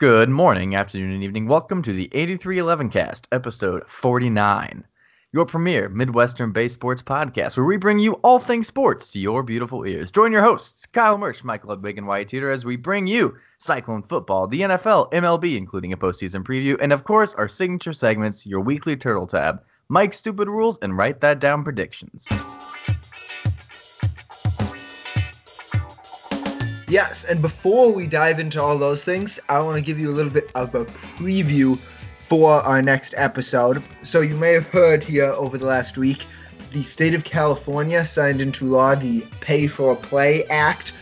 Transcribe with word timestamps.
Good 0.00 0.30
morning, 0.30 0.76
afternoon, 0.76 1.12
and 1.12 1.22
evening. 1.22 1.46
Welcome 1.46 1.82
to 1.82 1.92
the 1.92 2.08
8311 2.12 2.88
cast, 2.88 3.28
episode 3.32 3.86
49, 3.86 4.82
your 5.30 5.44
premier 5.44 5.90
Midwestern 5.90 6.52
based 6.52 6.76
sports 6.76 7.02
podcast, 7.02 7.58
where 7.58 7.66
we 7.66 7.76
bring 7.76 7.98
you 7.98 8.14
all 8.24 8.38
things 8.38 8.66
sports 8.66 9.12
to 9.12 9.20
your 9.20 9.42
beautiful 9.42 9.86
ears. 9.86 10.10
Join 10.10 10.32
your 10.32 10.40
hosts, 10.40 10.86
Kyle 10.86 11.18
Murch, 11.18 11.44
Mike 11.44 11.66
Ludwig, 11.66 11.98
and 11.98 12.06
Wyatt 12.06 12.28
Tudor, 12.28 12.50
as 12.50 12.64
we 12.64 12.76
bring 12.76 13.06
you 13.06 13.36
Cyclone 13.58 14.02
football, 14.02 14.46
the 14.46 14.62
NFL, 14.62 15.12
MLB, 15.12 15.58
including 15.58 15.92
a 15.92 15.98
postseason 15.98 16.44
preview, 16.44 16.78
and 16.80 16.94
of 16.94 17.04
course, 17.04 17.34
our 17.34 17.46
signature 17.46 17.92
segments, 17.92 18.46
your 18.46 18.60
weekly 18.60 18.96
Turtle 18.96 19.26
Tab, 19.26 19.62
Mike's 19.90 20.16
Stupid 20.16 20.48
Rules, 20.48 20.78
and 20.78 20.96
Write 20.96 21.20
That 21.20 21.40
Down 21.40 21.62
predictions. 21.62 22.26
Yes, 26.90 27.22
and 27.22 27.40
before 27.40 27.92
we 27.92 28.08
dive 28.08 28.40
into 28.40 28.60
all 28.60 28.76
those 28.76 29.04
things, 29.04 29.38
I 29.48 29.62
want 29.62 29.76
to 29.76 29.82
give 29.82 30.00
you 30.00 30.10
a 30.10 30.16
little 30.16 30.32
bit 30.32 30.50
of 30.56 30.74
a 30.74 30.84
preview 30.84 31.78
for 31.78 32.54
our 32.54 32.82
next 32.82 33.14
episode. 33.16 33.80
So, 34.02 34.22
you 34.22 34.34
may 34.34 34.54
have 34.54 34.68
heard 34.68 35.04
here 35.04 35.30
over 35.36 35.56
the 35.56 35.66
last 35.66 35.96
week 35.96 36.26
the 36.72 36.82
state 36.82 37.14
of 37.14 37.22
California 37.22 38.04
signed 38.04 38.40
into 38.40 38.64
law 38.64 38.96
the 38.96 39.20
Pay 39.40 39.68
for 39.68 39.94
Play 39.94 40.44
Act 40.46 40.92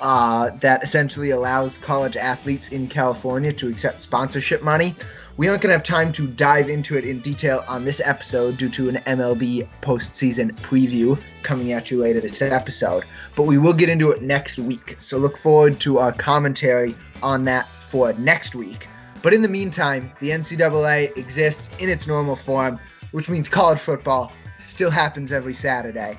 uh, 0.00 0.50
that 0.56 0.82
essentially 0.82 1.30
allows 1.30 1.78
college 1.78 2.16
athletes 2.16 2.68
in 2.68 2.88
California 2.88 3.52
to 3.52 3.68
accept 3.68 4.02
sponsorship 4.02 4.62
money. 4.62 4.96
We 5.38 5.48
aren't 5.48 5.60
going 5.60 5.68
to 5.68 5.76
have 5.76 5.82
time 5.82 6.12
to 6.12 6.26
dive 6.26 6.70
into 6.70 6.96
it 6.96 7.04
in 7.04 7.20
detail 7.20 7.62
on 7.68 7.84
this 7.84 8.00
episode 8.02 8.56
due 8.56 8.70
to 8.70 8.88
an 8.88 8.94
MLB 8.94 9.68
postseason 9.82 10.56
preview 10.60 11.22
coming 11.42 11.72
at 11.72 11.90
you 11.90 11.98
later 11.98 12.20
this 12.20 12.40
episode, 12.40 13.04
but 13.36 13.42
we 13.42 13.58
will 13.58 13.74
get 13.74 13.90
into 13.90 14.10
it 14.12 14.22
next 14.22 14.58
week. 14.58 14.96
So 14.98 15.18
look 15.18 15.36
forward 15.36 15.78
to 15.80 15.98
our 15.98 16.10
commentary 16.10 16.94
on 17.22 17.42
that 17.42 17.66
for 17.66 18.14
next 18.14 18.54
week. 18.54 18.86
But 19.22 19.34
in 19.34 19.42
the 19.42 19.48
meantime, 19.48 20.10
the 20.20 20.30
NCAA 20.30 21.14
exists 21.18 21.70
in 21.78 21.90
its 21.90 22.06
normal 22.06 22.36
form, 22.36 22.78
which 23.10 23.28
means 23.28 23.46
college 23.46 23.78
football 23.78 24.32
still 24.58 24.90
happens 24.90 25.32
every 25.32 25.54
Saturday. 25.54 26.16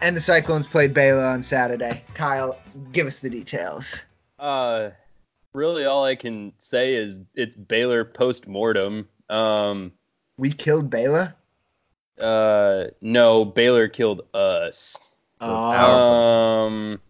And 0.00 0.16
the 0.16 0.20
Cyclones 0.20 0.66
played 0.66 0.92
Baylor 0.92 1.24
on 1.24 1.44
Saturday. 1.44 2.02
Kyle, 2.14 2.58
give 2.90 3.06
us 3.06 3.20
the 3.20 3.30
details. 3.30 4.02
Uh, 4.36 4.90
really 5.58 5.84
all 5.84 6.04
I 6.04 6.14
can 6.14 6.52
say 6.58 6.94
is 6.94 7.20
it's 7.34 7.56
Baylor 7.56 8.04
post 8.04 8.46
mortem. 8.46 9.08
Um, 9.28 9.92
we 10.36 10.52
killed 10.52 10.88
Baylor. 10.88 11.34
Uh, 12.18 12.84
no, 13.00 13.44
Baylor 13.44 13.88
killed 13.88 14.22
us. 14.32 15.10
Oh. 15.40 16.66
Um, 16.66 17.00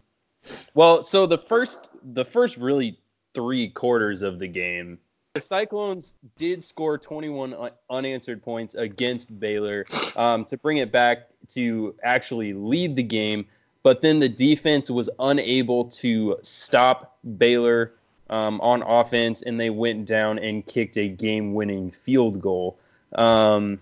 well, 0.73 1.03
so 1.03 1.27
the 1.27 1.37
first 1.37 1.89
the 2.03 2.25
first 2.25 2.57
really 2.57 2.99
three 3.33 3.69
quarters 3.69 4.23
of 4.23 4.39
the 4.39 4.47
game, 4.47 4.97
the 5.33 5.41
Cyclones 5.41 6.13
did 6.37 6.63
score 6.63 6.97
21 6.97 7.53
un- 7.53 7.71
unanswered 7.89 8.43
points 8.43 8.75
against 8.75 9.37
Baylor 9.39 9.85
um, 10.15 10.45
to 10.45 10.57
bring 10.57 10.77
it 10.77 10.91
back 10.91 11.27
to 11.49 11.95
actually 12.03 12.53
lead 12.53 12.95
the 12.95 13.03
game. 13.03 13.45
But 13.81 14.01
then 14.01 14.19
the 14.19 14.29
defense 14.29 14.91
was 14.91 15.09
unable 15.17 15.85
to 15.85 16.37
stop 16.41 17.17
Baylor 17.23 17.93
um, 18.29 18.61
on 18.61 18.81
offense, 18.81 19.41
and 19.41 19.59
they 19.59 19.69
went 19.69 20.05
down 20.05 20.39
and 20.39 20.65
kicked 20.65 20.97
a 20.97 21.07
game-winning 21.07 21.91
field 21.91 22.41
goal. 22.41 22.77
Um, 23.13 23.79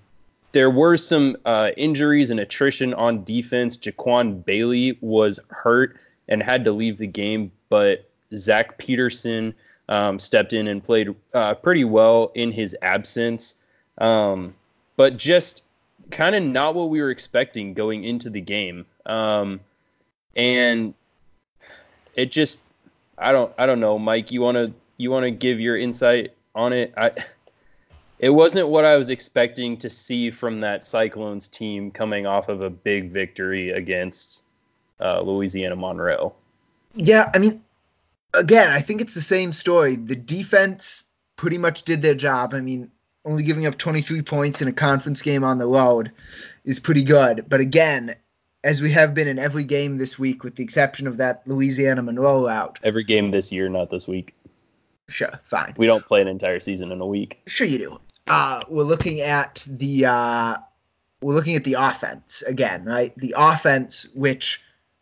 there 0.52 0.70
were 0.70 0.98
some 0.98 1.38
uh, 1.46 1.72
injuries 1.76 2.32
and 2.32 2.40
attrition 2.40 2.94
on 2.94 3.24
defense. 3.24 3.78
Jaquan 3.78 4.44
Bailey 4.44 4.98
was 5.02 5.40
hurt 5.50 5.98
and 6.28 6.42
had 6.42 6.66
to 6.66 6.72
leave 6.72 6.98
the 6.98 7.08
game, 7.08 7.52
but 7.70 8.10
Zach 8.36 8.78
Petersen 8.78 9.54
um, 9.90 10.20
stepped 10.20 10.54
in 10.54 10.68
and 10.68 10.84
played 10.84 11.16
uh, 11.34 11.54
pretty 11.56 11.84
well 11.84 12.32
in 12.34 12.52
his 12.52 12.76
absence. 12.82 13.56
Um, 13.98 14.56
but 14.96 15.18
just 15.18 15.64
kind 16.10 16.36
of 16.36 16.44
not 16.44 16.76
what 16.76 16.90
we 16.90 17.02
were 17.02 17.12
expecting 17.12 17.74
going 17.74 18.04
into 18.04 18.30
the 18.30 18.42
game. 18.42 18.86
Um, 19.06 19.60
and 20.36 20.94
it 22.16 22.32
just 22.32 22.62
I 23.18 23.32
don't 23.32 23.54
I 23.58 23.66
don't 23.66 23.80
know, 23.80 23.98
Mike. 23.98 24.32
You 24.32 24.42
wanna 24.42 24.74
you 24.98 25.12
wanna 25.12 25.32
give 25.32 25.60
your 25.60 25.78
insight 25.78 26.34
on 26.54 26.74
it? 26.74 26.94
I 26.96 27.12
it 28.20 28.30
wasn't 28.30 28.68
what 28.68 28.86
I 28.86 28.98
was 28.98 29.10
expecting 29.10 29.78
to 29.78 29.90
see 29.90 30.32
from 30.32 30.62
that 30.62 30.84
Cyclones 30.84 31.48
team 31.48 31.92
coming 31.92 32.26
off 32.26 32.50
of 32.50 32.62
a 32.62 32.70
big 32.70 33.12
victory 33.12 33.72
against 33.72 34.42
uh, 35.00 35.22
Louisiana 35.22 35.76
Monroe. 35.76 36.34
Yeah, 36.96 37.30
I 37.34 37.38
mean, 37.38 37.64
again, 38.34 38.72
I 38.72 38.82
think 38.82 39.02
it's 39.02 39.14
the 39.14 39.22
same 39.22 39.54
story. 39.54 39.96
The 39.96 40.16
defense 40.16 41.04
pretty 41.36 41.60
much 41.60 41.84
did 41.84 42.02
their 42.02 42.16
job. 42.16 42.56
I 42.56 42.62
mean, 42.62 42.92
only 43.24 43.44
giving 43.44 43.68
up 43.68 43.78
23 43.78 44.24
points 44.24 44.62
in 44.62 44.68
a 44.68 44.74
conference 44.74 45.22
game 45.22 45.44
on 45.44 45.60
the 45.60 45.68
road 45.68 46.12
is 46.66 46.80
pretty 46.80 47.04
good. 47.04 47.46
But 47.48 47.60
again, 47.60 48.16
as 48.68 48.82
we 48.82 48.92
have 48.92 49.14
been 49.14 49.30
in 49.30 49.40
every 49.40 49.64
game 49.64 49.98
this 49.98 50.20
week, 50.20 50.44
with 50.44 50.58
the 50.58 50.64
exception 50.64 51.08
of 51.08 51.18
that 51.18 51.42
Louisiana 51.46 52.04
Monroe 52.04 52.50
out. 52.50 52.80
Every 52.84 53.06
game 53.06 53.32
this 53.32 53.50
year, 53.50 53.70
not 53.70 53.90
this 53.90 54.10
week. 54.10 54.36
Sure, 55.08 55.40
fine. 55.46 55.74
We 55.78 55.88
don't 55.88 56.06
play 56.06 56.22
an 56.22 56.28
entire 56.28 56.60
season 56.60 56.92
in 56.92 57.00
a 57.00 57.06
week. 57.06 57.40
Sure, 57.48 57.66
you 57.66 57.78
do. 57.78 58.02
Uh, 58.28 58.62
we're 58.68 58.84
looking 58.84 59.22
at 59.22 59.64
the 59.66 60.08
uh, 60.08 60.58
we're 61.22 61.34
looking 61.34 61.56
at 61.56 61.64
the 61.64 61.76
offense 61.76 62.42
again, 62.42 62.84
right? 62.84 63.14
The 63.16 63.36
offense, 63.38 64.06
which 64.14 64.62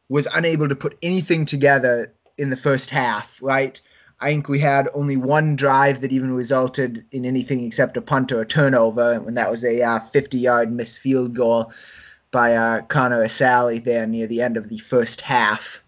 was 0.09 0.27
unable 0.31 0.69
to 0.69 0.75
put 0.75 0.99
anything 1.01 1.45
together 1.45 2.13
in 2.37 2.51
the 2.51 2.57
first 2.57 2.91
half, 2.91 3.41
right? 3.41 3.81
I 4.19 4.27
think 4.27 4.47
we 4.47 4.59
had 4.59 4.89
only 4.93 5.17
one 5.17 5.55
drive 5.55 6.01
that 6.01 6.11
even 6.11 6.31
resulted 6.31 7.03
in 7.11 7.25
anything 7.25 7.63
except 7.63 7.97
a 7.97 8.01
punt 8.01 8.31
or 8.31 8.41
a 8.41 8.45
turnover, 8.45 9.13
and 9.13 9.37
that 9.37 9.49
was 9.49 9.65
a 9.65 9.81
uh, 9.81 9.99
50-yard 10.13 10.71
missed 10.71 10.99
field 10.99 11.33
goal 11.33 11.73
by 12.35 12.53
uh, 12.53 12.81
Connor 12.81 13.23
Assalley 13.23 13.81
there 13.81 14.05
near 14.05 14.27
the 14.27 14.41
end 14.41 14.57
of 14.57 14.67
the 14.67 14.77
first 14.77 15.21
half. 15.21 15.81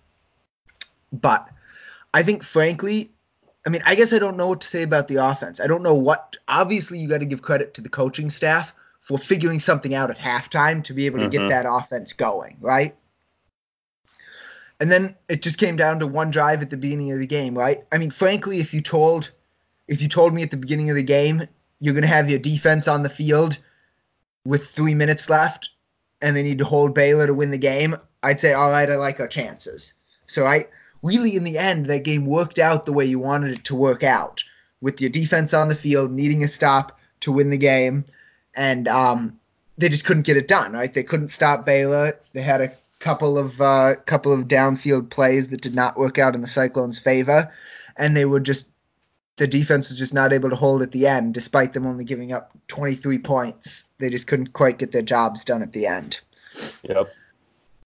But 1.12 1.46
I 2.13 2.24
think, 2.24 2.41
frankly, 2.41 3.12
I 3.66 3.69
mean, 3.69 3.81
I 3.85 3.96
guess 3.96 4.13
I 4.13 4.19
don't 4.19 4.38
know 4.38 4.47
what 4.47 4.62
to 4.62 4.68
say 4.69 4.84
about 4.84 5.09
the 5.09 5.18
offense. 5.18 5.59
I 5.59 5.68
don't 5.68 5.84
know 5.84 5.96
what. 5.96 6.38
Obviously, 6.47 7.00
you 7.00 7.09
got 7.09 7.18
to 7.18 7.25
give 7.25 7.41
credit 7.41 7.74
to 7.74 7.81
the 7.81 7.90
coaching 7.90 8.30
staff 8.30 8.74
for 9.02 9.18
figuring 9.18 9.59
something 9.59 9.94
out 9.94 10.09
at 10.09 10.18
halftime 10.18 10.85
to 10.85 10.94
be 10.94 11.06
able 11.06 11.19
to 11.19 11.25
Mhm. 11.25 11.31
get 11.31 11.50
that 11.50 11.66
offense 11.68 12.13
going, 12.13 12.56
right? 12.62 12.96
And 14.79 14.90
then 14.90 15.18
it 15.28 15.41
just 15.41 15.58
came 15.58 15.75
down 15.75 16.00
to 16.00 16.08
one 16.08 16.31
drive 16.31 16.62
at 16.62 16.69
the 16.69 16.78
beginning 16.78 17.12
of 17.12 17.19
the 17.19 17.28
game, 17.28 17.58
right? 17.58 17.84
I 17.91 17.97
mean, 17.97 18.12
frankly, 18.12 18.62
if 18.62 18.74
you 18.74 18.79
told 18.79 19.31
if 19.90 20.02
you 20.02 20.08
told 20.08 20.34
me 20.34 20.44
at 20.44 20.52
the 20.52 20.58
beginning 20.58 20.90
of 20.90 20.96
the 20.96 21.03
game 21.03 21.46
you're 21.81 21.94
going 21.94 22.03
to 22.03 22.08
have 22.08 22.29
your 22.29 22.40
defense 22.40 22.88
on 22.88 23.03
the 23.03 23.09
field 23.09 23.58
with 24.46 24.69
3 24.69 24.96
minutes 24.96 25.29
left 25.29 25.72
and 26.22 26.35
they 26.35 26.44
need 26.44 26.59
to 26.59 26.66
hold 26.66 26.94
Baylor 26.94 27.28
to 27.28 27.33
win 27.33 27.51
the 27.51 27.57
game, 27.57 27.95
I'd 28.23 28.39
say 28.39 28.53
all 28.53 28.69
right, 28.69 28.89
I 28.89 28.95
like 28.95 29.19
our 29.19 29.28
chances. 29.28 29.94
So 30.25 30.45
I 30.45 30.67
really 31.01 31.35
in 31.35 31.44
the 31.44 31.57
end 31.57 31.88
that 31.88 32.03
game 32.03 32.25
worked 32.25 32.59
out 32.59 32.85
the 32.85 32.94
way 32.94 33.05
you 33.05 33.19
wanted 33.19 33.57
it 33.57 33.63
to 33.66 33.75
work 33.75 34.03
out 34.03 34.44
with 34.81 35.01
your 35.01 35.09
defense 35.09 35.53
on 35.53 35.67
the 35.67 35.75
field 35.75 36.11
needing 36.11 36.44
a 36.44 36.47
stop 36.47 37.00
to 37.22 37.31
win 37.31 37.50
the 37.50 37.57
game 37.57 38.05
and 38.55 38.88
um, 38.88 39.39
they 39.78 39.89
just 39.89 40.05
couldn't 40.05 40.25
get 40.25 40.38
it 40.38 40.47
done 40.47 40.73
right 40.73 40.94
they 40.94 41.03
couldn't 41.03 41.29
stop 41.29 41.66
baylor 41.66 42.17
they 42.34 42.41
had 42.41 42.61
a 42.61 42.72
couple 42.99 43.38
of 43.38 43.61
uh, 43.61 43.95
couple 44.05 44.34
of 44.34 44.47
downfield 44.47 45.09
plays 45.09 45.49
that 45.49 45.61
did 45.61 45.75
not 45.75 45.97
work 45.97 46.17
out 46.17 46.35
in 46.35 46.41
the 46.41 46.47
cyclones 46.47 46.99
favor 46.99 47.51
and 47.95 48.17
they 48.17 48.25
were 48.25 48.39
just 48.39 48.67
the 49.38 49.48
defense 49.48 49.90
was 49.90 49.98
just 49.98 50.14
not 50.14 50.34
able 50.34 50.50
to 50.50 50.56
hold 50.56 50.81
at 50.81 50.92
the 50.92 51.08
end 51.08 51.34
despite 51.34 51.74
them 51.74 51.86
only 51.86 52.03
giving 52.03 52.31
up 52.31 52.52
23 52.68 53.20
points 53.20 53.88
they 54.00 54.09
just 54.09 54.28
couldn't 54.28 54.53
quite 54.53 54.78
get 54.78 54.92
their 54.92 55.02
jobs 55.02 55.46
done 55.46 55.62
at 55.62 55.72
the 55.72 55.88
end 55.88 56.20
Yep. 56.84 57.14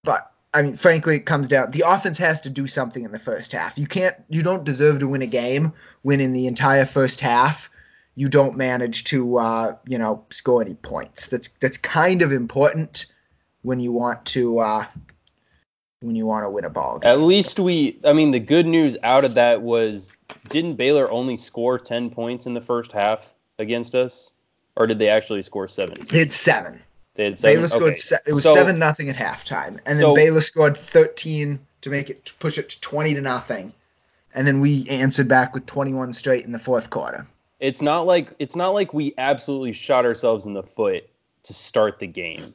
but 0.03 0.31
I 0.53 0.63
mean, 0.63 0.75
frankly, 0.75 1.15
it 1.15 1.25
comes 1.25 1.47
down. 1.47 1.71
The 1.71 1.85
offense 1.87 2.17
has 2.17 2.41
to 2.41 2.49
do 2.49 2.67
something 2.67 3.03
in 3.03 3.11
the 3.11 3.19
first 3.19 3.53
half. 3.53 3.77
You 3.77 3.87
can't. 3.87 4.15
You 4.29 4.43
don't 4.43 4.65
deserve 4.65 4.99
to 4.99 5.07
win 5.07 5.21
a 5.21 5.27
game 5.27 5.73
when 6.01 6.19
in 6.19 6.33
the 6.33 6.47
entire 6.47 6.85
first 6.85 7.21
half 7.21 7.69
you 8.15 8.27
don't 8.27 8.57
manage 8.57 9.05
to, 9.05 9.37
uh, 9.37 9.75
you 9.87 9.97
know, 9.97 10.25
score 10.29 10.61
any 10.61 10.73
points. 10.73 11.27
That's 11.27 11.47
that's 11.47 11.77
kind 11.77 12.21
of 12.21 12.33
important 12.33 13.05
when 13.61 13.79
you 13.79 13.93
want 13.93 14.25
to 14.27 14.59
uh, 14.59 14.85
when 16.01 16.15
you 16.15 16.25
want 16.25 16.43
to 16.45 16.49
win 16.49 16.65
a 16.65 16.69
ball 16.69 16.99
game. 16.99 17.09
At 17.09 17.19
least 17.19 17.59
we, 17.59 17.99
I 18.03 18.13
mean, 18.13 18.31
the 18.31 18.39
good 18.39 18.65
news 18.65 18.97
out 19.03 19.23
of 19.23 19.35
that 19.35 19.61
was 19.61 20.11
didn't 20.49 20.75
Baylor 20.75 21.09
only 21.09 21.37
score 21.37 21.77
10 21.77 22.09
points 22.09 22.45
in 22.47 22.53
the 22.53 22.61
first 22.61 22.91
half 22.91 23.31
against 23.59 23.95
us? 23.95 24.33
Or 24.75 24.87
did 24.87 24.99
they 24.99 25.09
actually 25.09 25.41
score 25.43 25.67
17? 25.67 26.05
They 26.09 26.19
had 26.19 26.33
seven. 26.33 26.81
They 27.15 27.25
had 27.25 27.37
seven. 27.37 27.55
Baylor 27.57 27.67
scored. 27.67 27.83
Okay. 27.83 27.95
Se- 27.95 28.17
it 28.25 28.33
was 28.33 28.43
So- 28.43 28.55
seven 28.55 28.79
nothing 28.79 29.09
at 29.09 29.15
halftime, 29.15 29.79
and 29.85 29.97
then 29.97 29.97
So- 29.97 30.15
Baylor 30.15 30.41
scored 30.41 30.77
thirteen 30.77 31.59
to 31.81 31.89
make 31.89 32.09
it 32.09 32.25
to 32.25 32.33
push 32.35 32.57
it 32.57 32.69
to 32.69 32.81
twenty 32.81 33.13
to 33.15 33.21
nothing, 33.21 33.73
and 34.33 34.47
then 34.47 34.61
we 34.61 34.87
answered 34.89 35.27
back 35.27 35.53
with 35.53 35.65
twenty 35.65 35.93
one 35.93 36.13
straight 36.13 36.45
in 36.45 36.53
the 36.53 36.59
fourth 36.59 36.89
quarter. 36.89 37.27
It's 37.59 37.81
not 37.81 38.07
like 38.07 38.33
it's 38.39 38.55
not 38.55 38.69
like 38.69 38.93
we 38.93 39.13
absolutely 39.17 39.73
shot 39.73 40.05
ourselves 40.05 40.45
in 40.45 40.53
the 40.53 40.63
foot 40.63 41.03
to 41.43 41.53
start 41.53 41.99
the 41.99 42.07
game. 42.07 42.45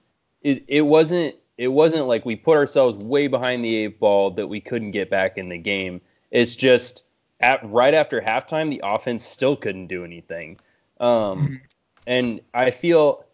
It 0.40 0.64
it 0.68 0.82
wasn't 0.82 1.34
it 1.58 1.68
wasn't 1.68 2.06
like 2.06 2.24
we 2.24 2.36
put 2.36 2.56
ourselves 2.56 3.02
way 3.04 3.28
behind 3.28 3.64
the 3.64 3.74
eight 3.76 3.98
ball 3.98 4.32
that 4.32 4.46
we 4.46 4.60
couldn't 4.60 4.90
get 4.90 5.10
back 5.10 5.38
in 5.38 5.48
the 5.48 5.58
game. 5.58 6.00
It's 6.30 6.56
just 6.56 7.04
at 7.40 7.68
right 7.70 7.94
after 7.94 8.20
halftime, 8.20 8.70
the 8.70 8.82
offense 8.84 9.24
still 9.24 9.56
couldn't 9.56 9.86
do 9.86 10.04
anything. 10.04 10.58
Um, 11.00 11.60
and 12.06 12.40
I 12.52 12.70
feel 12.70 13.24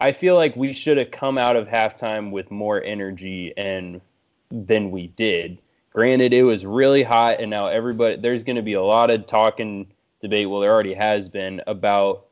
I 0.00 0.12
feel 0.12 0.36
like 0.36 0.54
we 0.54 0.72
should 0.72 0.98
have 0.98 1.10
come 1.10 1.38
out 1.38 1.56
of 1.56 1.68
halftime 1.68 2.30
with 2.30 2.50
more 2.50 2.82
energy 2.82 3.52
and 3.56 4.00
than 4.50 4.90
we 4.90 5.08
did. 5.08 5.58
Granted, 5.92 6.32
it 6.32 6.44
was 6.44 6.64
really 6.64 7.02
hot, 7.02 7.40
and 7.40 7.50
now 7.50 7.66
everybody 7.66 8.16
there's 8.16 8.44
going 8.44 8.56
to 8.56 8.62
be 8.62 8.74
a 8.74 8.82
lot 8.82 9.10
of 9.10 9.26
talking 9.26 9.88
debate. 10.20 10.48
Well, 10.48 10.60
there 10.60 10.72
already 10.72 10.94
has 10.94 11.28
been 11.28 11.62
about 11.66 12.26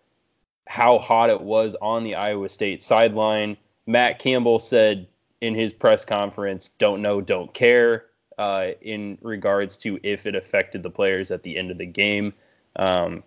how 0.66 0.98
hot 0.98 1.30
it 1.30 1.40
was 1.40 1.76
on 1.80 2.04
the 2.04 2.16
Iowa 2.16 2.48
State 2.48 2.82
sideline. 2.82 3.56
Matt 3.86 4.18
Campbell 4.18 4.58
said 4.58 5.06
in 5.46 5.54
his 5.54 5.72
press 5.72 6.04
conference, 6.04 6.68
"Don't 6.68 7.02
know, 7.02 7.20
don't 7.20 7.52
care." 7.52 8.06
Uh, 8.38 8.72
in 8.82 9.16
regards 9.22 9.78
to 9.78 9.98
if 10.02 10.26
it 10.26 10.34
affected 10.34 10.82
the 10.82 10.90
players 10.90 11.30
at 11.30 11.42
the 11.42 11.56
end 11.56 11.70
of 11.70 11.78
the 11.78 11.86
game. 11.86 12.34
Um, 12.76 13.22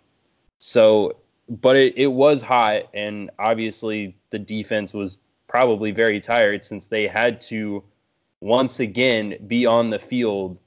so, 0.59 1.15
but 1.49 1.77
it, 1.77 1.97
it 1.97 2.07
was 2.07 2.43
hot, 2.43 2.89
and 2.93 3.31
obviously 3.39 4.15
the 4.29 4.37
defense 4.37 4.93
was 4.93 5.17
probably 5.47 5.89
very 5.89 6.19
tired 6.19 6.63
since 6.63 6.85
they 6.85 7.07
had 7.07 7.41
to 7.41 7.83
once 8.39 8.79
again 8.79 9.35
be 9.47 9.65
on 9.65 9.89
the 9.89 9.97
field 9.97 10.59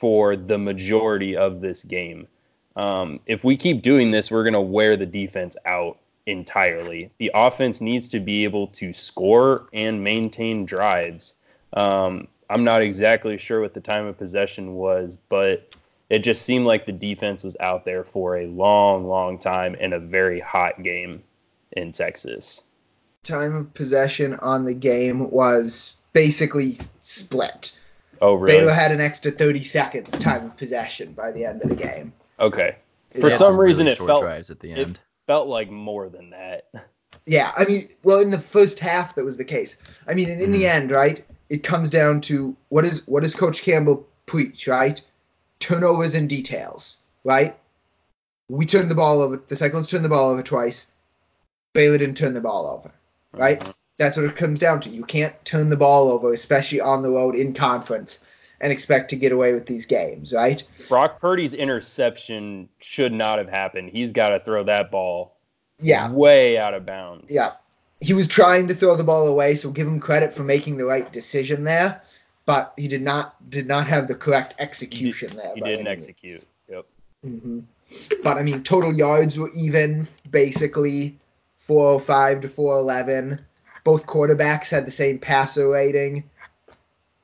for 0.00 0.34
the 0.34 0.58
majority 0.58 1.36
of 1.36 1.60
this 1.60 1.84
game. 1.84 2.26
Um, 2.74 3.20
if 3.24 3.44
we 3.44 3.56
keep 3.56 3.82
doing 3.82 4.10
this, 4.10 4.30
we're 4.30 4.42
going 4.42 4.54
to 4.54 4.60
wear 4.60 4.96
the 4.96 5.06
defense 5.06 5.56
out 5.64 5.98
entirely. 6.26 7.10
The 7.18 7.30
offense 7.34 7.80
needs 7.80 8.08
to 8.08 8.20
be 8.20 8.44
able 8.44 8.66
to 8.68 8.92
score 8.92 9.68
and 9.72 10.02
maintain 10.02 10.64
drives. 10.64 11.36
Um, 11.72 12.28
I'm 12.50 12.64
not 12.64 12.82
exactly 12.82 13.38
sure 13.38 13.60
what 13.60 13.74
the 13.74 13.80
time 13.80 14.06
of 14.06 14.18
possession 14.18 14.74
was, 14.74 15.18
but 15.28 15.74
it 16.10 16.20
just 16.20 16.42
seemed 16.42 16.66
like 16.66 16.86
the 16.86 16.92
defense 16.92 17.42
was 17.42 17.56
out 17.58 17.84
there 17.84 18.04
for 18.04 18.36
a 18.36 18.46
long, 18.46 19.06
long 19.06 19.38
time 19.38 19.74
in 19.74 19.92
a 19.92 19.98
very 19.98 20.40
hot 20.40 20.82
game 20.82 21.22
in 21.72 21.92
Texas. 21.92 22.62
Time 23.22 23.54
of 23.56 23.74
possession 23.74 24.34
on 24.34 24.64
the 24.64 24.74
game 24.74 25.30
was 25.30 25.96
basically 26.12 26.76
split. 27.00 27.78
Oh, 28.20 28.34
really? 28.34 28.60
Baylor 28.60 28.72
had 28.72 28.92
an 28.92 29.00
extra 29.00 29.30
30 29.30 29.62
seconds 29.64 30.10
time 30.18 30.46
of 30.46 30.56
possession 30.56 31.12
by 31.12 31.32
the 31.32 31.44
end 31.44 31.62
of 31.62 31.68
the 31.68 31.76
game. 31.76 32.12
Okay. 32.38 32.76
For 33.20 33.28
Yeah. 33.28 33.36
some 33.36 33.56
Really 33.56 33.66
reason, 33.68 33.88
it 33.88 33.98
felt 33.98 34.22
drives 34.22 34.50
at 34.50 34.60
the 34.60 34.72
it 34.72 34.78
end. 34.78 35.00
Felt 35.26 35.48
like 35.48 35.70
more 35.70 36.08
than 36.08 36.30
that. 36.30 36.68
Yeah, 37.26 37.52
I 37.56 37.64
mean, 37.64 37.82
well, 38.04 38.20
in 38.20 38.30
the 38.30 38.38
first 38.38 38.78
half, 38.78 39.16
that 39.16 39.24
was 39.24 39.36
the 39.36 39.44
case. 39.44 39.76
I 40.06 40.14
mean, 40.14 40.30
and 40.30 40.40
in 40.40 40.52
the 40.52 40.64
Mhm. 40.64 40.74
end, 40.74 40.90
right, 40.90 41.24
it 41.48 41.62
comes 41.62 41.90
down 41.90 42.20
to 42.22 42.56
what 42.68 42.84
is 42.84 43.06
what 43.06 43.22
does 43.22 43.34
Coach 43.34 43.62
Campbell 43.62 44.06
preach, 44.26 44.68
right? 44.68 45.00
Turnovers 45.58 46.14
and 46.14 46.28
details, 46.28 47.00
right? 47.24 47.56
We 48.48 48.66
turned 48.66 48.90
the 48.90 48.94
ball 48.94 49.22
over. 49.22 49.42
The 49.44 49.56
Cyclones 49.56 49.88
turned 49.88 50.04
the 50.04 50.08
ball 50.08 50.30
over 50.30 50.42
twice. 50.42 50.86
Baylor 51.72 51.98
didn't 51.98 52.16
turn 52.16 52.34
the 52.34 52.40
ball 52.40 52.66
over, 52.66 52.92
right? 53.32 53.62
That's 53.98 54.16
what 54.16 54.26
it 54.26 54.36
comes 54.36 54.60
down 54.60 54.80
to. 54.82 54.90
You 54.90 55.04
can't 55.04 55.34
turn 55.44 55.68
the 55.70 55.76
ball 55.76 56.10
over, 56.10 56.32
especially 56.32 56.80
on 56.80 57.02
the 57.02 57.10
road 57.10 57.34
in 57.34 57.54
conference, 57.54 58.20
and 58.60 58.72
expect 58.72 59.10
to 59.10 59.16
get 59.16 59.32
away 59.32 59.52
with 59.52 59.66
these 59.66 59.86
games, 59.86 60.32
right? 60.32 60.62
Brock 60.88 61.20
Purdy's 61.20 61.54
interception 61.54 62.68
should 62.80 63.12
not 63.12 63.38
have 63.38 63.48
happened. 63.48 63.90
He's 63.90 64.12
got 64.12 64.30
to 64.30 64.40
throw 64.40 64.64
that 64.64 64.90
ball 64.90 65.36
Yeah, 65.80 66.10
way 66.10 66.58
out 66.58 66.74
of 66.74 66.86
bounds. 66.86 67.26
Yeah. 67.30 67.52
He 68.00 68.12
was 68.14 68.28
trying 68.28 68.68
to 68.68 68.74
throw 68.74 68.96
the 68.96 69.04
ball 69.04 69.26
away, 69.26 69.54
so 69.54 69.70
give 69.70 69.86
him 69.86 70.00
credit 70.00 70.34
for 70.34 70.42
making 70.44 70.76
the 70.76 70.84
right 70.84 71.10
decision 71.10 71.64
there, 71.64 72.02
but 72.44 72.74
he 72.76 72.88
did 72.88 73.02
not 73.02 73.34
did 73.48 73.66
not 73.66 73.86
have 73.86 74.06
the 74.06 74.14
correct 74.14 74.54
execution 74.58 75.34
there. 75.36 75.52
He 75.54 75.60
didn't 75.62 75.86
any 75.86 75.96
means. 75.96 76.02
execute. 76.02 76.44
Yep. 76.70 76.86
hmm 77.24 77.60
But 78.22 78.36
I 78.36 78.42
mean, 78.42 78.62
total 78.62 78.92
yards 78.94 79.38
were 79.38 79.50
even, 79.56 80.06
basically 80.30 81.18
405 81.56 82.42
to 82.42 82.48
411. 82.48 83.40
Both 83.84 84.06
quarterbacks 84.06 84.70
had 84.70 84.86
the 84.86 84.90
same 84.90 85.18
passer 85.18 85.68
rating. 85.68 86.24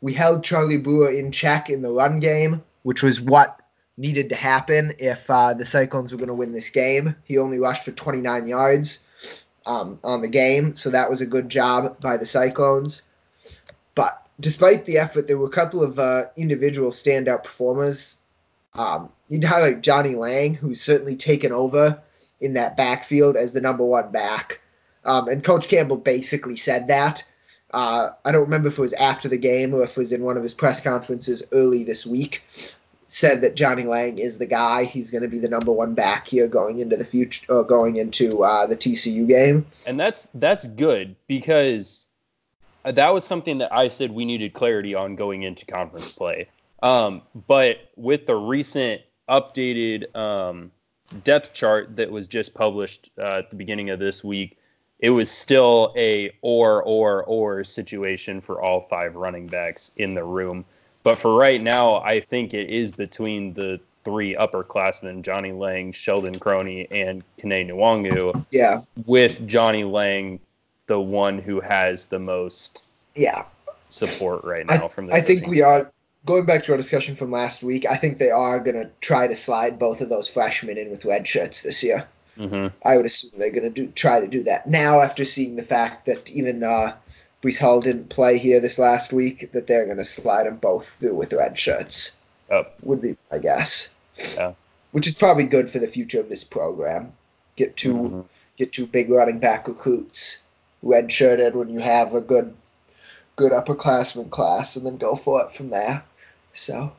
We 0.02 0.12
held 0.12 0.44
Charlie 0.44 0.78
Brewer 0.78 1.10
in 1.10 1.32
check 1.32 1.70
in 1.70 1.80
the 1.80 1.90
run 1.90 2.20
game, 2.20 2.62
which 2.82 3.02
was 3.02 3.20
what 3.20 3.58
needed 3.96 4.30
to 4.30 4.34
happen 4.34 4.94
if 4.98 5.30
uh, 5.30 5.54
the 5.54 5.64
Cyclones 5.64 6.12
were 6.12 6.18
going 6.18 6.28
to 6.28 6.34
win 6.34 6.52
this 6.52 6.70
game. 6.70 7.14
He 7.24 7.38
only 7.38 7.58
rushed 7.58 7.84
for 7.84 7.92
29 7.92 8.48
yards 8.48 9.06
um, 9.64 10.00
on 10.02 10.20
the 10.20 10.28
game, 10.28 10.76
so 10.76 10.90
that 10.90 11.08
was 11.08 11.20
a 11.20 11.26
good 11.26 11.48
job 11.48 12.00
by 12.00 12.16
the 12.16 12.26
Cyclones. 12.26 13.02
But 13.94 14.20
despite 14.40 14.86
the 14.86 14.98
effort, 14.98 15.28
there 15.28 15.38
were 15.38 15.46
a 15.46 15.50
couple 15.50 15.84
of 15.84 15.98
uh, 15.98 16.24
individual 16.36 16.90
standout 16.90 17.44
performers. 17.44 18.18
Um, 18.74 19.10
you'd 19.28 19.44
highlight 19.44 19.82
Johnnie 19.82 20.16
Lang, 20.16 20.54
who's 20.54 20.80
certainly 20.80 21.16
taken 21.16 21.52
over 21.52 22.02
in 22.40 22.54
that 22.54 22.76
backfield 22.76 23.36
as 23.36 23.52
the 23.52 23.60
number 23.60 23.84
one 23.84 24.10
back. 24.10 24.60
Um, 25.04 25.28
and 25.28 25.44
Coach 25.44 25.68
Campbell 25.68 25.96
basically 25.96 26.56
said 26.56 26.88
that. 26.88 27.24
Uh, 27.72 28.10
I 28.24 28.32
don't 28.32 28.42
remember 28.42 28.68
if 28.68 28.78
it 28.78 28.80
was 28.80 28.92
after 28.92 29.28
the 29.28 29.38
game 29.38 29.74
or 29.74 29.82
if 29.82 29.90
it 29.92 29.98
was 29.98 30.12
in 30.12 30.22
one 30.22 30.36
of 30.36 30.42
his 30.42 30.54
press 30.54 30.80
conferences 30.80 31.42
early 31.52 31.84
this 31.84 32.06
week. 32.06 32.42
Said 33.08 33.42
that 33.42 33.56
Johnnie 33.56 33.82
Lang 33.82 34.18
is 34.18 34.38
the 34.38 34.46
guy. 34.46 34.84
He's 34.84 35.10
going 35.10 35.20
to 35.20 35.28
be 35.28 35.38
the 35.38 35.48
number 35.48 35.70
one 35.70 35.92
back 35.92 36.26
here 36.26 36.48
going 36.48 36.78
into 36.78 36.96
the 36.96 37.04
future, 37.04 37.44
or 37.52 37.62
going 37.62 37.96
into 37.96 38.42
uh, 38.42 38.66
the 38.66 38.74
TCU 38.74 39.28
game. 39.28 39.66
And 39.86 40.00
that's 40.00 40.28
that's 40.32 40.66
good 40.66 41.16
because 41.26 42.08
that 42.84 43.12
was 43.12 43.26
something 43.26 43.58
that 43.58 43.70
I 43.70 43.88
said 43.88 44.12
we 44.12 44.24
needed 44.24 44.54
clarity 44.54 44.94
on 44.94 45.16
going 45.16 45.42
into 45.42 45.66
conference 45.66 46.14
play. 46.14 46.48
Um, 46.82 47.20
but 47.34 47.78
with 47.96 48.26
the 48.26 48.34
recent 48.34 49.02
updated 49.28 50.14
um, 50.16 50.72
depth 51.22 51.52
chart 51.52 51.96
that 51.96 52.10
was 52.10 52.26
just 52.26 52.54
published 52.54 53.10
uh, 53.18 53.38
at 53.38 53.50
the 53.50 53.56
beginning 53.56 53.90
of 53.90 53.98
this 53.98 54.24
week, 54.24 54.58
it 55.02 55.10
was 55.10 55.30
still 55.30 55.92
a 55.96 56.32
or 56.40 56.82
or 56.82 57.24
or 57.24 57.64
situation 57.64 58.40
for 58.40 58.62
all 58.62 58.80
five 58.80 59.16
running 59.16 59.48
backs 59.48 59.90
in 59.96 60.14
the 60.14 60.24
room. 60.24 60.64
But 61.02 61.18
for 61.18 61.34
right 61.34 61.60
now, 61.60 61.96
I 61.96 62.20
think 62.20 62.54
it 62.54 62.70
is 62.70 62.92
between 62.92 63.52
the 63.52 63.80
three 64.04 64.36
upperclassmen, 64.36 65.22
Johnnie 65.22 65.52
Lang, 65.52 65.92
Sheldon 65.92 66.34
Croney, 66.34 66.86
and 66.90 67.24
Kene 67.38 67.68
Nwangwu, 67.68 68.46
Yeah, 68.52 68.82
with 69.04 69.46
Johnnie 69.46 69.84
Lang, 69.84 70.38
the 70.86 71.00
one 71.00 71.38
who 71.38 71.60
has 71.60 72.06
the 72.06 72.20
most 72.20 72.84
yeah. 73.16 73.44
support 73.88 74.44
right 74.44 74.64
now 74.64 74.86
from 74.86 75.06
the 75.06 75.14
I 75.14 75.20
think 75.20 75.48
we 75.48 75.62
are 75.62 75.90
going 76.24 76.46
back 76.46 76.64
to 76.64 76.72
our 76.72 76.78
discussion 76.78 77.16
from 77.16 77.32
last 77.32 77.64
week. 77.64 77.86
I 77.86 77.96
think 77.96 78.18
they 78.18 78.30
are 78.30 78.60
going 78.60 78.76
to 78.76 78.90
try 79.00 79.26
to 79.26 79.34
slide 79.34 79.80
both 79.80 80.00
of 80.00 80.08
those 80.08 80.28
freshmen 80.28 80.78
in 80.78 80.90
with 80.90 81.04
red 81.04 81.26
shirts 81.26 81.64
this 81.64 81.82
year. 81.82 82.06
Hmm 82.36 82.68
I 82.84 82.96
would 82.96 83.06
assume 83.06 83.38
they're 83.38 83.50
going 83.50 83.64
to 83.64 83.70
do 83.70 83.88
try 83.88 84.20
to 84.20 84.26
do 84.26 84.44
that 84.44 84.66
now 84.66 85.00
after 85.00 85.24
seeing 85.24 85.56
the 85.56 85.62
fact 85.62 86.06
that 86.06 86.30
even 86.30 86.62
uh, 86.62 86.94
Breece 87.42 87.58
Hall 87.58 87.80
didn't 87.80 88.08
play 88.08 88.38
here 88.38 88.60
this 88.60 88.78
last 88.78 89.12
week. 89.12 89.52
That 89.52 89.66
they're 89.66 89.84
going 89.86 89.98
to 89.98 90.04
slide 90.04 90.46
them 90.46 90.56
both 90.56 90.88
through 90.88 91.14
with 91.14 91.32
red 91.32 91.58
shirts. 91.58 92.16
Yep. 92.50 92.74
Would 92.82 93.02
be, 93.02 93.16
I 93.30 93.38
guess. 93.38 93.92
Yeah. 94.36 94.52
Which 94.92 95.06
is 95.08 95.14
probably 95.16 95.44
good 95.44 95.68
for 95.70 95.78
the 95.78 95.88
future 95.88 96.20
of 96.20 96.28
this 96.28 96.44
program. 96.44 97.12
Get 97.56 97.76
2 97.76 97.94
Mhm. 97.94 98.24
get 98.56 98.72
two 98.72 98.86
big 98.86 99.10
running 99.10 99.38
back 99.38 99.68
recruits 99.68 100.42
red 100.82 101.10
shirted 101.10 101.54
when 101.54 101.68
you 101.68 101.80
have 101.80 102.14
a 102.14 102.20
good 102.20 102.54
good 103.36 103.52
upperclassman 103.52 104.30
class 104.30 104.76
and 104.76 104.84
then 104.86 104.96
go 104.98 105.16
for 105.16 105.42
it 105.42 105.52
from 105.52 105.70
there. 105.70 106.04
So 106.52 106.92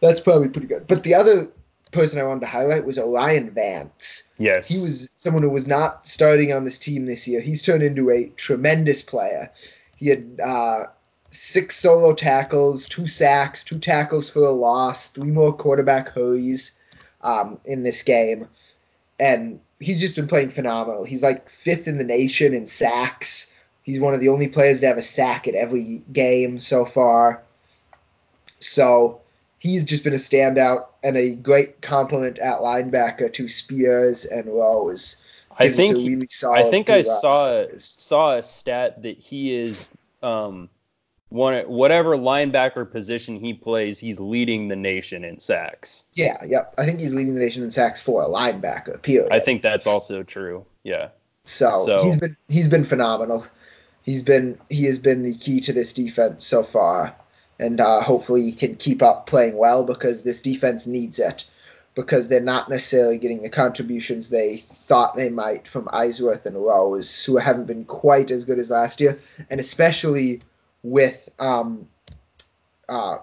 that's 0.00 0.20
probably 0.20 0.48
pretty 0.48 0.68
good. 0.68 0.86
But 0.86 1.02
the 1.02 1.14
other 1.14 1.48
person 1.90 2.20
I 2.20 2.24
wanted 2.24 2.40
to 2.40 2.46
highlight 2.46 2.86
was 2.86 2.98
O'Rien 2.98 3.50
Vance. 3.50 4.30
Yes. 4.38 4.68
He 4.68 4.80
was 4.80 5.10
someone 5.16 5.42
who 5.42 5.50
was 5.50 5.68
not 5.68 6.06
starting 6.06 6.52
on 6.52 6.64
this 6.64 6.78
team 6.78 7.06
this 7.06 7.26
year. 7.26 7.40
He's 7.40 7.62
turned 7.62 7.82
into 7.82 8.10
a 8.10 8.26
tremendous 8.36 9.02
player. 9.02 9.50
He 9.96 10.08
had 10.08 10.40
uh, 10.42 10.84
six 11.30 11.76
solo 11.76 12.14
tackles, 12.14 12.88
two 12.88 13.06
sacks, 13.06 13.64
two 13.64 13.78
tackles 13.78 14.28
for 14.28 14.42
a 14.42 14.50
loss, 14.50 15.08
three 15.08 15.30
more 15.30 15.52
quarterback 15.52 16.10
hurries 16.10 16.72
um, 17.22 17.60
in 17.64 17.82
this 17.82 18.02
game, 18.02 18.48
and 19.18 19.60
he's 19.78 20.00
just 20.00 20.16
been 20.16 20.28
playing 20.28 20.50
phenomenal. 20.50 21.04
He's 21.04 21.22
like 21.22 21.48
fifth 21.50 21.88
in 21.88 21.98
the 21.98 22.04
nation 22.04 22.54
in 22.54 22.66
sacks. 22.66 23.54
He's 23.82 24.00
one 24.00 24.14
of 24.14 24.20
the 24.20 24.28
only 24.28 24.48
players 24.48 24.80
to 24.80 24.86
have 24.86 24.98
a 24.98 25.02
sack 25.02 25.48
at 25.48 25.54
every 25.54 26.02
game 26.12 26.60
so 26.60 26.84
far. 26.84 27.42
So 28.60 29.19
he's 29.60 29.84
just 29.84 30.02
been 30.02 30.14
a 30.14 30.16
standout 30.16 30.86
and 31.04 31.16
a 31.16 31.30
great 31.30 31.80
complement 31.80 32.38
at 32.40 32.58
linebacker 32.60 33.32
to 33.34 33.48
Spears 33.48 34.24
and 34.24 34.46
Rose. 34.46 35.22
I 35.56 35.68
think 35.68 35.96
really 35.96 36.26
I 36.44 36.64
think 36.64 36.90
I 36.90 37.02
saw 37.02 37.66
saw 37.76 38.36
a 38.36 38.42
stat 38.42 39.02
that 39.02 39.18
he 39.18 39.54
is 39.54 39.86
um 40.22 40.70
one 41.28 41.62
whatever 41.64 42.16
linebacker 42.16 42.90
position 42.90 43.38
he 43.38 43.52
plays, 43.52 43.98
he's 43.98 44.18
leading 44.18 44.68
the 44.68 44.76
nation 44.76 45.22
in 45.22 45.38
sacks. 45.38 46.04
Yeah, 46.14 46.42
yep. 46.44 46.74
I 46.78 46.86
think 46.86 46.98
he's 46.98 47.14
leading 47.14 47.34
the 47.34 47.40
nation 47.40 47.62
in 47.62 47.70
sacks 47.70 48.00
for 48.00 48.22
a 48.22 48.26
linebacker. 48.26 49.00
Period. 49.00 49.28
I 49.30 49.38
think 49.38 49.62
that's 49.62 49.86
also 49.86 50.22
true. 50.22 50.64
Yeah. 50.82 51.10
So, 51.44 51.84
So- 51.84 52.04
he's 52.04 52.16
been 52.16 52.36
he's 52.48 52.68
been 52.68 52.84
phenomenal. 52.84 53.46
He's 54.02 54.22
been 54.22 54.58
he 54.70 54.84
has 54.84 54.98
been 54.98 55.22
the 55.22 55.34
key 55.34 55.60
to 55.60 55.74
this 55.74 55.92
defense 55.92 56.46
so 56.46 56.62
far, 56.62 57.14
and 57.60 57.80
uh, 57.80 58.00
hopefully 58.00 58.42
he 58.42 58.52
can 58.52 58.74
keep 58.76 59.02
up 59.02 59.26
playing 59.26 59.56
well 59.56 59.84
because 59.84 60.22
this 60.22 60.42
defense 60.42 60.86
needs 60.86 61.18
it. 61.18 61.48
because 61.94 62.28
they're 62.28 62.40
not 62.40 62.68
necessarily 62.68 63.18
getting 63.18 63.42
the 63.42 63.50
contributions 63.50 64.28
they 64.28 64.58
thought 64.58 65.16
they 65.16 65.28
might 65.28 65.66
from 65.66 65.86
Eisworth 65.86 66.46
and 66.46 66.56
Rose, 66.56 67.24
who 67.24 67.36
haven't 67.36 67.66
been 67.66 67.84
quite 67.84 68.30
as 68.30 68.44
good 68.44 68.58
as 68.58 68.70
last 68.70 69.00
year, 69.00 69.18
and 69.50 69.60
especially 69.60 70.40
with 70.82 71.28
um, 71.38 71.88
uh, 72.88 73.18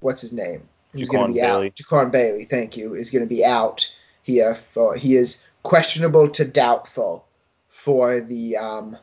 what's 0.00 0.20
his 0.20 0.32
name? 0.32 0.68
Who's 0.92 1.08
going 1.08 1.28
to 1.28 1.34
be 1.34 1.40
Bailey. 1.40 1.68
out? 1.68 1.74
Jaquan 1.74 2.12
Bailey, 2.12 2.44
thank 2.44 2.76
you, 2.76 2.94
is 2.94 3.10
going 3.10 3.24
to 3.24 3.28
be 3.28 3.44
out 3.44 3.92
here 4.22 4.54
for 4.54 4.94
he 4.94 5.16
is 5.16 5.42
questionable 5.62 6.28
to 6.30 6.44
doubtful 6.44 7.26
for 7.68 8.20
the 8.20 8.58
um, 8.58 8.96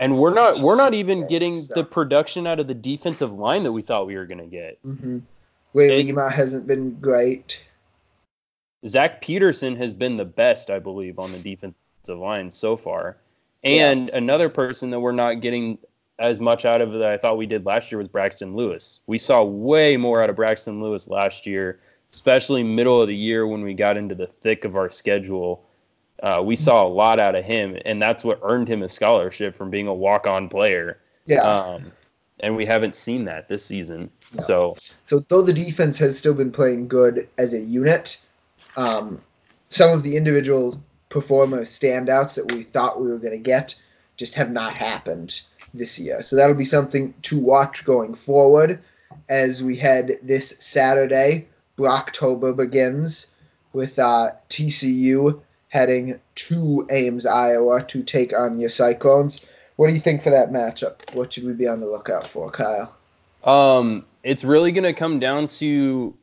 And 0.00 0.18
we're 0.18 0.34
not 0.34 0.58
we're 0.60 0.76
not 0.78 0.94
even 0.94 1.26
getting 1.28 1.54
the 1.74 1.84
production 1.84 2.46
out 2.46 2.58
of 2.58 2.66
the 2.66 2.74
defensive 2.74 3.30
line 3.32 3.62
that 3.64 3.72
we 3.72 3.82
thought 3.82 4.06
we 4.06 4.16
were 4.16 4.26
going 4.26 4.38
to 4.38 4.46
get. 4.46 4.82
mhm. 4.82 5.22
Ray 5.74 6.00
It- 6.00 6.06
Lima 6.06 6.28
hasn't 6.30 6.66
been 6.66 6.98
great. 6.98 7.64
Zach 8.86 9.20
Petersen 9.20 9.76
has 9.76 9.92
been 9.92 10.16
the 10.16 10.24
best, 10.24 10.70
I 10.70 10.78
believe, 10.78 11.18
on 11.18 11.30
the 11.30 11.38
defensive 11.38 11.76
line 12.18 12.50
so 12.50 12.76
far. 12.76 13.18
And 13.62 14.08
another 14.08 14.48
person 14.48 14.90
that 14.90 15.00
we're 15.00 15.12
not 15.12 15.42
getting 15.42 15.76
as 16.18 16.40
much 16.40 16.64
out 16.64 16.80
of 16.80 16.92
that 16.92 17.04
I 17.10 17.18
thought 17.18 17.36
we 17.36 17.44
did 17.46 17.66
last 17.66 17.92
year 17.92 17.98
was 17.98 18.08
Braxton 18.08 18.56
Lewis. 18.56 19.00
We 19.06 19.18
saw 19.18 19.42
way 19.42 19.98
more 19.98 20.22
out 20.22 20.30
of 20.30 20.36
Braxton 20.36 20.80
Lewis 20.80 21.08
last 21.08 21.46
year, 21.46 21.78
especially 22.10 22.62
middle 22.62 23.02
of 23.02 23.08
the 23.08 23.16
year 23.16 23.46
when 23.46 23.62
we 23.62 23.74
got 23.74 23.98
into 23.98 24.14
the 24.14 24.26
thick 24.26 24.64
of 24.64 24.76
our 24.76 24.88
schedule. 24.88 25.62
Uh, 26.22 26.42
we 26.44 26.56
saw 26.56 26.86
a 26.86 26.88
lot 26.88 27.18
out 27.18 27.34
of 27.34 27.44
him, 27.44 27.76
and 27.84 28.00
that's 28.00 28.24
what 28.24 28.40
earned 28.42 28.68
him 28.68 28.82
a 28.82 28.88
scholarship 28.88 29.54
from 29.54 29.70
being 29.70 29.86
a 29.86 29.94
walk-on 29.94 30.48
player. 30.48 30.98
Yeah. 31.24 31.42
Um, 31.42 31.92
and 32.38 32.56
we 32.56 32.66
haven't 32.66 32.94
seen 32.94 33.26
that 33.26 33.48
this 33.48 33.64
season. 33.64 34.10
No. 34.32 34.42
So 34.42 34.76
So 35.08 35.20
though 35.20 35.42
the 35.42 35.52
defense 35.52 35.98
has 35.98 36.18
still 36.18 36.34
been 36.34 36.52
playing 36.52 36.88
good 36.88 37.28
as 37.38 37.52
a 37.52 37.60
unit, 37.60 38.22
um, 38.76 39.20
some 39.68 39.92
of 39.92 40.02
the 40.02 40.16
individual 40.16 40.82
performer 41.08 41.62
standouts 41.62 42.34
that 42.34 42.52
we 42.52 42.62
thought 42.62 43.00
we 43.00 43.08
were 43.08 43.18
going 43.18 43.32
to 43.32 43.38
get 43.38 43.80
just 44.16 44.34
have 44.34 44.50
not 44.50 44.74
happened 44.74 45.40
this 45.72 45.98
year. 45.98 46.22
So 46.22 46.36
that'll 46.36 46.54
be 46.54 46.64
something 46.64 47.14
to 47.22 47.38
watch 47.38 47.84
going 47.84 48.14
forward 48.14 48.80
as 49.28 49.62
we 49.62 49.76
head 49.76 50.18
this 50.22 50.56
Saturday. 50.58 51.48
Brocktober 51.78 52.54
begins 52.54 53.26
with 53.72 53.98
uh, 53.98 54.32
TCU 54.48 55.40
heading 55.70 56.20
to 56.34 56.86
Ames, 56.90 57.24
Iowa 57.24 57.80
to 57.84 58.02
take 58.02 58.38
on 58.38 58.58
your 58.58 58.68
Cyclones. 58.68 59.46
What 59.76 59.88
do 59.88 59.94
you 59.94 60.00
think 60.00 60.22
for 60.22 60.30
that 60.30 60.50
matchup? 60.50 61.14
What 61.14 61.32
should 61.32 61.44
we 61.44 61.54
be 61.54 61.66
on 61.66 61.80
the 61.80 61.86
lookout 61.86 62.26
for, 62.26 62.50
Kyle? 62.50 62.94
Um, 63.42 64.04
it's 64.22 64.44
really 64.44 64.72
going 64.72 64.84
to 64.84 64.92
come 64.92 65.20
down 65.20 65.48
to 65.48 66.14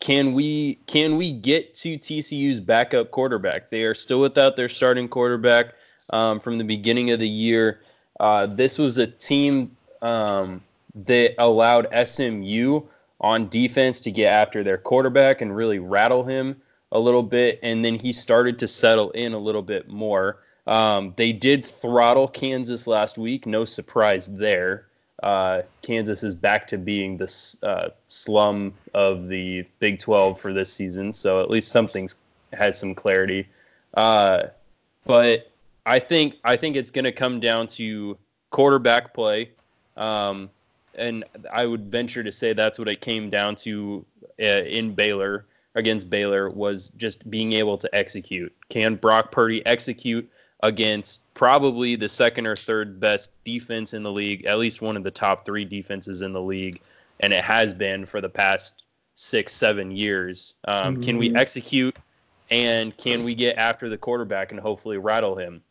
can 0.00 0.34
we 0.34 0.74
can 0.86 1.16
we 1.16 1.32
get 1.32 1.74
to 1.76 1.96
TCU's 1.96 2.60
backup 2.60 3.10
quarterback? 3.10 3.70
They 3.70 3.84
are 3.84 3.94
still 3.94 4.20
without 4.20 4.56
their 4.56 4.68
starting 4.68 5.08
quarterback 5.08 5.74
um, 6.10 6.40
from 6.40 6.58
the 6.58 6.64
beginning 6.64 7.12
of 7.12 7.18
the 7.18 7.28
year. 7.28 7.80
Uh, 8.20 8.46
this 8.46 8.76
was 8.76 8.98
a 8.98 9.06
team 9.06 9.74
um, 10.02 10.62
that 11.06 11.36
allowed 11.38 11.88
SMU 12.06 12.82
on 13.20 13.48
defense 13.48 14.02
to 14.02 14.10
get 14.10 14.30
after 14.30 14.62
their 14.62 14.76
quarterback 14.76 15.40
and 15.40 15.56
really 15.56 15.78
rattle 15.78 16.24
him 16.24 16.60
a 16.92 16.98
little 16.98 17.22
bit, 17.22 17.60
and 17.62 17.84
then 17.84 17.96
he 17.96 18.12
started 18.12 18.60
to 18.60 18.68
settle 18.68 19.10
in 19.10 19.32
a 19.32 19.38
little 19.38 19.62
bit 19.62 19.88
more. 19.88 20.38
Um, 20.66 21.14
they 21.16 21.32
did 21.32 21.64
throttle 21.64 22.28
Kansas 22.28 22.86
last 22.86 23.18
week, 23.18 23.46
no 23.46 23.64
surprise 23.64 24.26
there. 24.26 24.86
Uh, 25.22 25.62
Kansas 25.82 26.22
is 26.22 26.34
back 26.34 26.68
to 26.68 26.78
being 26.78 27.16
the 27.16 27.56
uh, 27.62 27.88
slum 28.08 28.74
of 28.92 29.28
the 29.28 29.64
Big 29.78 29.98
12 29.98 30.40
for 30.40 30.52
this 30.52 30.72
season, 30.72 31.12
so 31.12 31.40
at 31.40 31.50
least 31.50 31.70
something 31.70 32.08
has 32.52 32.78
some 32.78 32.94
clarity. 32.94 33.48
Uh, 33.94 34.44
but 35.04 35.50
I 35.84 36.00
think 36.00 36.36
I 36.44 36.56
think 36.56 36.76
it's 36.76 36.90
going 36.90 37.04
to 37.04 37.12
come 37.12 37.40
down 37.40 37.68
to 37.68 38.18
quarterback 38.50 39.14
play, 39.14 39.50
um, 39.96 40.50
and 40.94 41.24
I 41.50 41.64
would 41.64 41.90
venture 41.90 42.22
to 42.22 42.32
say 42.32 42.52
that's 42.52 42.78
what 42.78 42.88
it 42.88 43.00
came 43.00 43.30
down 43.30 43.56
to 43.56 44.04
uh, 44.40 44.44
in 44.44 44.94
Baylor 44.94 45.46
against 45.76 46.10
Baylor 46.10 46.50
was 46.50 46.88
just 46.90 47.28
being 47.30 47.52
able 47.52 47.78
to 47.78 47.94
execute. 47.94 48.52
Can 48.68 48.96
Brock 48.96 49.30
Purdy 49.30 49.64
execute 49.64 50.28
against 50.60 51.20
probably 51.34 51.96
the 51.96 52.08
second 52.08 52.46
or 52.46 52.56
third 52.56 52.98
best 52.98 53.30
defense 53.44 53.92
in 53.94 54.02
the 54.02 54.10
league, 54.10 54.46
at 54.46 54.58
least 54.58 54.82
one 54.82 54.96
of 54.96 55.04
the 55.04 55.10
top 55.10 55.44
three 55.44 55.64
defenses 55.66 56.22
in 56.22 56.32
the 56.32 56.40
league, 56.40 56.80
and 57.20 57.32
it 57.32 57.44
has 57.44 57.74
been 57.74 58.06
for 58.06 58.20
the 58.20 58.28
past 58.28 58.82
six, 59.14 59.52
seven 59.52 59.90
years. 59.90 60.54
Um, 60.66 61.02
Can 61.02 61.18
we 61.18 61.28
Mhm. 61.30 61.36
execute 61.38 61.96
and 62.50 62.96
can 62.96 63.24
we 63.24 63.34
get 63.34 63.56
after 63.58 63.88
the 63.88 63.98
quarterback 63.98 64.52
and 64.52 64.60
hopefully 64.60 64.98
rattle 64.98 65.36
him? 65.36 65.62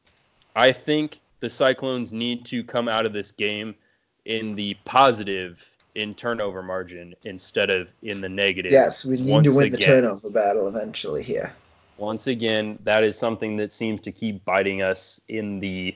I 0.56 0.72
think 0.72 1.20
the 1.40 1.50
Cyclones 1.50 2.14
need 2.14 2.46
to 2.46 2.64
come 2.64 2.88
out 2.88 3.06
of 3.06 3.14
this 3.14 3.32
game 3.32 3.76
in 4.24 4.56
the 4.56 4.76
positive 4.86 5.75
in 5.96 6.14
turnover 6.14 6.62
margin 6.62 7.16
instead 7.24 7.70
of 7.70 7.90
in 8.04 8.22
the 8.22 8.30
negative. 8.30 8.72
Yes, 8.72 9.06
we 9.06 9.16
need 9.16 9.32
Once 9.32 9.48
to 9.48 9.56
win 9.56 9.72
the 9.72 9.78
turnover 9.78 10.30
battle 10.30 10.68
eventually 10.68 11.24
here. 11.24 11.54
once 11.98 12.28
again, 12.28 12.78
that 12.84 13.04
is 13.04 13.18
something 13.18 13.58
that 13.58 13.72
seems 13.72 14.02
to 14.02 14.12
keep 14.12 14.44
biting 14.44 14.82
us 14.82 15.22
in 15.30 15.60
the 15.62 15.96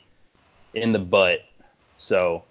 in 0.74 0.94
the 0.94 1.00
butt. 1.00 1.41
So, 1.98 2.44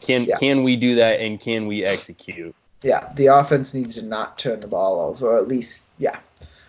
can 0.00 0.24
Yeah. 0.24 0.36
can 0.36 0.62
we 0.62 0.76
do 0.76 0.96
that 0.96 1.20
and 1.20 1.38
can 1.38 1.66
we 1.66 1.84
execute? 1.84 2.54
Yeah, 2.82 3.12
the 3.14 3.26
offense 3.26 3.74
needs 3.74 3.96
to 3.96 4.02
not 4.02 4.38
turn 4.38 4.60
the 4.60 4.66
ball 4.66 5.00
over, 5.00 5.32
or 5.32 5.38
at 5.38 5.46
least, 5.48 5.82
yeah. 5.98 6.18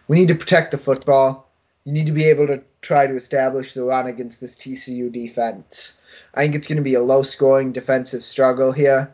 We 0.09 0.17
need 0.17 0.27
to 0.27 0.35
protect 0.35 0.71
the 0.71 0.77
football. 0.77 1.47
You 1.85 1.93
need 1.93 2.07
to 2.07 2.11
be 2.11 2.25
able 2.25 2.47
to 2.47 2.61
try 2.81 3.07
to 3.07 3.15
establish 3.15 3.73
the 3.73 3.83
run 3.83 4.07
against 4.07 4.41
this 4.41 4.57
TCU 4.57 5.09
defense. 5.09 5.97
I 6.33 6.43
think 6.43 6.55
it's 6.55 6.67
going 6.67 6.77
to 6.77 6.83
be 6.83 6.95
a 6.95 7.01
low 7.01 7.23
scoring 7.23 7.71
defensive 7.71 8.23
struggle 8.25 8.73
here. 8.73 9.13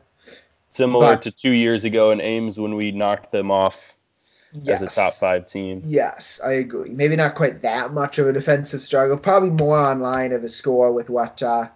Similar 0.77 1.13
But- 1.13 1.21
to 1.23 1.31
two 1.31 1.51
years 1.51 1.85
ago 1.85 2.11
in 2.11 2.21
Ames 2.21 2.59
when 2.59 2.75
we 2.75 2.91
knocked 2.91 3.31
them 3.31 3.49
off 3.49 3.95
Yes. 4.53 4.81
as 4.81 4.93
a 4.93 4.95
top 4.95 5.13
five 5.13 5.47
team. 5.47 5.81
Yes, 5.83 6.39
I 6.43 6.53
agree. 6.53 6.89
Maybe 6.89 7.15
not 7.15 7.33
quite 7.35 7.63
that 7.63 7.91
much 7.93 8.19
of 8.19 8.27
a 8.27 8.33
defensive 8.33 8.81
struggle. 8.83 9.17
Probably 9.17 9.49
more 9.49 9.77
on 9.77 9.99
line 10.01 10.33
of 10.33 10.43
a 10.43 10.49
score 10.49 10.91
with 10.91 11.09
what 11.09 11.41
uh, 11.41 11.67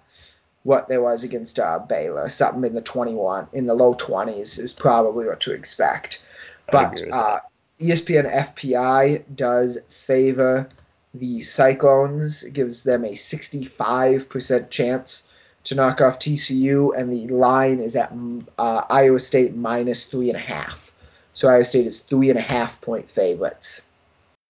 what 0.63 0.88
there 0.88 1.01
was 1.01 1.24
against 1.24 1.60
uh, 1.60 1.79
Baylor. 1.79 2.29
Something 2.29 2.63
in 2.63 2.75
the 2.75 2.81
twenty 2.81 3.13
one, 3.15 3.48
in 3.53 3.65
the 3.65 3.74
low 3.74 3.93
twenties 3.93 4.60
is 4.60 4.74
probably 4.74 5.25
what 5.25 5.41
to 5.41 5.51
expect. 5.53 6.24
But 6.72 7.01
uh, 7.12 7.39
ESPN 7.79 8.31
FPI 8.31 9.24
does 9.36 9.79
favor 9.89 10.70
the 11.15 11.39
Cyclones. 11.39 12.43
It 12.43 12.53
gives 12.53 12.84
them 12.84 13.03
a 13.03 13.15
sixty 13.15 13.63
five 13.65 14.29
percent 14.29 14.70
chance 14.70 15.24
to 15.65 15.75
knock 15.75 16.01
off 16.01 16.20
TCU, 16.20 16.98
and 16.98 17.12
the 17.12 17.27
line 17.27 17.80
is 17.80 17.96
at 17.96 18.12
uh, 18.58 18.84
Iowa 18.89 19.20
State 19.20 19.56
minus 19.56 20.06
three 20.06 20.30
and 20.30 20.38
a 20.38 20.41
half. 20.41 20.91
So 21.34 21.50
Iowa 21.50 21.63
State 21.63 21.86
is 21.86 22.00
three 22.00 22.30
and 22.30 22.39
a 22.39 22.41
half 22.41 22.82
point 22.82 23.10
favorites 23.10 23.82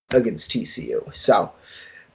against 0.09 0.51
TCU. 0.51 1.15
So 1.15 1.51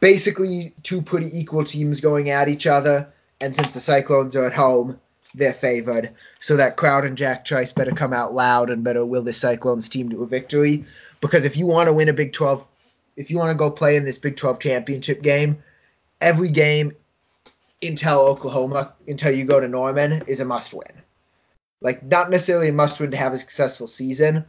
basically, 0.00 0.74
two 0.82 1.02
pretty 1.02 1.38
equal 1.38 1.64
teams 1.64 2.00
going 2.00 2.30
at 2.30 2.48
each 2.48 2.66
other. 2.66 3.12
And 3.40 3.54
since 3.54 3.74
the 3.74 3.80
Cyclones 3.80 4.34
are 4.34 4.44
at 4.44 4.54
home, 4.54 4.98
they're 5.34 5.52
favored. 5.52 6.12
So 6.40 6.56
that 6.56 6.76
crowd 6.76 7.04
and 7.04 7.18
Jack 7.18 7.44
Trice 7.44 7.72
better 7.72 7.92
come 7.92 8.12
out 8.12 8.32
loud 8.32 8.70
and 8.70 8.82
better 8.82 9.04
will 9.04 9.22
the 9.22 9.32
Cyclones 9.32 9.88
team 9.88 10.08
to 10.10 10.22
a 10.22 10.26
victory. 10.26 10.86
Because 11.20 11.44
if 11.44 11.56
you 11.56 11.66
want 11.66 11.88
to 11.88 11.92
win 11.92 12.08
a 12.08 12.14
Big 12.14 12.32
12, 12.32 12.66
if 13.16 13.30
you 13.30 13.38
want 13.38 13.50
to 13.50 13.54
go 13.54 13.70
play 13.70 13.96
in 13.96 14.04
this 14.04 14.18
Big 14.18 14.36
12 14.36 14.58
championship 14.58 15.22
game, 15.22 15.62
every 16.20 16.48
game 16.48 16.92
until 17.82 18.20
Oklahoma, 18.20 18.94
until 19.06 19.32
you 19.32 19.44
go 19.44 19.60
to 19.60 19.68
Norman, 19.68 20.22
is 20.26 20.40
a 20.40 20.44
must 20.44 20.72
win. 20.72 21.02
Like 21.80 22.02
not 22.02 22.30
necessarily 22.30 22.68
a 22.68 22.72
must 22.72 23.00
win 23.00 23.10
to 23.10 23.16
have 23.16 23.32
a 23.32 23.38
successful 23.38 23.86
season, 23.86 24.44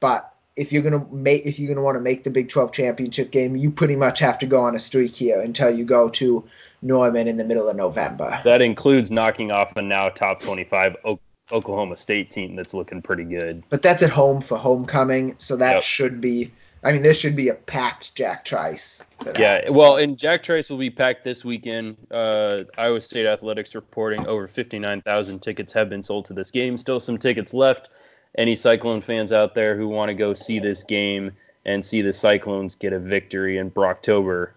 but 0.00 0.28
if 0.56 0.72
you're 0.72 0.82
gonna 0.82 1.06
make 1.10 1.46
if 1.46 1.58
you're 1.58 1.72
gonna 1.72 1.84
want 1.84 1.96
to 1.96 2.00
make 2.00 2.24
the 2.24 2.30
Big 2.30 2.48
12 2.48 2.72
championship 2.72 3.30
game, 3.30 3.56
you 3.56 3.70
pretty 3.70 3.96
much 3.96 4.18
have 4.20 4.38
to 4.40 4.46
go 4.46 4.62
on 4.64 4.74
a 4.74 4.78
streak 4.78 5.14
here 5.14 5.40
until 5.40 5.70
you 5.70 5.84
go 5.84 6.08
to 6.10 6.48
Norman 6.80 7.28
in 7.28 7.36
the 7.36 7.44
middle 7.44 7.68
of 7.68 7.76
November. 7.76 8.40
That 8.44 8.62
includes 8.62 9.10
knocking 9.10 9.50
off 9.52 9.76
a 9.76 9.82
now 9.82 10.08
top 10.08 10.40
25 10.40 10.96
o- 11.04 11.20
Oklahoma 11.50 11.96
State 11.96 12.30
team 12.30 12.54
that's 12.54 12.74
looking 12.74 13.02
pretty 13.02 13.24
good. 13.24 13.62
But 13.68 13.82
that's 13.82 14.02
at 14.02 14.10
home 14.10 14.40
for 14.40 14.56
homecoming, 14.58 15.34
so 15.38 15.56
that 15.56 15.74
Yep. 15.74 15.82
should 15.82 16.20
be. 16.20 16.52
I 16.84 16.92
mean, 16.92 17.02
this 17.02 17.18
should 17.18 17.36
be 17.36 17.48
a 17.48 17.54
packed 17.54 18.14
Jack 18.16 18.44
Trice. 18.44 19.04
Yeah, 19.38 19.70
well, 19.70 19.96
and 19.96 20.18
Jack 20.18 20.42
Trice 20.42 20.68
will 20.68 20.78
be 20.78 20.90
packed 20.90 21.22
this 21.22 21.44
weekend. 21.44 21.96
Uh, 22.10 22.64
Iowa 22.76 23.00
State 23.00 23.26
Athletics 23.26 23.74
reporting 23.76 24.26
over 24.26 24.48
59,000 24.48 25.40
tickets 25.40 25.72
have 25.74 25.88
been 25.88 26.02
sold 26.02 26.24
to 26.26 26.32
this 26.34 26.50
game. 26.50 26.76
Still 26.76 26.98
some 26.98 27.18
tickets 27.18 27.54
left. 27.54 27.88
Any 28.36 28.56
Cyclone 28.56 29.00
fans 29.00 29.32
out 29.32 29.54
there 29.54 29.76
who 29.76 29.88
want 29.88 30.08
to 30.08 30.14
go 30.14 30.34
see 30.34 30.58
this 30.58 30.82
game 30.82 31.32
and 31.64 31.84
see 31.84 32.02
the 32.02 32.12
Cyclones 32.12 32.74
get 32.74 32.92
a 32.92 32.98
victory 32.98 33.58
in 33.58 33.70
Brocktober, 33.70 34.50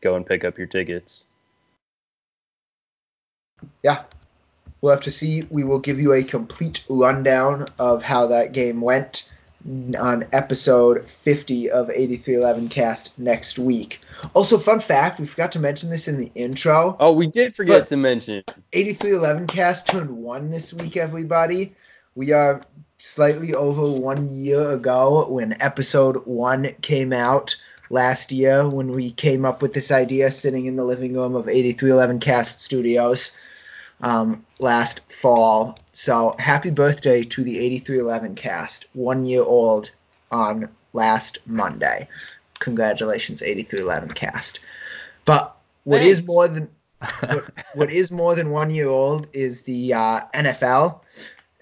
go 0.00 0.16
and 0.16 0.26
pick 0.26 0.44
up 0.44 0.58
your 0.58 0.66
tickets. 0.66 1.26
yeah, 3.82 4.02
we'll 4.80 4.92
have 4.92 5.04
to 5.04 5.12
see. 5.12 5.44
We 5.48 5.64
will 5.64 5.78
give 5.78 6.00
you 6.00 6.12
a 6.12 6.24
complete 6.24 6.84
rundown 6.88 7.66
of 7.78 8.02
how 8.02 8.28
that 8.28 8.52
game 8.52 8.80
went 8.80 9.32
on 9.98 10.26
episode 10.32 11.06
50 11.06 11.70
of 11.70 11.90
8311 11.90 12.68
Cast 12.68 13.18
next 13.18 13.58
week. 13.58 14.00
Also, 14.34 14.58
fun 14.58 14.80
fact, 14.80 15.20
we 15.20 15.26
forgot 15.26 15.52
to 15.52 15.60
mention 15.60 15.90
this 15.90 16.08
in 16.08 16.16
the 16.16 16.30
intro. 16.34 16.96
Oh, 16.98 17.12
we 17.12 17.26
did 17.26 17.54
forget 17.54 17.88
to 17.88 17.96
mention. 17.96 18.44
8311 18.72 19.46
Cast 19.46 19.88
turned 19.88 20.10
one 20.10 20.50
this 20.50 20.72
week, 20.72 20.96
everybody. 20.96 21.74
We 22.14 22.32
are 22.32 22.62
slightly 22.98 23.54
over 23.54 23.88
one 24.00 24.28
year 24.30 24.72
ago 24.72 25.26
when 25.28 25.60
episode 25.60 26.26
one 26.26 26.74
came 26.80 27.12
out 27.12 27.56
last 27.90 28.32
year 28.32 28.68
when 28.68 28.92
we 28.92 29.10
came 29.10 29.44
up 29.44 29.62
with 29.62 29.72
this 29.72 29.90
idea 29.90 30.30
sitting 30.30 30.66
in 30.66 30.76
the 30.76 30.84
living 30.84 31.14
room 31.14 31.34
of 31.36 31.48
8311 31.48 32.18
Cast 32.20 32.60
Studios 32.60 33.36
um, 34.00 34.44
last 34.58 35.00
fall. 35.12 35.78
So 35.92 36.34
happy 36.38 36.70
birthday 36.70 37.22
to 37.22 37.42
the 37.44 37.58
8311 37.58 38.34
Cast, 38.36 38.86
one 38.92 39.24
year 39.24 39.42
old 39.42 39.90
on 40.30 40.68
last 40.92 41.38
Monday. 41.46 42.08
Congratulations, 42.60 43.42
8311 43.42 44.14
Cast. 44.14 44.60
But 45.24 45.56
what 45.84 46.02
is 46.02 46.18
Thanks. 46.18 46.32
more 46.32 46.48
than 46.48 46.68
what, 47.20 47.44
what 47.74 47.90
is 47.92 48.10
more 48.10 48.34
than 48.34 48.50
one 48.50 48.70
year 48.70 48.88
old 48.88 49.28
is 49.32 49.62
the 49.62 49.94
uh, 49.94 50.20
NFL, 50.34 51.00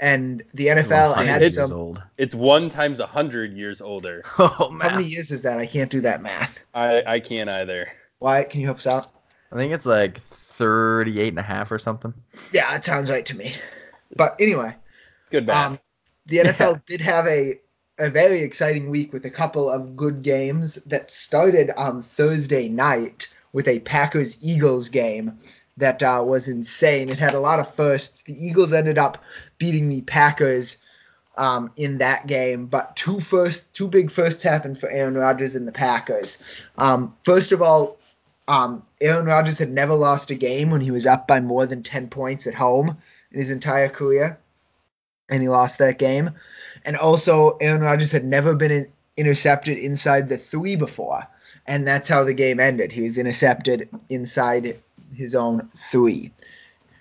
and 0.00 0.42
the 0.54 0.68
NFL 0.68 1.14
had 1.24 1.42
It's- 1.42 1.68
some. 1.68 1.78
old. 1.78 2.02
It's 2.16 2.34
one 2.34 2.70
times 2.70 3.00
a 3.00 3.06
hundred 3.06 3.52
years 3.54 3.80
older. 3.82 4.22
Oh 4.38 4.48
How 4.48 4.68
man. 4.70 4.92
many 4.96 5.04
years 5.04 5.30
is 5.30 5.42
that? 5.42 5.58
I 5.58 5.66
can't 5.66 5.90
do 5.90 6.00
that 6.02 6.22
math. 6.22 6.60
I, 6.74 7.02
I 7.06 7.20
can't 7.20 7.50
either. 7.50 7.92
Wyatt? 8.20 8.48
can 8.50 8.60
you 8.60 8.66
help 8.68 8.78
us 8.78 8.86
out? 8.86 9.06
I 9.52 9.56
think 9.56 9.72
it's 9.72 9.84
like 9.86 10.20
38 10.56 11.28
and 11.28 11.38
a 11.38 11.42
half 11.42 11.70
or 11.70 11.78
something. 11.78 12.14
Yeah, 12.52 12.70
that 12.72 12.84
sounds 12.84 13.10
right 13.10 13.24
to 13.26 13.36
me. 13.36 13.54
But 14.14 14.36
anyway, 14.40 14.74
Good 15.30 15.46
math. 15.46 15.72
um, 15.72 15.78
the 16.26 16.38
NFL 16.38 16.84
did 16.86 17.00
have 17.00 17.26
a 17.26 17.60
a 17.98 18.10
very 18.10 18.40
exciting 18.42 18.90
week 18.90 19.12
with 19.12 19.24
a 19.24 19.30
couple 19.30 19.70
of 19.70 19.96
good 19.96 20.20
games 20.22 20.74
that 20.86 21.10
started 21.10 21.70
on 21.70 22.02
Thursday 22.02 22.68
night 22.68 23.28
with 23.52 23.68
a 23.68 23.80
Packers 23.80 24.36
Eagles 24.44 24.90
game 24.90 25.38
that 25.78 26.02
uh, 26.02 26.22
was 26.26 26.46
insane. 26.46 27.08
It 27.08 27.18
had 27.18 27.32
a 27.32 27.40
lot 27.40 27.58
of 27.58 27.74
firsts. 27.74 28.22
The 28.22 28.34
Eagles 28.34 28.74
ended 28.74 28.98
up 28.98 29.22
beating 29.56 29.88
the 29.88 30.02
Packers 30.02 30.76
um, 31.38 31.70
in 31.76 31.98
that 31.98 32.26
game, 32.26 32.66
but 32.66 32.96
two 32.96 33.18
first, 33.20 33.72
two 33.72 33.88
big 33.88 34.10
firsts 34.10 34.42
happened 34.42 34.78
for 34.78 34.90
Aaron 34.90 35.14
Rodgers 35.14 35.54
and 35.54 35.66
the 35.66 35.72
Packers. 35.72 36.38
Um, 36.76 37.14
first 37.24 37.52
of 37.52 37.62
all, 37.62 37.98
um, 38.48 38.82
Aaron 39.00 39.26
Rodgers 39.26 39.58
had 39.58 39.70
never 39.70 39.94
lost 39.94 40.30
a 40.30 40.34
game 40.34 40.70
when 40.70 40.80
he 40.80 40.90
was 40.90 41.06
up 41.06 41.26
by 41.26 41.40
more 41.40 41.66
than 41.66 41.82
ten 41.82 42.08
points 42.08 42.46
at 42.46 42.54
home 42.54 42.96
in 43.32 43.38
his 43.38 43.50
entire 43.50 43.88
career, 43.88 44.38
and 45.28 45.42
he 45.42 45.48
lost 45.48 45.78
that 45.78 45.98
game. 45.98 46.30
And 46.84 46.96
also, 46.96 47.56
Aaron 47.58 47.82
Rodgers 47.82 48.12
had 48.12 48.24
never 48.24 48.54
been 48.54 48.70
in, 48.70 48.88
intercepted 49.16 49.78
inside 49.78 50.28
the 50.28 50.38
three 50.38 50.76
before, 50.76 51.26
and 51.66 51.86
that's 51.86 52.08
how 52.08 52.24
the 52.24 52.34
game 52.34 52.60
ended. 52.60 52.92
He 52.92 53.02
was 53.02 53.18
intercepted 53.18 53.88
inside 54.08 54.76
his 55.14 55.34
own 55.34 55.68
three. 55.74 56.32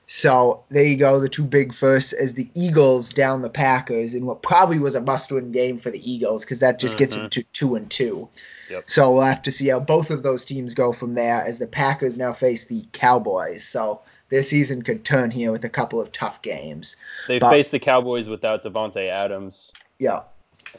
So 0.08 0.64
there 0.70 0.84
you 0.84 0.98
go, 0.98 1.20
the 1.20 1.30
two 1.30 1.46
big 1.46 1.74
firsts 1.74 2.14
as 2.14 2.34
the 2.34 2.50
Eagles 2.54 3.10
down 3.10 3.42
the 3.42 3.50
Packers 3.50 4.14
in 4.14 4.26
what 4.26 4.44
probably 4.44 4.78
was 4.78 4.96
a 4.96 5.02
must-win 5.02 5.52
game 5.52 5.80
for 5.80 5.90
the 5.90 6.12
Eagles 6.12 6.44
because 6.44 6.60
that 6.60 6.80
just 6.80 6.98
gets 6.98 7.16
mm-hmm. 7.16 7.24
them 7.24 7.30
to 7.32 7.44
two 7.44 7.76
and 7.76 7.90
two. 7.90 8.30
Yep. 8.70 8.90
So 8.90 9.12
we'll 9.12 9.24
have 9.24 9.44
to 9.44 9.52
see 9.52 9.68
how 9.68 9.80
both 9.80 10.12
of 10.12 10.22
those 10.22 10.46
teams 10.46 10.76
go 10.76 10.92
from 10.92 11.16
there 11.16 11.44
as 11.44 11.58
the 11.58 11.68
Packers 11.68 12.18
now 12.18 12.34
face 12.34 12.66
the 12.66 12.86
Cowboys. 12.92 13.64
So 13.64 14.02
their 14.30 14.44
season 14.44 14.84
could 14.84 15.04
turn 15.04 15.32
here 15.32 15.52
with 15.52 15.66
a 15.66 15.70
couple 15.70 16.02
of 16.02 16.12
tough 16.12 16.42
games. 16.42 16.96
they 17.28 17.40
but- 17.40 17.50
faced 17.50 17.72
the 17.72 17.80
Cowboys 17.80 18.30
without 18.30 18.64
Davante 18.64 19.10
Adams 19.10 19.72
Yeah. 19.98 20.22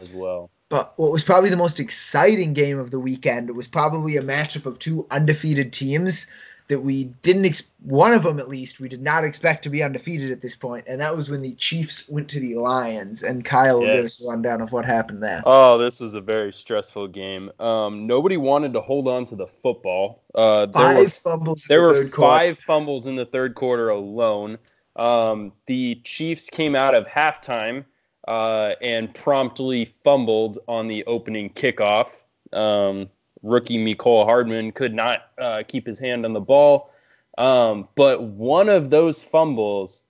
as 0.01 0.13
well. 0.13 0.51
But 0.69 0.95
what 0.97 1.13
was 1.13 1.23
probably 1.23 1.51
the 1.51 1.57
most 1.57 1.79
exciting 1.79 2.53
game 2.53 2.81
of 2.81 2.91
the 2.91 2.99
weekend 2.99 3.55
was 3.55 3.69
probably 3.69 4.17
a 4.17 4.23
matchup 4.23 4.67
of 4.67 4.81
two 4.81 5.07
undefeated 5.11 5.73
teams 5.73 6.27
that 6.69 6.81
we 6.81 7.05
didn't, 7.05 7.45
ex- 7.47 7.71
one 7.83 8.13
of 8.13 8.23
them 8.25 8.39
at 8.41 8.49
least, 8.49 8.81
we 8.81 8.89
did 8.89 9.01
not 9.01 9.23
expect 9.25 9.65
to 9.65 9.71
be 9.71 9.83
undefeated 9.83 10.31
at 10.33 10.41
this 10.41 10.57
point, 10.57 10.87
and 10.89 11.01
that 11.01 11.17
was 11.17 11.31
when 11.31 11.43
the 11.43 11.53
Chiefs 11.55 12.09
went 12.09 12.31
to 12.31 12.41
the 12.41 12.57
Lions. 12.57 13.23
And 13.23 13.45
Kyle 13.45 13.79
will 13.81 13.87
give 13.87 14.05
us 14.05 14.27
a 14.27 14.31
rundown 14.31 14.61
of 14.61 14.73
what 14.73 14.85
happened 14.85 15.23
there. 15.23 15.43
Oh, 15.47 15.79
this 15.79 16.01
was 16.01 16.15
a 16.15 16.21
very 16.21 16.53
stressful 16.53 17.09
game. 17.09 17.53
Um, 17.61 18.07
nobody 18.07 18.37
wanted 18.37 18.73
to 18.73 18.81
hold 18.81 19.07
on 19.07 19.27
to 19.27 19.37
the 19.37 19.47
football. 19.47 20.23
Uh, 20.35 20.67
there 20.67 20.83
Five 20.83 20.97
were 21.05 21.09
fumbles. 21.09 21.63
in 21.65 21.67
there 21.69 21.81
the 21.83 21.87
were 21.87 21.95
third 22.05 22.13
quarter. 22.13 22.35
five 22.39 22.59
fumbles 22.59 23.07
in 23.07 23.15
the 23.17 23.27
third 23.27 23.55
quarter 23.55 23.89
alone. 23.89 24.59
Um, 24.97 25.53
the 25.67 26.01
Chiefs 26.05 26.51
came 26.51 26.75
out 26.75 26.95
of 26.95 27.07
halftime 27.07 27.85
uh, 28.27 28.73
and 28.83 29.15
promptly 29.15 29.85
fumbled 29.85 30.59
on 30.67 30.89
the 30.89 31.05
opening 31.05 31.51
kickoff. 31.51 32.23
Um, 32.53 33.09
rookie 33.47 33.79
Mecole 33.79 34.25
Hardman 34.25 34.73
could 34.73 34.95
not 34.95 35.21
uh, 35.39 35.63
keep 35.67 35.87
his 35.87 35.99
hand 35.99 36.25
on 36.25 36.33
the 36.33 36.41
ball, 36.41 36.91
um, 37.39 37.89
but 37.95 38.23
one 38.23 38.69
of 38.69 38.91
those 38.91 39.23
fumbles 39.23 40.05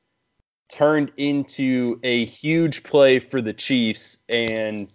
turned 0.68 1.12
into 1.16 2.00
a 2.02 2.24
huge 2.24 2.82
play 2.82 3.18
for 3.20 3.40
the 3.40 3.52
Chiefs 3.52 4.18
and 4.28 4.88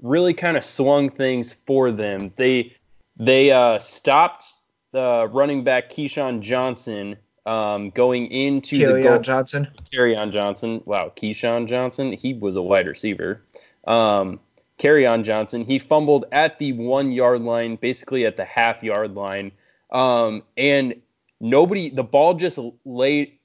really 0.00 0.34
kind 0.34 0.56
of 0.56 0.64
swung 0.64 1.10
things 1.10 1.52
for 1.52 1.92
them. 1.92 2.32
They 2.36 2.76
they 3.16 3.50
uh, 3.52 3.78
stopped 3.78 4.54
the 4.92 5.28
running 5.30 5.64
back 5.64 5.90
Keyshawn 5.90 6.40
Johnson 6.40 7.16
um, 7.44 7.90
going 7.90 8.30
into 8.30 8.78
the 8.78 8.84
Kerryon 8.84 9.02
goal. 9.02 9.18
Johnson. 9.18 9.68
Kerryon 9.92 10.32
Johnson. 10.32 10.82
Wow, 10.84 11.12
Keyshawn 11.14 11.68
Johnson. 11.68 12.12
He 12.12 12.34
was 12.34 12.56
a 12.56 12.62
wide 12.62 12.86
receiver. 12.86 13.42
Um, 13.86 14.40
on 14.84 15.24
Johnson. 15.24 15.64
He 15.64 15.78
fumbled 15.78 16.24
at 16.32 16.58
the 16.58 16.72
one 16.72 17.12
yard 17.12 17.42
line, 17.42 17.76
basically 17.76 18.26
at 18.26 18.36
the 18.36 18.44
half 18.44 18.82
yard 18.82 19.14
line. 19.14 19.52
Um, 19.90 20.42
and 20.56 21.02
nobody, 21.40 21.90
the 21.90 22.02
ball 22.02 22.34
just 22.34 22.58
laid 22.84 23.38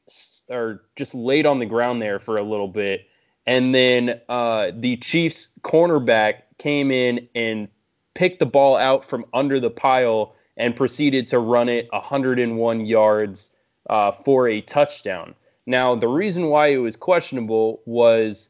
or 0.49 0.83
just 0.95 1.13
laid 1.13 1.45
on 1.45 1.59
the 1.59 1.65
ground 1.65 2.01
there 2.01 2.19
for 2.19 2.37
a 2.37 2.43
little 2.43 2.67
bit. 2.67 3.07
And 3.45 3.73
then 3.73 4.19
uh, 4.27 4.71
the 4.73 4.97
Chiefs 4.97 5.49
cornerback 5.61 6.41
came 6.57 6.91
in 6.91 7.29
and 7.35 7.67
picked 8.13 8.39
the 8.39 8.45
ball 8.45 8.75
out 8.75 9.05
from 9.05 9.25
under 9.33 9.59
the 9.59 9.69
pile 9.69 10.35
and 10.57 10.75
proceeded 10.75 11.29
to 11.29 11.39
run 11.39 11.69
it 11.69 11.87
101 11.91 12.85
yards 12.85 13.51
uh, 13.89 14.11
for 14.11 14.47
a 14.47 14.61
touchdown. 14.61 15.35
Now, 15.65 15.95
the 15.95 16.07
reason 16.07 16.47
why 16.47 16.67
it 16.67 16.77
was 16.77 16.95
questionable 16.95 17.81
was 17.85 18.49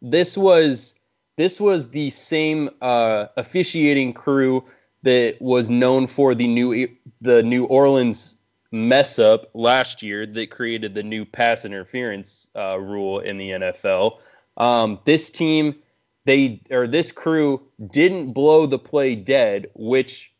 this 0.00 0.36
was 0.36 0.98
this 1.36 1.60
was 1.60 1.90
the 1.90 2.10
same 2.10 2.70
uh, 2.80 3.26
officiating 3.36 4.12
crew 4.12 4.64
that 5.02 5.36
was 5.40 5.68
known 5.70 6.06
for 6.06 6.34
the 6.34 6.46
new 6.46 6.88
the 7.20 7.42
New 7.42 7.64
Orleans 7.64 8.36
mess 8.70 9.18
up 9.18 9.50
last 9.54 10.02
year 10.02 10.24
that 10.24 10.50
created 10.50 10.94
the 10.94 11.02
new 11.02 11.24
pass 11.24 11.64
interference 11.64 12.48
uh, 12.56 12.78
rule 12.78 13.20
in 13.20 13.36
the 13.36 13.50
NFL. 13.50 14.18
Um, 14.56 15.00
this 15.04 15.30
team, 15.30 15.76
they 16.24 16.62
or 16.70 16.86
this 16.86 17.12
crew 17.12 17.62
didn't 17.84 18.32
blow 18.32 18.66
the 18.66 18.78
play 18.78 19.14
dead, 19.14 19.66
which 19.74 20.32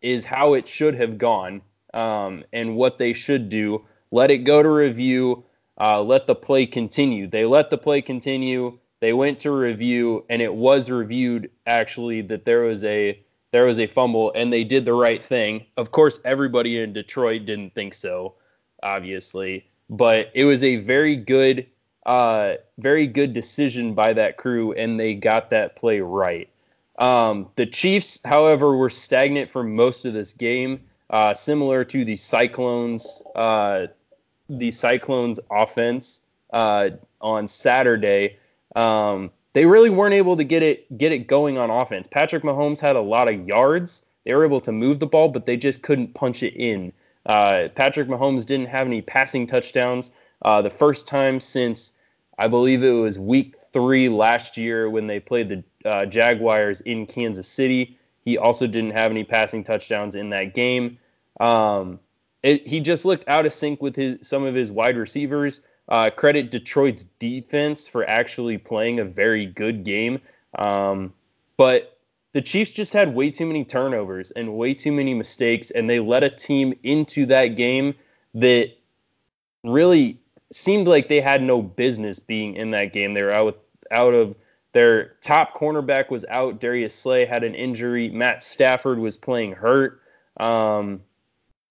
is 0.00 0.24
how 0.24 0.54
it 0.54 0.68
should 0.68 0.94
have 0.94 1.18
gone 1.18 1.62
um, 1.92 2.44
and 2.52 2.76
what 2.76 2.98
they 2.98 3.12
should 3.12 3.48
do. 3.48 3.84
Let 4.10 4.30
it 4.30 4.38
go 4.38 4.62
to 4.62 4.68
review. 4.68 5.44
Uh, 5.80 6.02
let 6.02 6.26
the 6.26 6.34
play 6.34 6.66
continue. 6.66 7.26
They 7.26 7.44
let 7.44 7.70
the 7.70 7.78
play 7.78 8.02
continue. 8.02 8.78
They 9.00 9.12
went 9.12 9.40
to 9.40 9.50
review, 9.50 10.24
and 10.28 10.42
it 10.42 10.52
was 10.54 10.90
reviewed 10.90 11.50
actually 11.66 12.22
that 12.22 12.44
there 12.44 12.60
was 12.60 12.84
a 12.84 13.18
there 13.52 13.64
was 13.64 13.80
a 13.80 13.86
fumble, 13.86 14.32
and 14.34 14.52
they 14.52 14.64
did 14.64 14.84
the 14.84 14.92
right 14.92 15.22
thing. 15.22 15.66
Of 15.76 15.90
course, 15.90 16.20
everybody 16.24 16.78
in 16.78 16.92
Detroit 16.92 17.46
didn't 17.46 17.74
think 17.74 17.94
so, 17.94 18.34
obviously, 18.82 19.66
but 19.88 20.30
it 20.34 20.44
was 20.44 20.62
a 20.62 20.76
very 20.76 21.16
good, 21.16 21.66
uh, 22.06 22.54
very 22.78 23.08
good 23.08 23.32
decision 23.32 23.94
by 23.94 24.12
that 24.12 24.36
crew, 24.36 24.72
and 24.72 25.00
they 25.00 25.14
got 25.14 25.50
that 25.50 25.74
play 25.76 26.00
right. 26.00 26.48
Um, 26.96 27.48
the 27.56 27.66
Chiefs, 27.66 28.20
however, 28.24 28.76
were 28.76 28.90
stagnant 28.90 29.50
for 29.50 29.64
most 29.64 30.04
of 30.04 30.12
this 30.12 30.34
game, 30.34 30.82
uh, 31.08 31.34
similar 31.34 31.84
to 31.84 32.04
the 32.04 32.16
Cyclones, 32.16 33.22
uh, 33.34 33.86
the 34.48 34.70
Cyclones 34.70 35.40
offense 35.50 36.20
uh, 36.52 36.90
on 37.20 37.48
Saturday. 37.48 38.36
Um, 38.74 39.30
they 39.52 39.66
really 39.66 39.90
weren't 39.90 40.14
able 40.14 40.36
to 40.36 40.44
get 40.44 40.62
it 40.62 40.96
get 40.96 41.12
it 41.12 41.26
going 41.26 41.58
on 41.58 41.70
offense. 41.70 42.06
Patrick 42.08 42.42
Mahomes 42.42 42.78
had 42.78 42.96
a 42.96 43.00
lot 43.00 43.28
of 43.28 43.48
yards. 43.48 44.04
They 44.24 44.34
were 44.34 44.44
able 44.44 44.60
to 44.62 44.72
move 44.72 45.00
the 45.00 45.06
ball, 45.06 45.28
but 45.28 45.46
they 45.46 45.56
just 45.56 45.82
couldn't 45.82 46.14
punch 46.14 46.42
it 46.42 46.54
in. 46.54 46.92
Uh, 47.24 47.68
Patrick 47.74 48.08
Mahomes 48.08 48.46
didn't 48.46 48.68
have 48.68 48.86
any 48.86 49.02
passing 49.02 49.46
touchdowns. 49.46 50.10
Uh, 50.42 50.62
the 50.62 50.70
first 50.70 51.08
time 51.08 51.40
since 51.40 51.92
I 52.38 52.48
believe 52.48 52.82
it 52.82 52.90
was 52.90 53.18
week 53.18 53.56
three 53.72 54.08
last 54.08 54.56
year 54.56 54.88
when 54.88 55.06
they 55.06 55.20
played 55.20 55.48
the 55.48 55.88
uh, 55.88 56.06
Jaguars 56.06 56.80
in 56.80 57.06
Kansas 57.06 57.48
City. 57.48 57.98
He 58.22 58.38
also 58.38 58.66
didn't 58.66 58.92
have 58.92 59.10
any 59.10 59.24
passing 59.24 59.64
touchdowns 59.64 60.14
in 60.14 60.30
that 60.30 60.54
game. 60.54 60.98
Um, 61.38 62.00
it, 62.42 62.66
he 62.66 62.80
just 62.80 63.04
looked 63.04 63.28
out 63.28 63.46
of 63.46 63.52
sync 63.52 63.82
with 63.82 63.96
his, 63.96 64.28
some 64.28 64.44
of 64.44 64.54
his 64.54 64.70
wide 64.70 64.96
receivers. 64.96 65.60
Uh, 65.90 66.10
credit 66.10 66.50
Detroit's 66.50 67.04
defense 67.18 67.88
for 67.88 68.08
actually 68.08 68.58
playing 68.58 69.00
a 69.00 69.04
very 69.04 69.46
good 69.46 69.84
game. 69.84 70.20
Um, 70.56 71.12
but 71.56 71.98
the 72.32 72.42
Chiefs 72.42 72.70
just 72.70 72.92
had 72.92 73.14
way 73.14 73.30
too 73.30 73.46
many 73.46 73.64
turnovers 73.64 74.30
and 74.30 74.56
way 74.56 74.74
too 74.74 74.92
many 74.92 75.14
mistakes, 75.14 75.70
and 75.70 75.90
they 75.90 75.98
let 75.98 76.22
a 76.22 76.30
team 76.30 76.78
into 76.82 77.26
that 77.26 77.56
game 77.56 77.94
that 78.34 78.70
really 79.64 80.20
seemed 80.52 80.86
like 80.86 81.08
they 81.08 81.20
had 81.20 81.42
no 81.42 81.60
business 81.60 82.18
being 82.20 82.54
in 82.54 82.70
that 82.70 82.92
game. 82.92 83.12
They 83.12 83.22
were 83.22 83.32
out 83.32 83.58
out 83.90 84.14
of 84.14 84.36
their 84.72 85.16
top 85.20 85.54
cornerback 85.54 86.10
was 86.10 86.24
out. 86.24 86.60
Darius 86.60 86.94
Slay 86.94 87.24
had 87.24 87.42
an 87.42 87.54
injury. 87.54 88.08
Matt 88.08 88.42
Stafford 88.42 88.98
was 88.98 89.16
playing 89.16 89.52
hurt. 89.52 90.00
Um, 90.38 91.02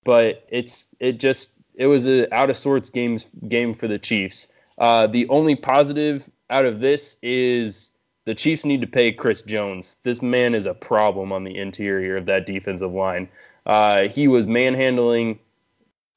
but 0.03 0.45
it's 0.49 0.87
it 0.99 1.19
just 1.19 1.53
it 1.79 1.87
was 1.87 2.05
an 2.05 2.27
out 2.31 2.49
of 2.49 2.57
sorts 2.57 2.89
games 2.89 3.25
game 3.47 3.73
for 3.73 3.87
the 3.87 3.97
Chiefs. 3.97 4.49
Uh, 4.77 5.07
the 5.07 5.29
only 5.29 5.55
positive 5.55 6.29
out 6.49 6.65
of 6.65 6.81
this 6.81 7.15
is 7.23 7.91
the 8.25 8.35
Chiefs 8.35 8.65
need 8.65 8.81
to 8.81 8.87
pay 8.87 9.13
Chris 9.13 9.41
Jones. 9.43 9.97
This 10.03 10.21
man 10.21 10.53
is 10.53 10.65
a 10.65 10.73
problem 10.73 11.31
on 11.31 11.45
the 11.45 11.57
interior 11.57 12.17
of 12.17 12.25
that 12.25 12.45
defensive 12.45 12.91
line. 12.91 13.29
Uh, 13.65 14.09
he 14.09 14.27
was 14.27 14.45
manhandling 14.45 15.39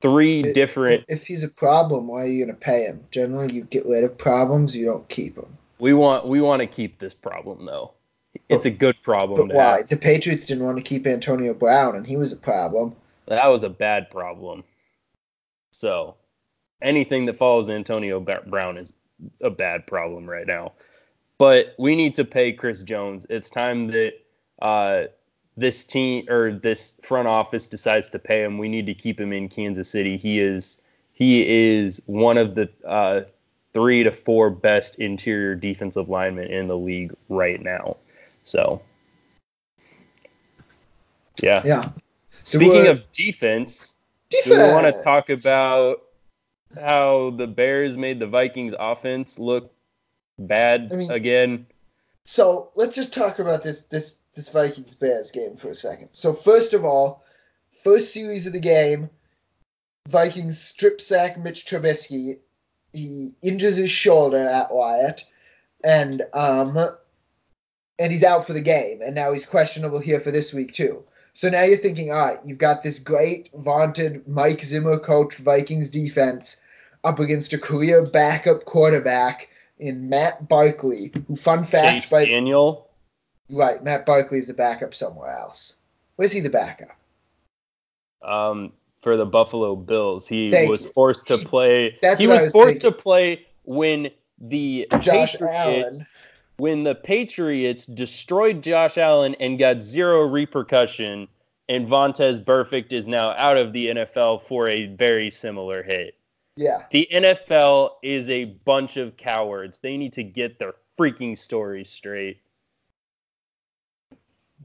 three 0.00 0.40
If- 0.40 0.54
different. 0.54 1.04
If 1.08 1.26
he's 1.26 1.44
a 1.44 1.48
problem, 1.48 2.08
why 2.08 2.24
are 2.24 2.26
you 2.26 2.44
gonna 2.44 2.58
pay 2.58 2.84
him? 2.84 3.04
Generally, 3.12 3.52
you 3.52 3.62
get 3.62 3.86
rid 3.86 4.02
of 4.02 4.18
problems, 4.18 4.76
you 4.76 4.84
don't 4.84 5.08
keep 5.08 5.36
them. 5.36 5.56
We 5.78 5.94
want 5.94 6.26
we 6.26 6.40
want 6.40 6.60
to 6.60 6.66
keep 6.66 6.98
this 6.98 7.14
problem 7.14 7.66
though. 7.66 7.92
It's 8.48 8.66
a 8.66 8.70
good 8.70 9.00
problem. 9.02 9.48
But 9.48 9.54
to 9.54 9.60
have. 9.60 9.76
why? 9.78 9.82
The 9.82 9.96
Patriots 9.96 10.46
didn't 10.46 10.64
want 10.64 10.78
to 10.78 10.82
keep 10.82 11.06
Antonio 11.06 11.54
Brown, 11.54 11.94
and 11.94 12.06
he 12.06 12.16
was 12.16 12.32
a 12.32 12.36
problem. 12.36 12.96
That 13.28 13.46
was 13.46 13.62
a 13.62 13.68
bad 13.68 14.10
problem. 14.10 14.64
So, 15.72 16.16
anything 16.80 17.26
that 17.26 17.36
follows 17.36 17.68
Antonio 17.70 18.20
Brown 18.20 18.78
is 18.78 18.92
a 19.40 19.50
bad 19.50 19.86
problem 19.86 20.28
right 20.28 20.46
now. 20.46 20.72
But 21.38 21.74
we 21.78 21.96
need 21.96 22.16
to 22.16 22.24
pay 22.24 22.52
Chris 22.52 22.82
Jones. 22.82 23.26
It's 23.28 23.50
time 23.50 23.88
that 23.88 24.12
uh, 24.60 25.04
this 25.56 25.84
team 25.84 26.26
or 26.28 26.52
this 26.52 26.96
front 27.02 27.26
office 27.26 27.66
decides 27.66 28.10
to 28.10 28.18
pay 28.18 28.44
him. 28.44 28.58
We 28.58 28.68
need 28.68 28.86
to 28.86 28.94
keep 28.94 29.18
him 29.18 29.32
in 29.32 29.48
Kansas 29.48 29.88
City. 29.88 30.18
He 30.18 30.38
is 30.38 30.80
he 31.12 31.42
is 31.42 32.00
one 32.06 32.38
of 32.38 32.54
the 32.54 32.70
uh, 32.86 33.22
three 33.72 34.04
to 34.04 34.12
four 34.12 34.50
best 34.50 34.98
interior 34.98 35.54
defensive 35.54 36.08
linemen 36.08 36.48
in 36.48 36.68
the 36.68 36.76
league 36.76 37.14
right 37.28 37.60
now. 37.60 37.96
So, 38.42 38.82
yeah. 41.42 41.60
Yeah. 41.64 41.90
So, 42.42 42.58
Speaking 42.58 42.88
uh, 42.88 42.92
of 42.92 43.12
defense, 43.12 43.94
do 44.44 44.50
we 44.50 44.58
want 44.58 44.94
to 44.94 45.02
talk 45.02 45.30
about 45.30 46.02
how 46.80 47.30
the 47.30 47.46
Bears 47.46 47.96
made 47.96 48.18
the 48.18 48.26
Vikings 48.26 48.74
offense 48.78 49.38
look 49.38 49.72
bad 50.38 50.88
I 50.92 50.96
mean- 50.96 51.10
again? 51.10 51.66
So 52.24 52.70
let's 52.76 52.94
just 52.94 53.12
talk 53.12 53.40
about 53.40 53.62
this 53.62 53.82
this 53.82 54.16
this 54.34 54.48
Vikings 54.48 54.94
Bears 54.94 55.32
game 55.32 55.56
for 55.56 55.68
a 55.68 55.74
second. 55.74 56.10
So 56.12 56.32
first 56.32 56.72
of 56.72 56.84
all, 56.84 57.24
first 57.82 58.12
series 58.12 58.46
of 58.46 58.52
the 58.52 58.60
game, 58.60 59.10
Vikings 60.08 60.60
strip 60.60 61.00
sack 61.00 61.36
Mitch 61.38 61.66
Trubisky. 61.66 62.38
He 62.92 63.34
injures 63.42 63.76
his 63.76 63.90
shoulder 63.90 64.38
at 64.38 64.72
Wyatt, 64.72 65.24
and 65.82 66.22
um, 66.32 66.78
and 67.98 68.12
he's 68.12 68.24
out 68.24 68.46
for 68.46 68.52
the 68.52 68.60
game. 68.60 69.00
And 69.02 69.14
now 69.14 69.32
he's 69.32 69.46
questionable 69.46 69.98
here 69.98 70.20
for 70.20 70.30
this 70.30 70.52
week 70.52 70.72
too. 70.72 71.04
So 71.34 71.48
now 71.48 71.62
you're 71.62 71.78
thinking, 71.78 72.12
all 72.12 72.26
right, 72.26 72.38
you've 72.44 72.58
got 72.58 72.82
this 72.82 72.98
great 72.98 73.50
vaunted 73.54 74.28
Mike 74.28 74.62
Zimmer 74.62 74.98
coach 74.98 75.36
Vikings 75.36 75.90
defense 75.90 76.56
up 77.04 77.18
against 77.18 77.52
a 77.52 77.58
career 77.58 78.04
backup 78.04 78.64
quarterback 78.64 79.48
in 79.78 80.08
Matt 80.08 80.48
Barkley, 80.48 81.12
who 81.26 81.36
fun 81.36 81.64
fact 81.64 82.02
Chase 82.02 82.10
by 82.10 82.26
Daniel. 82.26 82.88
Right, 83.50 83.82
Matt 83.82 84.06
Barkley 84.06 84.38
is 84.38 84.46
the 84.46 84.54
backup 84.54 84.94
somewhere 84.94 85.30
else. 85.30 85.76
Where's 86.16 86.32
he 86.32 86.40
the 86.40 86.50
backup? 86.50 86.96
um, 88.22 88.72
for 89.00 89.16
the 89.16 89.26
Buffalo 89.26 89.76
Bills. 89.76 90.26
He 90.26 90.50
Thank 90.50 90.70
was 90.70 90.84
you. 90.84 90.90
forced 90.90 91.26
to 91.28 91.38
play. 91.38 91.98
That's 92.02 92.20
he 92.20 92.26
was 92.26 92.44
was 92.44 92.52
forced 92.52 92.80
thinking. 92.82 92.90
to 92.92 92.96
play 92.96 93.46
when 93.64 94.10
the 94.38 94.86
Josh 95.00 95.32
Patriots 95.32 95.42
Allen. 95.42 96.06
When 96.56 96.84
the 96.84 96.94
Patriots 96.94 97.86
destroyed 97.86 98.62
Josh 98.62 98.98
Allen 98.98 99.36
and 99.40 99.58
got 99.58 99.82
zero 99.82 100.22
repercussion, 100.22 101.28
and 101.68 101.88
Vontaze 101.88 102.44
Burfict 102.44 102.92
is 102.92 103.08
now 103.08 103.30
out 103.30 103.56
of 103.56 103.72
the 103.72 103.88
NFL 103.88 104.42
for 104.42 104.68
a 104.68 104.86
very 104.86 105.30
similar 105.30 105.82
hit. 105.82 106.16
Yeah, 106.54 106.82
The 106.90 107.08
NFL 107.10 107.92
is 108.02 108.28
a 108.28 108.44
bunch 108.44 108.98
of 108.98 109.16
cowards. 109.16 109.78
They 109.78 109.96
need 109.96 110.14
to 110.14 110.22
get 110.22 110.58
their 110.58 110.74
freaking 110.98 111.36
stories 111.38 111.88
straight. 111.88 112.42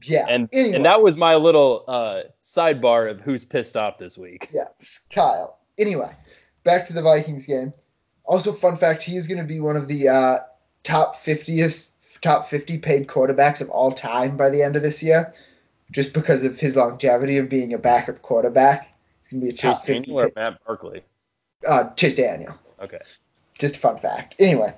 yeah. 0.02 0.26
And 0.28 0.50
anyway, 0.52 0.76
and 0.76 0.84
that 0.84 1.02
was 1.02 1.16
my 1.16 1.36
little 1.36 1.84
uh, 1.88 2.22
sidebar 2.42 3.10
of 3.10 3.20
who's 3.22 3.46
pissed 3.46 3.76
off 3.76 3.96
this 3.96 4.18
week. 4.18 4.48
yeah, 4.52 4.64
Kyle. 5.10 5.58
Anyway, 5.78 6.10
back 6.62 6.86
to 6.88 6.92
the 6.92 7.02
Vikings 7.02 7.46
game. 7.46 7.72
Also, 8.24 8.52
fun 8.52 8.76
fact: 8.76 9.02
he 9.02 9.16
is 9.16 9.26
going 9.26 9.38
to 9.38 9.46
be 9.46 9.58
one 9.58 9.76
of 9.76 9.88
the 9.88 10.08
uh, 10.08 10.38
top 10.82 11.16
50th, 11.16 11.90
top 12.20 12.48
50 12.48 12.78
paid 12.78 13.06
quarterbacks 13.06 13.60
of 13.60 13.70
all 13.70 13.92
time 13.92 14.36
by 14.36 14.50
the 14.50 14.62
end 14.62 14.76
of 14.76 14.82
this 14.82 15.02
year, 15.02 15.32
just 15.90 16.12
because 16.12 16.42
of 16.42 16.58
his 16.58 16.76
longevity 16.76 17.38
of 17.38 17.48
being 17.48 17.74
a 17.74 17.78
backup 17.78 18.22
quarterback. 18.22 18.94
He's 19.22 19.30
going 19.30 19.40
to 19.40 19.46
be 19.46 19.50
a 19.50 19.52
Chase 19.52 19.78
top 19.78 19.86
50. 19.86 20.00
Daniel 20.00 20.20
or 20.20 20.32
Matt 20.34 20.64
Barkley? 20.64 21.02
uh, 21.66 21.90
Chase 21.94 22.14
Daniel. 22.14 22.58
Okay. 22.80 22.98
Just 23.58 23.76
a 23.76 23.78
fun 23.78 23.98
fact. 23.98 24.36
Anyway, 24.38 24.74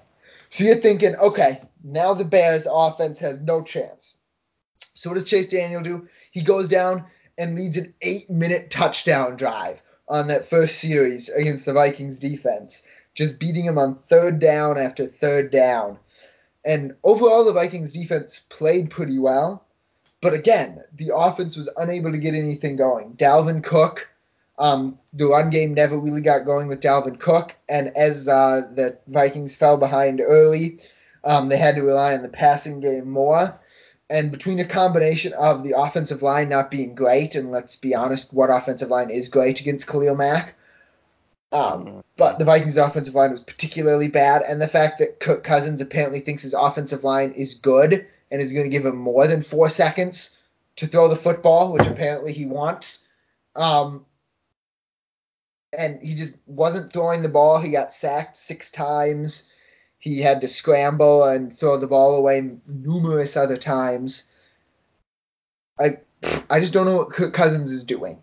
so 0.49 0.65
you're 0.65 0.77
thinking, 0.77 1.15
okay, 1.17 1.61
now 1.83 2.15
the 2.15 2.25
Bears 2.25 2.67
offense 2.71 3.19
has 3.19 3.41
no 3.41 3.63
chance. 3.63 4.15
So 4.95 5.11
what 5.11 5.15
does 5.15 5.29
Chase 5.29 5.49
Daniel 5.49 5.83
do? 5.83 6.09
He 6.31 6.43
goes 6.43 6.69
down 6.69 7.05
and 7.39 7.55
leads 7.55 7.77
an 7.77 7.95
eight 8.03 8.29
minute 8.31 8.71
touchdown 8.71 9.37
drive 9.37 9.83
on 10.09 10.29
that 10.29 10.51
first 10.51 10.79
series 10.79 11.29
against 11.29 11.65
the 11.65 11.73
Vikings 11.73 12.19
defense, 12.19 12.83
just 13.15 13.39
beating 13.39 13.65
him 13.65 13.79
on 13.79 13.97
third 14.07 14.39
down 14.39 14.79
after 14.79 15.07
third 15.07 15.51
down. 15.51 15.99
And 16.65 16.95
overall, 17.03 17.45
the 17.45 17.53
Vikings 17.53 17.93
defense 17.93 18.41
played 18.49 18.91
pretty 18.91 19.19
well. 19.19 19.65
But 20.21 20.35
again, 20.35 20.83
the 20.95 21.13
offense 21.15 21.57
was 21.57 21.71
unable 21.77 22.13
to 22.13 22.19
get 22.19 22.35
anything 22.35 22.77
going. 22.77 23.15
Dalvin 23.15 23.65
Cook, 23.65 24.09
um, 24.59 24.99
the 25.15 25.27
run 25.27 25.49
game 25.49 25.73
never 25.73 25.99
really 25.99 26.21
got 26.21 26.45
going 26.45 26.69
with 26.69 26.83
Dalvin 26.83 27.19
Cook, 27.19 27.57
and 27.69 27.97
as 27.97 28.29
uh, 28.29 28.69
the 28.75 28.99
Vikings 29.07 29.57
fell 29.57 29.79
behind 29.79 30.21
early, 30.21 30.81
um, 31.25 31.49
they 31.49 31.57
had 31.57 31.77
to 31.77 31.83
rely 31.83 32.15
on 32.15 32.23
the 32.23 32.29
passing 32.29 32.81
game 32.81 33.09
more. 33.09 33.59
And 34.11 34.31
between 34.31 34.59
a 34.59 34.65
combination 34.65 35.33
of 35.33 35.63
the 35.63 35.79
offensive 35.79 36.21
line 36.21 36.49
not 36.51 36.71
being 36.71 36.95
great, 36.95 37.37
and 37.37 37.51
let's 37.51 37.77
be 37.77 37.95
honest, 37.95 38.35
what 38.35 38.51
offensive 38.51 38.91
line 38.91 39.09
is 39.09 39.31
great 39.31 39.61
against 39.61 39.87
Khalil 39.87 40.17
Mack? 40.17 40.55
Um, 41.53 42.05
but 42.17 42.39
the 42.39 42.45
Vikings' 42.45 42.77
offensive 42.77 43.15
line 43.15 43.33
was 43.33 43.41
particularly 43.41 44.09
bad, 44.09 44.43
and 44.43 44.61
the 44.61 44.69
fact 44.69 44.99
that 44.99 45.19
Kirk 45.19 45.43
Cousins 45.43 45.81
apparently 45.81 46.21
thinks 46.21 46.43
his 46.43 46.55
offensive 46.55 47.03
line 47.03 47.33
is 47.33 47.57
good 47.57 48.07
and 48.31 48.41
is 48.41 48.53
going 48.53 48.65
to 48.65 48.77
give 48.77 48.87
him 48.87 48.97
more 48.97 49.27
than 49.27 49.43
four 49.43 49.69
seconds 49.69 50.39
to 50.77 50.87
throw 50.87 51.09
the 51.09 51.17
football, 51.17 51.73
which 51.73 51.87
apparently 51.87 52.33
he 52.33 52.47
wants. 52.47 53.07
Um, 53.57 54.07
and 55.77 56.01
he 56.01 56.15
just 56.15 56.35
wasn't 56.47 56.93
throwing 56.93 57.23
the 57.23 57.29
ball. 57.29 57.61
He 57.61 57.71
got 57.71 57.93
sacked 57.93 58.37
six 58.37 58.71
times. 58.71 59.45
He 59.99 60.21
had 60.21 60.41
to 60.41 60.49
scramble 60.49 61.25
and 61.25 61.57
throw 61.57 61.77
the 61.77 61.87
ball 61.87 62.17
away 62.17 62.57
numerous 62.67 63.37
other 63.37 63.57
times. 63.57 64.29
I 65.79 65.99
I 66.49 66.61
just 66.61 66.73
don't 66.73 66.87
know 66.87 66.97
what 66.99 67.13
Kirk 67.13 67.35
Cousins 67.35 67.71
is 67.71 67.85
doing. 67.85 68.21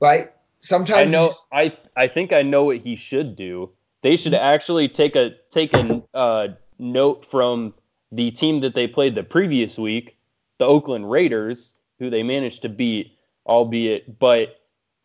Right? 0.00 0.31
Sometimes 0.62 1.08
I 1.08 1.16
know. 1.16 1.26
just- 1.28 1.46
I 1.52 1.76
I 1.96 2.08
think 2.08 2.32
I 2.32 2.42
know 2.42 2.64
what 2.64 2.78
he 2.78 2.96
should 2.96 3.36
do. 3.36 3.70
They 4.02 4.16
should 4.16 4.34
actually 4.34 4.88
take 4.88 5.16
a 5.16 5.32
take 5.50 5.74
a 5.74 6.02
uh, 6.14 6.48
note 6.78 7.24
from 7.24 7.74
the 8.10 8.30
team 8.30 8.60
that 8.60 8.74
they 8.74 8.86
played 8.88 9.14
the 9.14 9.22
previous 9.22 9.78
week, 9.78 10.16
the 10.58 10.66
Oakland 10.66 11.10
Raiders, 11.10 11.74
who 11.98 12.10
they 12.10 12.22
managed 12.22 12.62
to 12.62 12.68
beat, 12.68 13.12
albeit. 13.46 14.18
But 14.18 14.56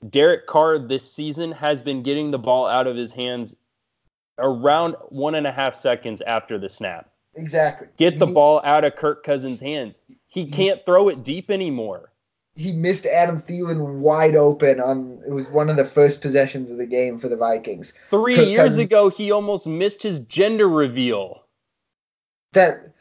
Derek 0.08 0.46
Carr 0.48 0.80
this 0.80 1.12
season 1.12 1.52
has 1.54 1.84
been 1.84 2.04
getting 2.04 2.32
the 2.32 2.38
ball 2.40 2.68
out 2.68 2.86
of 2.88 2.96
his 2.96 3.14
hands 3.14 3.56
around 4.38 4.96
one 5.10 5.36
and 5.36 5.48
a 5.48 5.52
half 5.52 5.76
seconds 5.76 6.22
after 6.22 6.58
the 6.60 6.70
snap. 6.70 7.10
exactly. 7.36 7.88
Get 7.98 8.18
the 8.20 8.26
He- 8.28 8.34
ball 8.34 8.62
out 8.64 8.84
of 8.84 8.96
Kirk 8.96 9.24
Cousins' 9.24 9.60
hands. 9.60 10.00
He 10.28 10.46
He- 10.46 10.52
can't 10.52 10.84
throw 10.86 11.08
it 11.10 11.24
deep 11.24 11.50
anymore. 11.52 12.12
He 12.58 12.72
missed 12.74 13.06
Adam 13.06 13.40
Thielen 13.40 14.00
wide 14.00 14.36
open 14.36 14.82
on 14.82 15.22
it 15.26 15.32
was 15.32 15.50
one 15.50 15.70
of 15.70 15.76
the 15.76 15.86
first 15.86 16.22
possessions 16.22 16.72
of 16.72 16.78
the 16.78 16.88
game 16.88 17.20
for 17.20 17.30
the 17.30 17.38
Vikings. 17.38 17.94
Three 18.10 18.36
Kirk 18.36 18.48
years 18.48 18.62
Cousins- 18.64 18.84
ago, 18.86 19.10
he 19.10 19.32
almost 19.32 19.68
missed 19.68 20.02
his 20.02 20.20
gender 20.22 20.68
reveal. 20.68 21.44
That 22.54 22.94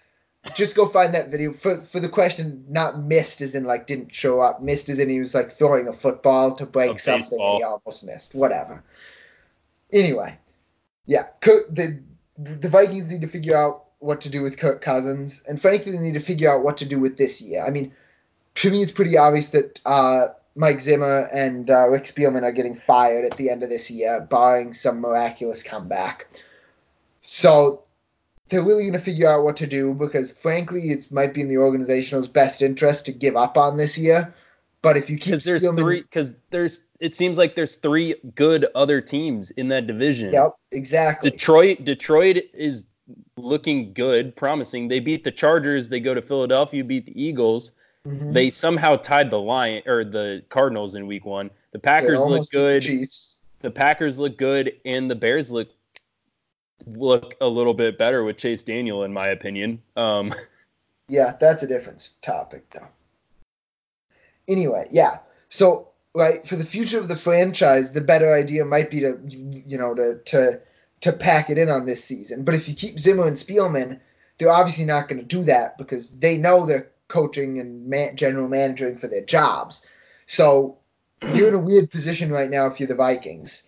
just 0.55 0.77
go 0.77 0.87
find 0.87 1.15
that 1.15 1.31
video 1.31 1.53
for 1.53 1.83
for 1.83 1.99
the 1.99 2.09
question 2.09 2.67
not 2.69 3.01
missed 3.01 3.41
as 3.41 3.55
in 3.55 3.65
like 3.65 3.87
didn't 3.87 4.15
show 4.15 4.41
up 4.41 4.63
missed 4.63 4.89
as 4.89 4.99
in 4.99 5.09
he 5.09 5.19
was 5.19 5.35
like 5.35 5.51
throwing 5.51 5.89
a 5.89 5.93
football 5.93 6.55
to 6.55 6.67
break 6.67 7.01
something 7.01 7.39
he 7.39 7.63
almost 7.65 8.05
missed 8.05 8.33
whatever 8.33 8.85
anyway 9.93 10.39
yeah 11.05 11.25
Kirk, 11.41 11.67
the 11.75 12.01
the 12.39 12.69
Vikings 12.69 13.07
need 13.07 13.23
to 13.23 13.27
figure 13.27 13.57
out 13.57 13.87
what 13.99 14.21
to 14.21 14.29
do 14.31 14.43
with 14.43 14.59
Kirk 14.59 14.83
Cousins, 14.83 15.43
and 15.49 15.61
frankly, 15.61 15.93
they 15.93 15.99
need 15.99 16.15
to 16.15 16.21
figure 16.21 16.51
out 16.51 16.63
what 16.63 16.77
to 16.79 16.85
do 16.85 17.01
with 17.01 17.17
this 17.17 17.41
year. 17.41 17.65
I 17.65 17.71
mean, 17.71 17.93
to 18.57 18.71
me, 18.71 18.83
it's 18.83 18.93
pretty 18.93 19.17
obvious 19.17 19.51
that 19.51 19.81
uh, 19.85 20.29
Mike 20.55 20.81
Zimmer 20.81 21.29
and 21.33 21.71
uh, 21.71 21.89
Rick 21.89 22.05
Spielman 22.05 22.43
are 22.43 22.53
getting 22.53 22.77
fired 22.77 23.25
at 23.25 23.37
the 23.37 23.51
end 23.51 23.63
of 23.63 23.69
this 23.71 23.91
year, 23.91 24.21
barring 24.21 24.75
some 24.75 25.01
miraculous 25.01 25.63
comeback. 25.63 26.27
So 27.21 27.85
they're 28.49 28.63
really 28.63 28.85
going 28.85 28.95
to 28.95 29.01
figure 29.01 29.29
out 29.29 29.45
what 29.45 29.57
to 29.59 29.67
do 29.67 29.95
because, 29.95 30.31
frankly, 30.31 30.91
it 30.91 31.13
might 31.13 31.35
be 31.35 31.43
in 31.43 31.49
the 31.49 31.59
organization's 31.59 32.29
best 32.29 32.63
interest 32.63 33.07
to 33.07 33.13
give 33.13 33.37
up 33.37 33.59
on 33.59 33.77
this 33.77 33.99
year. 33.99 34.35
But 34.81 34.97
if 34.97 35.11
you 35.11 35.17
keep 35.17 35.27
because 35.27 35.45
there's 35.45 35.65
Spielman, 35.65 35.79
three 35.79 36.01
because 36.01 36.35
there's 36.51 36.81
it 37.01 37.15
seems 37.15 37.39
like 37.39 37.57
there's 37.57 37.75
three 37.75 38.15
good 38.35 38.67
other 38.75 39.01
teams 39.01 39.51
in 39.51 39.69
that 39.69 39.87
division. 39.87 40.33
Yep, 40.33 40.53
exactly. 40.71 41.31
Detroit 41.31 41.85
Detroit 41.85 42.39
is 42.55 42.87
looking 43.37 43.93
good, 43.95 44.37
promising. 44.37 44.89
They 44.89 45.01
beat 45.01 45.25
the 45.25 45.33
Chargers. 45.33 45.89
They 45.89 46.01
go 46.01 46.15
to 46.15 46.23
Philadelphia, 46.23 46.85
beat 46.85 47.07
the 47.07 47.21
Eagles. 47.21 47.73
Mhm. 48.07 48.33
They 48.33 48.51
somehow 48.51 48.97
tied 48.97 49.31
the 49.31 49.41
Lion 49.41 49.83
or 49.87 50.05
the 50.05 50.45
Cardinals 50.49 50.95
in 50.95 51.07
Week 51.07 51.25
One. 51.25 51.51
The 51.73 51.79
Packers 51.79 52.21
look 52.21 52.43
beat 52.43 52.51
the 52.51 52.57
good. 52.57 52.83
Chiefs. 52.83 53.39
The 53.61 53.71
Packers 53.71 54.19
look 54.19 54.39
good, 54.39 54.75
and 54.85 55.11
the 55.11 55.17
Bears 55.17 55.51
look 55.51 55.69
look 56.87 57.35
a 57.41 57.49
little 57.49 57.75
bit 57.75 57.99
better 57.99 58.23
with 58.23 58.37
Chase 58.37 58.63
Daniel, 58.63 59.03
in 59.03 59.13
my 59.13 59.29
opinion. 59.29 59.83
Um, 59.97 60.33
Yeah, 61.09 61.37
that's 61.39 61.63
a 61.63 61.67
different 61.67 62.11
topic 62.23 62.69
though. 62.71 62.89
Anyway, 64.49 64.89
yeah. 64.91 65.19
So, 65.49 65.91
right, 66.15 66.47
for 66.47 66.57
the 66.57 66.65
future 66.65 66.99
of 66.99 67.09
the 67.09 67.17
franchise, 67.17 67.93
the 67.93 68.01
better 68.01 68.33
idea 68.33 68.65
might 68.65 68.91
be 68.91 69.01
to 69.01 69.21
you 69.29 69.79
know 69.79 69.95
to 69.95 70.19
to 70.27 70.61
to 71.03 71.13
pack 71.13 71.51
it 71.51 71.59
in 71.59 71.69
on 71.69 71.87
this 71.87 72.03
season. 72.03 72.45
But 72.45 72.55
if 72.55 72.69
you 72.69 72.75
keep 72.75 72.99
Zimmer 72.99 73.27
and 73.27 73.37
Spielman, 73.37 74.01
they're 74.39 74.51
obviously 74.51 74.85
not 74.85 75.09
going 75.09 75.21
to 75.21 75.25
do 75.25 75.45
that 75.45 75.79
because 75.79 76.11
they 76.11 76.39
know 76.39 76.67
they're 76.67 76.91
coaching 77.09 77.59
and 77.59 77.87
man, 77.87 78.17
general 78.17 78.49
managing 78.49 78.99
for 78.99 79.09
their 79.09 79.25
jobs. 79.25 79.85
So, 80.27 80.79
you're 81.23 81.49
in 81.49 81.55
a 81.55 81.59
weird 81.59 81.91
position 81.91 82.31
right 82.31 82.51
now 82.51 82.67
if 82.67 82.81
you're 82.81 82.89
the 82.89 82.95
Vikings. 82.95 83.63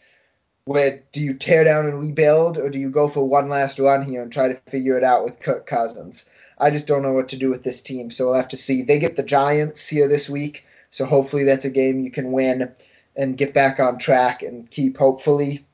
Where 0.65 1.03
do 1.13 1.23
you 1.23 1.35
tear 1.35 1.65
down 1.65 1.87
and 1.87 1.99
rebuild, 1.99 2.59
or 2.59 2.69
do 2.69 2.79
you 2.79 2.91
go 2.91 3.09
for 3.09 3.27
one 3.27 3.49
last 3.49 3.79
run 3.79 4.03
here 4.03 4.23
and 4.23 4.31
try 4.31 4.49
to 4.49 4.61
figure 4.71 4.99
it 4.99 5.05
out 5.05 5.25
with 5.25 5.41
Kirk 5.41 5.67
Cousins? 5.67 6.27
I 6.59 6.71
just 6.71 6.87
don't 6.87 7.03
know 7.03 7.13
what 7.13 7.31
to 7.31 7.39
do 7.39 7.49
with 7.49 7.63
this 7.63 7.81
team, 7.81 8.11
so 8.11 8.27
we'll 8.27 8.35
have 8.35 8.49
to 8.49 8.57
see. 8.57 8.83
They 8.83 8.99
get 8.99 9.17
the 9.17 9.23
Giants 9.23 9.89
here 9.89 10.09
this 10.09 10.29
week, 10.29 10.67
so 10.91 11.07
hopefully 11.07 11.45
that's 11.45 11.65
a 11.65 11.71
game 11.71 12.01
you 12.01 12.11
can 12.11 12.33
win 12.33 12.75
and 13.17 13.37
get 13.37 13.55
back 13.55 13.81
on 13.81 13.99
track 13.99 14.43
and 14.43 14.71
keep 14.71 14.99
hopefully 14.99 15.65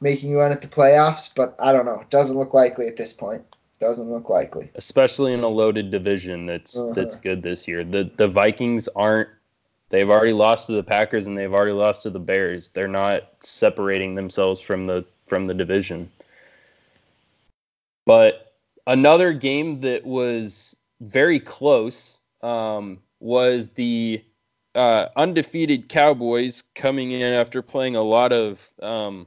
making 0.00 0.30
you 0.30 0.40
run 0.40 0.52
at 0.52 0.60
the 0.60 0.68
playoffs. 0.68 1.32
But 1.34 1.56
I 1.58 1.72
don't 1.72 1.86
know. 1.86 2.00
It 2.00 2.10
doesn't 2.10 2.36
look 2.36 2.52
likely 2.52 2.88
at 2.88 2.96
this 2.96 3.12
point. 3.12 3.44
Doesn't 3.80 4.08
look 4.10 4.28
likely. 4.30 4.70
especially 4.74 5.32
in 5.32 5.40
a 5.42 5.48
loaded 5.48 5.90
division 5.90 6.46
that's 6.46 6.76
Uh-huh. 6.76 6.92
that's 6.94 7.16
good 7.16 7.42
this 7.42 7.66
year. 7.68 7.84
The 7.84 8.10
the 8.16 8.28
Vikings 8.28 8.88
aren't 8.88 9.28
they've 9.90 10.08
already 10.08 10.32
lost 10.32 10.66
to 10.68 10.72
the 10.72 10.82
Packers 10.82 11.26
and 11.26 11.36
they've 11.36 11.52
already 11.52 11.72
lost 11.72 12.02
to 12.02 12.10
the 12.10 12.18
Bears. 12.20 12.68
They're 12.68 12.88
not 12.88 13.22
separating 13.40 14.14
themselves 14.14 14.60
from 14.60 14.84
the 14.84 15.04
from 15.26 15.44
the 15.44 15.54
division. 15.54 16.10
But 18.06 18.52
another 18.86 19.32
game 19.32 19.80
that 19.80 20.04
was 20.04 20.76
very 21.00 21.40
close 21.40 22.20
um, 22.42 23.00
was 23.20 23.68
the 23.70 24.22
uh, 24.74 25.08
undefeated 25.16 25.88
Cowboys 25.88 26.62
coming 26.74 27.10
in 27.10 27.32
after 27.32 27.62
playing 27.62 27.96
a 27.96 28.02
lot 28.02 28.32
of 28.32 28.68
um, 28.82 29.26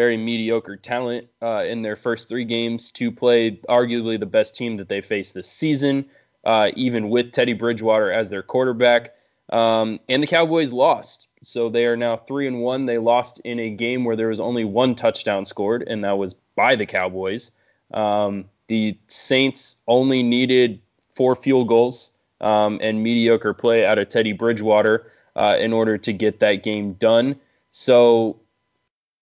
very 0.00 0.16
mediocre 0.16 0.78
talent 0.78 1.28
uh, 1.42 1.62
in 1.68 1.82
their 1.82 1.94
first 1.94 2.30
three 2.30 2.46
games 2.46 2.90
to 2.90 3.12
play 3.12 3.50
arguably 3.68 4.18
the 4.18 4.24
best 4.24 4.56
team 4.56 4.78
that 4.78 4.88
they 4.88 5.02
faced 5.02 5.34
this 5.34 5.52
season, 5.52 6.06
uh, 6.42 6.70
even 6.74 7.10
with 7.10 7.32
Teddy 7.32 7.52
Bridgewater 7.52 8.10
as 8.10 8.30
their 8.30 8.42
quarterback. 8.42 9.12
Um, 9.50 10.00
and 10.08 10.22
the 10.22 10.26
Cowboys 10.26 10.72
lost, 10.72 11.28
so 11.42 11.68
they 11.68 11.84
are 11.84 11.98
now 11.98 12.16
three 12.16 12.46
and 12.46 12.62
one. 12.62 12.86
They 12.86 12.96
lost 12.96 13.40
in 13.44 13.60
a 13.60 13.68
game 13.68 14.04
where 14.04 14.16
there 14.16 14.28
was 14.28 14.40
only 14.40 14.64
one 14.64 14.94
touchdown 14.94 15.44
scored, 15.44 15.82
and 15.86 16.02
that 16.04 16.16
was 16.16 16.32
by 16.56 16.76
the 16.76 16.86
Cowboys. 16.86 17.50
Um, 17.92 18.46
the 18.68 18.96
Saints 19.06 19.76
only 19.86 20.22
needed 20.22 20.80
four 21.14 21.36
field 21.36 21.68
goals 21.68 22.12
um, 22.40 22.78
and 22.80 23.02
mediocre 23.02 23.52
play 23.52 23.84
out 23.84 23.98
of 23.98 24.08
Teddy 24.08 24.32
Bridgewater 24.32 25.12
uh, 25.36 25.58
in 25.60 25.74
order 25.74 25.98
to 25.98 26.12
get 26.14 26.40
that 26.40 26.62
game 26.62 26.94
done. 26.94 27.36
So 27.70 28.40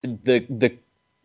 the 0.03 0.47
the 0.49 0.77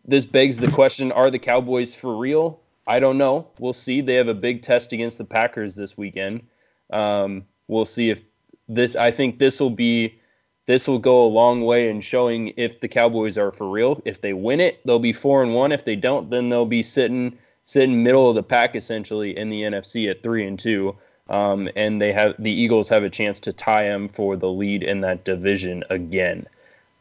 this 0.04 0.24
begs 0.24 0.58
the 0.58 0.70
question: 0.70 1.12
Are 1.12 1.30
the 1.30 1.38
Cowboys 1.38 1.94
for 1.94 2.16
real? 2.16 2.60
I 2.86 3.00
don't 3.00 3.18
know. 3.18 3.48
We'll 3.58 3.72
see. 3.72 4.00
They 4.02 4.14
have 4.14 4.28
a 4.28 4.34
big 4.34 4.62
test 4.62 4.92
against 4.92 5.18
the 5.18 5.24
Packers 5.24 5.74
this 5.74 5.96
weekend. 5.96 6.46
Um, 6.90 7.44
we'll 7.66 7.86
see 7.86 8.10
if 8.10 8.22
this. 8.68 8.96
I 8.96 9.10
think 9.10 9.38
this 9.38 9.60
will 9.60 9.70
be 9.70 10.18
this 10.66 10.88
will 10.88 10.98
go 10.98 11.24
a 11.24 11.28
long 11.28 11.62
way 11.62 11.90
in 11.90 12.00
showing 12.00 12.54
if 12.56 12.80
the 12.80 12.88
Cowboys 12.88 13.38
are 13.38 13.52
for 13.52 13.68
real. 13.68 14.00
If 14.04 14.20
they 14.20 14.32
win 14.32 14.60
it, 14.60 14.80
they'll 14.84 14.98
be 14.98 15.12
four 15.12 15.42
and 15.42 15.54
one. 15.54 15.72
If 15.72 15.84
they 15.84 15.96
don't, 15.96 16.30
then 16.30 16.48
they'll 16.48 16.66
be 16.66 16.82
sitting 16.82 17.38
sitting 17.66 18.02
middle 18.02 18.28
of 18.28 18.34
the 18.34 18.42
pack 18.42 18.74
essentially 18.74 19.36
in 19.36 19.48
the 19.48 19.62
NFC 19.62 20.10
at 20.10 20.22
three 20.22 20.46
and 20.46 20.58
two. 20.58 20.96
Um, 21.28 21.70
and 21.74 22.00
they 22.00 22.12
have 22.12 22.34
the 22.38 22.50
Eagles 22.50 22.90
have 22.90 23.02
a 23.02 23.10
chance 23.10 23.40
to 23.40 23.52
tie 23.52 23.84
them 23.84 24.08
for 24.08 24.36
the 24.36 24.48
lead 24.48 24.82
in 24.82 25.00
that 25.00 25.24
division 25.24 25.84
again. 25.88 26.46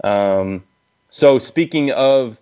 Um, 0.02 0.64
so 1.14 1.38
speaking 1.38 1.92
of 1.92 2.42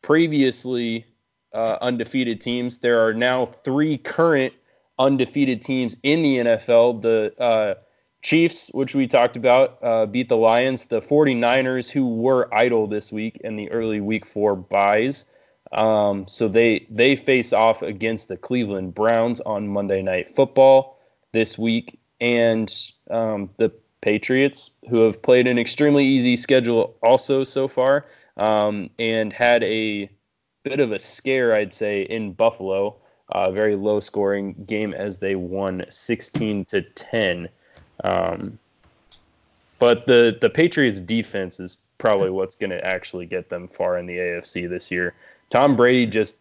previously 0.00 1.04
uh, 1.52 1.78
undefeated 1.80 2.40
teams, 2.40 2.78
there 2.78 3.08
are 3.08 3.12
now 3.12 3.44
three 3.44 3.98
current 3.98 4.54
undefeated 4.96 5.62
teams 5.62 5.96
in 6.00 6.22
the 6.22 6.36
NFL. 6.36 7.02
The 7.02 7.34
uh, 7.42 7.74
Chiefs, 8.22 8.70
which 8.72 8.94
we 8.94 9.08
talked 9.08 9.36
about, 9.36 9.78
uh, 9.82 10.06
beat 10.06 10.28
the 10.28 10.36
Lions. 10.36 10.84
The 10.84 11.00
49ers, 11.00 11.90
who 11.90 12.06
were 12.06 12.54
idle 12.54 12.86
this 12.86 13.10
week 13.10 13.38
in 13.42 13.56
the 13.56 13.72
early 13.72 14.00
week 14.00 14.26
four 14.26 14.54
buys. 14.54 15.24
Um, 15.72 16.28
so 16.28 16.46
they 16.46 16.86
they 16.90 17.16
face 17.16 17.52
off 17.52 17.82
against 17.82 18.28
the 18.28 18.36
Cleveland 18.36 18.94
Browns 18.94 19.40
on 19.40 19.66
Monday 19.66 20.02
Night 20.02 20.36
Football 20.36 21.00
this 21.32 21.58
week, 21.58 21.98
and 22.20 22.72
um, 23.10 23.50
the 23.56 23.72
Patriots, 24.04 24.70
who 24.90 25.00
have 25.00 25.22
played 25.22 25.46
an 25.46 25.58
extremely 25.58 26.04
easy 26.04 26.36
schedule 26.36 26.94
also 27.02 27.42
so 27.42 27.68
far, 27.68 28.04
um, 28.36 28.90
and 28.98 29.32
had 29.32 29.64
a 29.64 30.10
bit 30.62 30.78
of 30.78 30.92
a 30.92 30.98
scare, 30.98 31.54
I'd 31.54 31.72
say, 31.72 32.02
in 32.02 32.34
Buffalo. 32.34 32.96
A 33.30 33.50
very 33.50 33.74
low 33.74 34.00
scoring 34.00 34.64
game 34.66 34.92
as 34.92 35.16
they 35.16 35.34
won 35.34 35.86
16 35.88 36.66
to 36.66 36.82
10. 36.82 37.48
Um, 38.04 38.58
but 39.78 40.06
the 40.06 40.36
the 40.38 40.50
Patriots 40.50 41.00
defense 41.00 41.58
is 41.58 41.78
probably 41.96 42.28
what's 42.28 42.56
going 42.56 42.70
to 42.70 42.84
actually 42.84 43.24
get 43.24 43.48
them 43.48 43.68
far 43.68 43.96
in 43.96 44.04
the 44.04 44.18
AFC 44.18 44.68
this 44.68 44.90
year. 44.90 45.14
Tom 45.48 45.76
Brady 45.76 46.04
just 46.04 46.36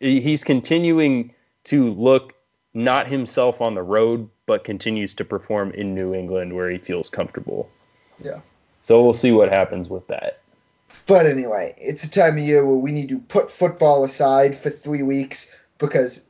he's 0.00 0.42
continuing 0.42 1.32
to 1.64 1.92
look 1.92 2.34
not 2.74 3.06
himself 3.06 3.60
on 3.60 3.74
the 3.74 3.82
road, 3.82 4.28
but 4.46 4.64
continues 4.64 5.14
to 5.14 5.24
perform 5.24 5.72
in 5.72 5.94
New 5.94 6.14
England 6.14 6.54
where 6.54 6.70
he 6.70 6.78
feels 6.78 7.08
comfortable. 7.08 7.70
Yeah. 8.18 8.40
So 8.82 9.02
we'll 9.02 9.12
see 9.12 9.32
what 9.32 9.50
happens 9.50 9.88
with 9.88 10.06
that. 10.08 10.40
But 11.06 11.26
anyway, 11.26 11.74
it's 11.78 12.04
a 12.04 12.10
time 12.10 12.34
of 12.36 12.44
year 12.44 12.64
where 12.64 12.76
we 12.76 12.92
need 12.92 13.08
to 13.08 13.18
put 13.18 13.50
football 13.50 14.04
aside 14.04 14.56
for 14.56 14.70
three 14.70 15.02
weeks 15.02 15.54
because 15.78 16.22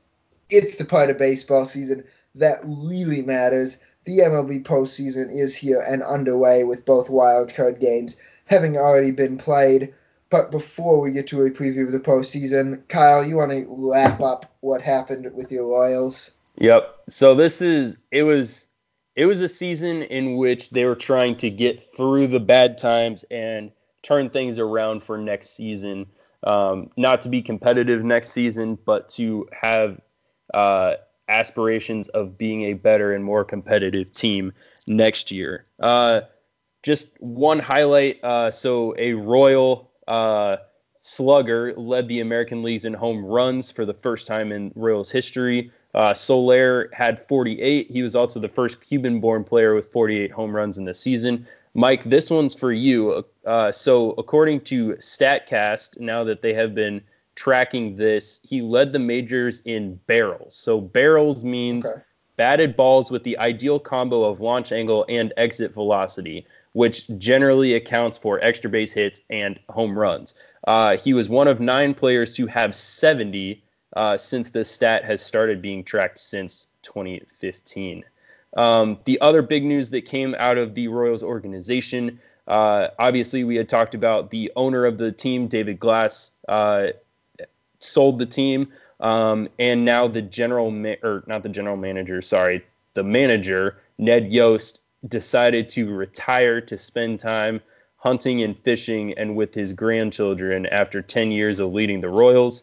it's 0.48 0.76
the 0.76 0.84
part 0.84 1.10
of 1.10 1.18
baseball 1.18 1.64
season 1.64 2.04
that 2.36 2.60
really 2.64 3.22
matters. 3.22 3.78
The 4.04 4.18
MLB 4.18 4.64
postseason 4.64 5.34
is 5.34 5.56
here 5.56 5.80
and 5.80 6.02
underway 6.02 6.64
with 6.64 6.84
both 6.84 7.08
wildcard 7.08 7.80
games 7.80 8.16
having 8.46 8.76
already 8.76 9.10
been 9.10 9.38
played. 9.38 9.94
But 10.30 10.50
before 10.50 11.00
we 11.00 11.12
get 11.12 11.28
to 11.28 11.44
a 11.44 11.50
preview 11.50 11.86
of 11.86 11.92
the 11.92 12.00
postseason, 12.00 12.86
Kyle, 12.88 13.24
you 13.24 13.36
want 13.36 13.52
to 13.52 13.66
wrap 13.68 14.20
up 14.20 14.52
what 14.60 14.82
happened 14.82 15.32
with 15.34 15.52
your 15.52 15.66
Royals? 15.66 16.32
Yep. 16.58 16.94
So 17.08 17.34
this 17.34 17.60
is 17.62 17.98
it 18.10 18.22
was 18.22 18.66
it 19.16 19.26
was 19.26 19.40
a 19.40 19.48
season 19.48 20.02
in 20.02 20.36
which 20.36 20.70
they 20.70 20.84
were 20.84 20.96
trying 20.96 21.36
to 21.36 21.50
get 21.50 21.82
through 21.96 22.28
the 22.28 22.40
bad 22.40 22.78
times 22.78 23.24
and 23.30 23.70
turn 24.02 24.30
things 24.30 24.58
around 24.58 25.02
for 25.02 25.18
next 25.18 25.50
season. 25.56 26.06
Um, 26.42 26.90
not 26.96 27.22
to 27.22 27.28
be 27.28 27.42
competitive 27.42 28.04
next 28.04 28.30
season, 28.30 28.78
but 28.84 29.08
to 29.10 29.48
have 29.52 30.00
uh, 30.52 30.94
aspirations 31.28 32.08
of 32.08 32.36
being 32.36 32.64
a 32.64 32.74
better 32.74 33.14
and 33.14 33.24
more 33.24 33.44
competitive 33.44 34.12
team 34.12 34.52
next 34.86 35.30
year. 35.30 35.64
Uh, 35.80 36.22
just 36.82 37.18
one 37.20 37.58
highlight. 37.58 38.22
Uh, 38.22 38.50
so 38.50 38.94
a 38.98 39.14
Royal 39.14 39.90
uh, 40.06 40.56
slugger 41.00 41.72
led 41.74 42.08
the 42.08 42.20
American 42.20 42.62
leagues 42.62 42.84
in 42.84 42.92
home 42.92 43.24
runs 43.24 43.70
for 43.70 43.86
the 43.86 43.94
first 43.94 44.26
time 44.26 44.52
in 44.52 44.70
Royals 44.74 45.10
history. 45.10 45.72
Uh, 45.94 46.12
Soler 46.12 46.90
had 46.92 47.20
48. 47.20 47.90
He 47.90 48.02
was 48.02 48.16
also 48.16 48.40
the 48.40 48.48
first 48.48 48.80
Cuban-born 48.80 49.44
player 49.44 49.74
with 49.74 49.92
48 49.92 50.32
home 50.32 50.54
runs 50.54 50.76
in 50.78 50.84
the 50.84 50.94
season. 50.94 51.46
Mike, 51.72 52.02
this 52.04 52.30
one's 52.30 52.54
for 52.54 52.72
you. 52.72 53.24
Uh, 53.44 53.70
so 53.72 54.10
according 54.12 54.62
to 54.62 54.94
Statcast, 54.94 56.00
now 56.00 56.24
that 56.24 56.42
they 56.42 56.54
have 56.54 56.74
been 56.74 57.02
tracking 57.34 57.96
this, 57.96 58.40
he 58.42 58.62
led 58.62 58.92
the 58.92 58.98
majors 58.98 59.60
in 59.60 59.96
barrels. 60.06 60.56
So 60.56 60.80
barrels 60.80 61.42
means 61.44 61.86
Okay. 61.86 62.00
batted 62.36 62.76
balls 62.76 63.10
with 63.10 63.22
the 63.24 63.38
ideal 63.38 63.78
combo 63.78 64.24
of 64.24 64.40
launch 64.40 64.72
angle 64.72 65.04
and 65.08 65.32
exit 65.36 65.72
velocity, 65.72 66.46
which 66.72 67.08
generally 67.18 67.74
accounts 67.74 68.18
for 68.18 68.42
extra 68.42 68.70
base 68.70 68.92
hits 68.92 69.20
and 69.30 69.58
home 69.68 69.96
runs. 69.98 70.34
Uh, 70.66 70.96
he 70.96 71.12
was 71.12 71.28
one 71.28 71.46
of 71.48 71.60
nine 71.60 71.94
players 71.94 72.34
to 72.34 72.46
have 72.46 72.74
70 72.74 73.62
uh, 73.94 74.16
since 74.16 74.50
this 74.50 74.70
stat 74.70 75.04
has 75.04 75.22
started 75.22 75.62
being 75.62 75.84
tracked 75.84 76.18
since 76.18 76.66
2015. 76.82 78.04
Um, 78.56 78.98
the 79.04 79.20
other 79.20 79.42
big 79.42 79.64
news 79.64 79.90
that 79.90 80.04
came 80.04 80.34
out 80.38 80.58
of 80.58 80.74
the 80.74 80.88
Royals 80.88 81.22
organization, 81.22 82.20
uh, 82.46 82.88
obviously, 82.98 83.44
we 83.44 83.56
had 83.56 83.68
talked 83.68 83.94
about 83.94 84.30
the 84.30 84.52
owner 84.54 84.84
of 84.84 84.98
the 84.98 85.12
team, 85.12 85.48
David 85.48 85.80
Glass, 85.80 86.32
uh, 86.46 86.88
sold 87.78 88.18
the 88.18 88.26
team, 88.26 88.72
um, 89.00 89.48
and 89.58 89.84
now 89.84 90.08
the 90.08 90.22
general 90.22 90.70
ma- 90.70 90.94
or 91.02 91.24
not 91.26 91.42
the 91.42 91.48
general 91.48 91.76
manager, 91.76 92.22
sorry, 92.22 92.64
the 92.94 93.02
manager 93.02 93.78
Ned 93.98 94.32
Yost 94.32 94.80
decided 95.06 95.70
to 95.70 95.92
retire 95.92 96.60
to 96.62 96.78
spend 96.78 97.20
time 97.20 97.60
hunting 97.96 98.42
and 98.42 98.58
fishing 98.58 99.14
and 99.14 99.36
with 99.36 99.54
his 99.54 99.72
grandchildren 99.72 100.66
after 100.66 101.02
10 101.02 101.30
years 101.30 101.58
of 101.58 101.72
leading 101.72 102.00
the 102.00 102.08
Royals. 102.08 102.62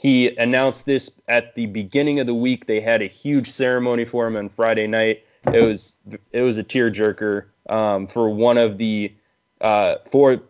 He 0.00 0.34
announced 0.34 0.86
this 0.86 1.20
at 1.28 1.54
the 1.54 1.66
beginning 1.66 2.20
of 2.20 2.26
the 2.26 2.34
week. 2.34 2.64
They 2.64 2.80
had 2.80 3.02
a 3.02 3.06
huge 3.06 3.50
ceremony 3.50 4.06
for 4.06 4.26
him 4.26 4.34
on 4.34 4.48
Friday 4.48 4.86
night. 4.86 5.26
It 5.52 5.60
was 5.60 5.94
it 6.32 6.40
was 6.40 6.56
a 6.56 6.64
tearjerker 6.64 7.44
um, 7.68 8.06
for 8.06 8.30
one 8.30 8.56
of 8.56 8.78
the 8.78 9.12
uh, 9.60 9.96
for 10.10 10.40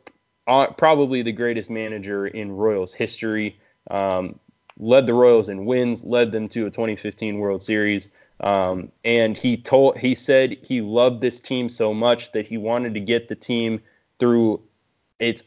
uh, 0.47 0.69
probably 0.69 1.23
the 1.23 1.33
greatest 1.33 1.69
manager 1.69 2.29
in 2.29 2.53
Royals 2.53 2.95
history. 2.95 3.59
Um, 3.91 4.39
led 4.79 5.09
the 5.09 5.15
Royals 5.15 5.49
in 5.49 5.65
wins, 5.65 6.05
led 6.05 6.31
them 6.31 6.49
to 6.51 6.67
a 6.67 6.71
2015 6.71 7.41
World 7.41 7.65
Series. 7.65 8.09
Um, 8.39 8.93
and 9.05 9.37
he 9.37 9.57
told 9.57 9.99
he 9.99 10.15
said 10.15 10.59
he 10.63 10.81
loved 10.81 11.21
this 11.21 11.41
team 11.41 11.69
so 11.69 11.93
much 11.93 12.31
that 12.33 12.47
he 12.47 12.57
wanted 12.57 12.95
to 12.95 13.01
get 13.01 13.27
the 13.27 13.35
team 13.35 13.83
through 14.21 14.63
its 15.19 15.43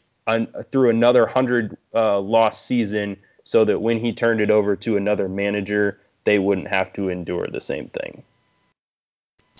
through 0.70 0.90
another 0.90 1.26
hundred 1.26 1.78
uh, 1.94 2.20
loss 2.20 2.62
season, 2.62 3.16
so 3.44 3.64
that 3.64 3.80
when 3.80 3.98
he 4.00 4.12
turned 4.12 4.40
it 4.40 4.50
over 4.50 4.74
to 4.76 4.96
another 4.96 5.28
manager, 5.28 6.00
they 6.24 6.38
wouldn't 6.38 6.68
have 6.68 6.92
to 6.94 7.08
endure 7.10 7.46
the 7.46 7.60
same 7.60 7.88
thing. 7.88 8.22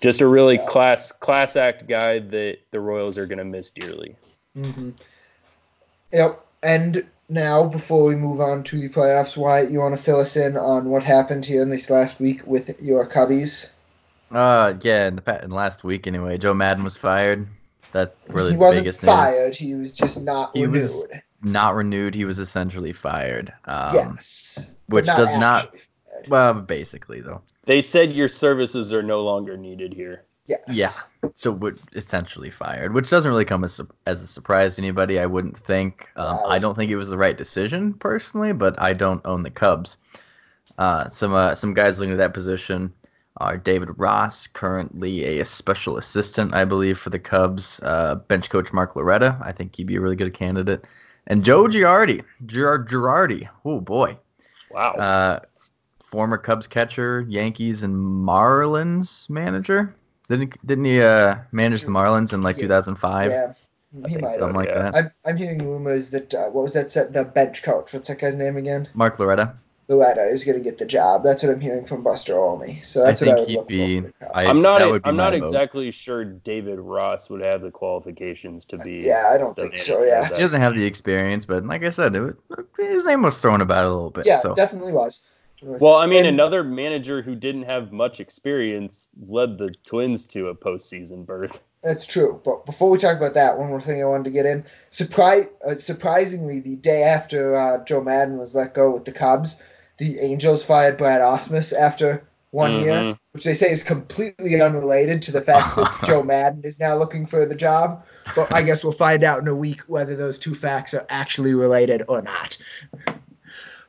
Just 0.00 0.20
a 0.20 0.26
really 0.26 0.56
Yeah. 0.56 0.66
class 0.66 1.12
class 1.12 1.54
act 1.56 1.86
guy 1.86 2.18
that 2.18 2.58
the 2.70 2.80
Royals 2.80 3.16
are 3.18 3.26
going 3.26 3.38
to 3.38 3.44
miss 3.44 3.70
dearly. 3.70 4.16
hmm 4.54 4.90
Yep. 6.12 6.40
And 6.62 7.04
now, 7.28 7.64
before 7.68 8.04
we 8.04 8.16
move 8.16 8.40
on 8.40 8.62
to 8.64 8.78
the 8.78 8.88
playoffs, 8.88 9.36
Wyatt, 9.36 9.70
you 9.70 9.80
want 9.80 9.96
to 9.96 10.02
fill 10.02 10.20
us 10.20 10.36
in 10.36 10.56
on 10.56 10.88
what 10.88 11.02
happened 11.02 11.44
here 11.44 11.62
in 11.62 11.70
this 11.70 11.90
last 11.90 12.20
week 12.20 12.46
with 12.46 12.80
your 12.82 13.06
Cubbies? 13.06 13.70
Uh, 14.30 14.74
yeah, 14.82 15.08
in 15.08 15.16
the 15.16 15.22
pa- 15.22 15.40
in 15.42 15.50
last 15.50 15.84
week 15.84 16.06
anyway, 16.06 16.38
Joe 16.38 16.54
Maddon 16.54 16.84
was 16.84 16.96
fired. 16.96 17.46
That 17.92 18.14
really 18.28 18.52
he 18.52 18.56
wasn't 18.56 18.84
biggest 18.84 19.02
news. 19.02 19.12
fired. 19.12 19.54
He 19.54 19.74
was 19.74 19.92
just 19.92 20.20
not 20.22 20.56
He 20.56 20.66
renewed. 20.66 20.82
was 20.82 21.06
Not 21.44 21.74
renewed. 21.74 22.14
He 22.14 22.24
was 22.24 22.38
essentially 22.38 22.92
fired. 22.92 23.52
Um, 23.64 23.94
yes. 23.94 24.74
but 24.88 24.94
which 24.94 25.06
does 25.06 25.38
not. 25.38 25.68
fired. 25.68 26.28
Well, 26.28 26.54
basically 26.54 27.20
though. 27.20 27.42
They 27.64 27.82
said 27.82 28.12
your 28.12 28.28
services 28.28 28.92
are 28.92 29.02
no 29.02 29.22
longer 29.22 29.56
needed 29.56 29.92
here. 29.94 30.24
Yes. 30.46 30.60
Yeah. 30.68 31.30
So 31.36 31.50
would 31.52 31.80
essentially 31.94 32.50
fired, 32.50 32.92
which 32.92 33.08
doesn't 33.08 33.30
really 33.30 33.46
come 33.46 33.64
as, 33.64 33.80
as 34.06 34.22
a 34.22 34.26
surprise 34.26 34.76
to 34.76 34.82
anybody. 34.82 35.18
I 35.18 35.26
wouldn't 35.26 35.56
think. 35.56 36.10
Um, 36.16 36.36
Wow. 36.36 36.44
I 36.46 36.58
don't 36.58 36.74
think 36.74 36.90
it 36.90 36.96
was 36.96 37.08
the 37.08 37.16
right 37.18 37.36
decision 37.36 37.94
personally, 37.94 38.52
but 38.52 38.80
I 38.80 38.92
don't 38.92 39.24
own 39.24 39.42
the 39.42 39.50
Cubs. 39.50 39.96
Uh, 40.76 41.08
some 41.08 41.32
uh, 41.32 41.54
some 41.54 41.72
guys 41.72 41.98
looking 41.98 42.12
at 42.12 42.18
that 42.18 42.34
position 42.34 42.92
are 43.36 43.56
David 43.56 43.88
Ross, 43.96 44.46
currently 44.46 45.40
a 45.40 45.44
special 45.44 45.96
assistant, 45.96 46.54
I 46.54 46.64
believe, 46.66 46.98
for 46.98 47.10
the 47.10 47.18
Cubs. 47.18 47.80
Uh, 47.82 48.16
bench 48.16 48.50
coach 48.50 48.72
Mark 48.72 48.94
Loretta, 48.96 49.38
I 49.40 49.52
think 49.52 49.74
he'd 49.76 49.86
be 49.86 49.96
a 49.96 50.00
really 50.00 50.16
good 50.16 50.34
candidate, 50.34 50.84
and 51.26 51.44
Joe 51.44 51.64
Girardi, 51.64 52.22
Gerard 52.46 52.88
Girardi. 52.88 53.48
Oh 53.64 53.80
boy, 53.80 54.16
Wow. 54.70 54.92
uh, 54.94 55.40
former 56.02 56.38
Cubs 56.38 56.66
catcher, 56.66 57.24
Yankees 57.28 57.82
and 57.82 57.94
Marlins 57.96 59.28
manager. 59.30 59.94
Didn't 60.28 60.66
didn't 60.66 60.84
he 60.84 61.02
uh, 61.02 61.36
manage 61.52 61.82
the 61.82 61.88
Marlins 61.88 62.32
in 62.32 62.42
like 62.42 62.56
Yeah. 62.56 62.62
2005? 62.62 63.30
Yeah. 63.30 63.52
He 63.92 64.00
might 64.00 64.10
so. 64.10 64.20
have. 64.28 64.38
Something 64.40 64.56
like 64.56 64.68
yeah. 64.68 64.90
that. 64.90 64.94
I'm, 64.96 65.10
I'm 65.24 65.36
hearing 65.36 65.58
rumors 65.64 66.10
that 66.10 66.34
uh, 66.34 66.46
what 66.48 66.64
was 66.64 66.72
that 66.72 66.90
set 66.90 67.12
the 67.12 67.24
bench 67.24 67.62
coach? 67.62 67.92
What's 67.92 68.08
that 68.08 68.18
guy's 68.18 68.34
name 68.34 68.56
again? 68.56 68.88
Mark 68.94 69.18
Loretta. 69.18 69.54
Loretta 69.88 70.22
is 70.22 70.44
going 70.44 70.56
to 70.56 70.64
get 70.64 70.78
the 70.78 70.86
job. 70.86 71.22
That's 71.24 71.42
what 71.42 71.52
I'm 71.52 71.60
hearing 71.60 71.84
from 71.86 72.02
Buster 72.02 72.38
Olney. 72.38 72.80
So 72.82 73.04
that's 73.04 73.22
I 73.22 73.26
what 73.26 73.32
I 73.32 73.44
think 73.44 73.48
would 73.48 73.48
he'd 73.50 73.56
look 73.56 73.68
be. 73.68 74.00
for. 74.00 74.06
for 74.06 74.12
the 74.20 74.24
Cubs. 74.26 74.32
I, 74.34 74.46
I'm 74.46 74.62
not. 74.62 74.78
That 74.78 74.90
would 74.90 75.02
be 75.02 75.08
I'm 75.08 75.16
not 75.16 75.32
my 75.32 75.38
vote. 75.40 75.46
exactly 75.46 75.90
sure 75.90 76.24
David 76.24 76.78
Ross 76.78 77.28
would 77.30 77.42
have 77.42 77.60
the 77.62 77.70
qualifications 77.70 78.64
to 78.66 78.78
be. 78.78 79.02
yeah, 79.02 79.30
I 79.34 79.38
don't 79.38 79.54
think 79.56 79.76
so. 79.76 80.02
Yeah, 80.04 80.22
of 80.22 80.36
He 80.36 80.42
doesn't 80.42 80.60
have 80.60 80.74
the 80.74 80.84
experience, 80.84 81.44
but 81.46 81.64
like 81.66 81.84
I 81.84 81.90
said, 81.90 82.14
it 82.16 82.20
was, 82.20 82.36
his 82.78 83.04
name 83.06 83.22
was 83.22 83.40
thrown 83.40 83.60
about 83.60 83.84
a 83.84 83.88
little 83.92 84.10
bit. 84.10 84.26
yeah, 84.26 84.40
so 84.40 84.54
definitely 84.54 84.92
was. 84.92 85.22
Well, 85.62 85.94
I 85.94 86.06
mean, 86.06 86.26
And- 86.26 86.28
another 86.28 86.62
manager 86.62 87.22
who 87.22 87.34
didn't 87.34 87.62
have 87.62 87.90
much 87.90 88.20
experience 88.20 89.08
led 89.26 89.56
the 89.56 89.70
Twins 89.86 90.26
to 90.26 90.48
a 90.48 90.54
postseason 90.54 91.24
berth. 91.24 91.62
That's 91.82 92.06
true. 92.06 92.40
But 92.44 92.66
before 92.66 92.90
we 92.90 92.98
talk 92.98 93.16
about 93.16 93.34
that, 93.34 93.58
one 93.58 93.68
more 93.68 93.80
thing 93.80 94.00
I 94.02 94.06
wanted 94.06 94.24
to 94.24 94.30
get 94.30 94.46
in. 94.46 94.64
Surprise, 94.90 95.46
uh, 95.66 95.74
surprisingly, 95.74 96.60
the 96.60 96.76
day 96.76 97.02
after 97.02 97.56
uh, 97.56 97.84
Joe 97.84 98.02
Maddon 98.02 98.36
was 98.38 98.54
let 98.54 98.74
go 98.74 98.90
with 98.90 99.04
the 99.04 99.12
Cubs, 99.12 99.62
the 99.98 100.18
Angels 100.20 100.64
fired 100.64 100.98
Brad 100.98 101.20
Ausmus 101.20 101.72
after 101.72 102.24
one 102.50 102.80
year, 102.80 102.92
Mhm. 102.92 103.18
which 103.32 103.44
they 103.44 103.54
say 103.54 103.70
is 103.70 103.82
completely 103.82 104.60
unrelated 104.60 105.22
to 105.22 105.32
the 105.32 105.40
fact 105.40 105.74
that 105.76 106.00
Joe 106.06 106.22
Maddon 106.22 106.62
is 106.64 106.78
now 106.78 106.96
looking 106.96 107.26
for 107.26 107.44
the 107.46 107.54
job. 107.56 108.04
But 108.36 108.52
I 108.54 108.62
guess 108.62 108.82
we'll 108.84 108.92
find 108.92 109.24
out 109.24 109.40
in 109.40 109.48
a 109.48 109.54
week 109.54 109.80
whether 109.86 110.14
those 110.16 110.38
two 110.38 110.54
facts 110.54 110.94
are 110.94 111.04
actually 111.08 111.52
related 111.54 112.04
or 112.08 112.22
not. 112.22 112.56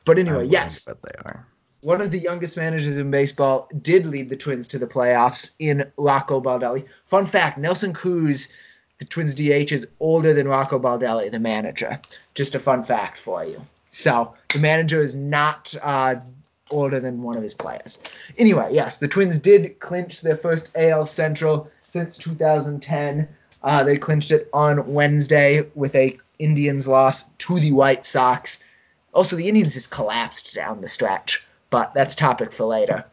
But 0.04 0.18
anyway, 0.18 0.46
yes, 0.46 0.84
bet 0.84 0.98
they 1.02 1.18
are. 1.24 1.46
one 1.80 2.00
of 2.00 2.10
the 2.10 2.18
youngest 2.18 2.56
managers 2.56 2.96
in 2.96 3.10
baseball 3.10 3.68
did 3.80 4.06
lead 4.06 4.28
the 4.30 4.36
Twins 4.36 4.68
to 4.68 4.78
the 4.78 4.86
playoffs 4.86 5.50
in 5.58 5.90
Rocco 5.96 6.40
Baldelli. 6.40 6.86
Fun 7.06 7.26
fact: 7.26 7.58
Nelson 7.58 7.92
Cruz, 7.92 8.48
the 8.98 9.04
Twins 9.04 9.34
DH, 9.34 9.72
is 9.72 9.86
older 10.00 10.32
than 10.32 10.48
Rocco 10.48 10.78
Baldelli, 10.78 11.30
the 11.30 11.38
manager. 11.38 12.00
Just 12.34 12.54
a 12.54 12.58
fun 12.58 12.82
fact 12.84 13.18
for 13.20 13.44
you. 13.44 13.60
So 13.96 14.34
the 14.52 14.58
manager 14.58 15.00
is 15.00 15.16
not 15.16 15.74
uh, 15.82 16.16
older 16.70 17.00
than 17.00 17.22
one 17.22 17.34
of 17.34 17.42
his 17.42 17.54
players. 17.54 17.98
Anyway, 18.36 18.68
yes, 18.72 18.98
the 18.98 19.08
Twins 19.08 19.40
did 19.40 19.80
clinch 19.80 20.20
their 20.20 20.36
first 20.36 20.70
AL 20.76 21.06
Central 21.06 21.70
since 21.82 22.18
2010. 22.18 23.26
Uh, 23.62 23.84
they 23.84 23.96
clinched 23.96 24.32
it 24.32 24.50
on 24.52 24.92
Wednesday 24.92 25.70
with 25.74 25.94
a 25.94 26.18
Indians 26.38 26.86
loss 26.86 27.24
to 27.38 27.58
the 27.58 27.72
White 27.72 28.04
Sox. 28.04 28.62
Also, 29.14 29.34
the 29.34 29.48
Indians 29.48 29.72
just 29.72 29.90
collapsed 29.90 30.54
down 30.54 30.82
the 30.82 30.88
stretch, 30.88 31.46
but 31.70 31.94
that's 31.94 32.14
topic 32.14 32.52
for 32.52 32.64
later. 32.64 33.06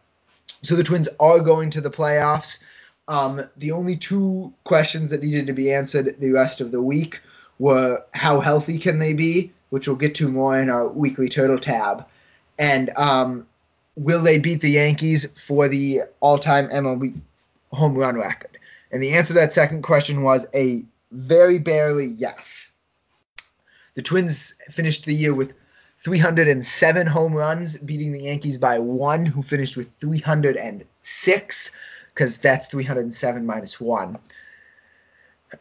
So 0.63 0.75
the 0.75 0.83
Twins 0.83 1.07
are 1.17 1.39
going 1.39 1.69
to 1.71 1.81
the 1.81 1.91
playoffs. 1.91 2.59
Um, 3.07 3.41
the 3.55 3.71
only 3.71 3.95
two 3.95 4.53
questions 4.65 5.11
that 5.11 5.23
needed 5.23 5.47
to 5.47 5.53
be 5.53 5.71
answered 5.71 6.19
the 6.19 6.31
rest 6.31 6.59
of 6.59 6.71
the 6.71 6.81
week 6.81 7.21
were 7.57 8.03
how 8.13 8.41
healthy 8.41 8.79
can 8.79 8.99
they 8.99 9.13
be, 9.13 9.53
which 9.73 9.87
we'll 9.87 9.97
get 9.97 10.13
to 10.13 10.29
more 10.29 10.59
in 10.59 10.69
our 10.69 10.87
weekly 10.87 11.27
turtle 11.27 11.57
tab, 11.57 12.05
and 12.59 12.91
um, 12.95 13.47
will 13.95 14.21
they 14.21 14.37
beat 14.37 14.61
the 14.61 14.69
Yankees 14.69 15.25
for 15.31 15.67
the 15.67 16.01
all-time 16.19 16.69
MLB 16.69 17.19
home 17.71 17.95
run 17.95 18.15
record? 18.15 18.59
And 18.91 19.01
the 19.01 19.13
answer 19.13 19.29
to 19.29 19.39
that 19.39 19.51
second 19.51 19.81
question 19.81 20.21
was 20.21 20.45
a 20.53 20.85
very 21.11 21.57
barely 21.57 22.05
yes. 22.05 22.71
The 23.95 24.03
Twins 24.03 24.53
finished 24.69 25.05
the 25.05 25.15
year 25.15 25.33
with 25.33 25.55
307 26.01 27.07
home 27.07 27.33
runs, 27.33 27.75
beating 27.75 28.11
the 28.11 28.21
Yankees 28.21 28.59
by 28.59 28.77
one, 28.77 29.25
who 29.25 29.41
finished 29.41 29.75
with 29.75 29.91
306, 29.99 31.71
because 32.13 32.37
that's 32.37 32.67
307 32.67 33.43
minus 33.47 33.81
one. 33.81 34.19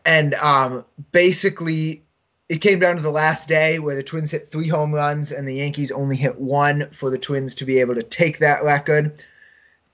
And 0.04 0.34
um, 0.34 0.84
basically, 1.12 2.02
it 2.52 2.60
came 2.60 2.80
down 2.80 2.96
to 2.96 3.02
the 3.02 3.10
last 3.10 3.48
day 3.48 3.78
where 3.78 3.96
the 3.96 4.02
Twins 4.02 4.30
hit 4.30 4.46
three 4.46 4.68
home 4.68 4.94
runs 4.94 5.32
and 5.32 5.48
the 5.48 5.54
Yankees 5.54 5.90
only 5.90 6.16
hit 6.16 6.38
one 6.38 6.90
for 6.90 7.08
the 7.08 7.16
Twins 7.16 7.54
to 7.54 7.64
be 7.64 7.78
able 7.78 7.94
to 7.94 8.02
take 8.02 8.40
that 8.40 8.62
record. 8.62 9.24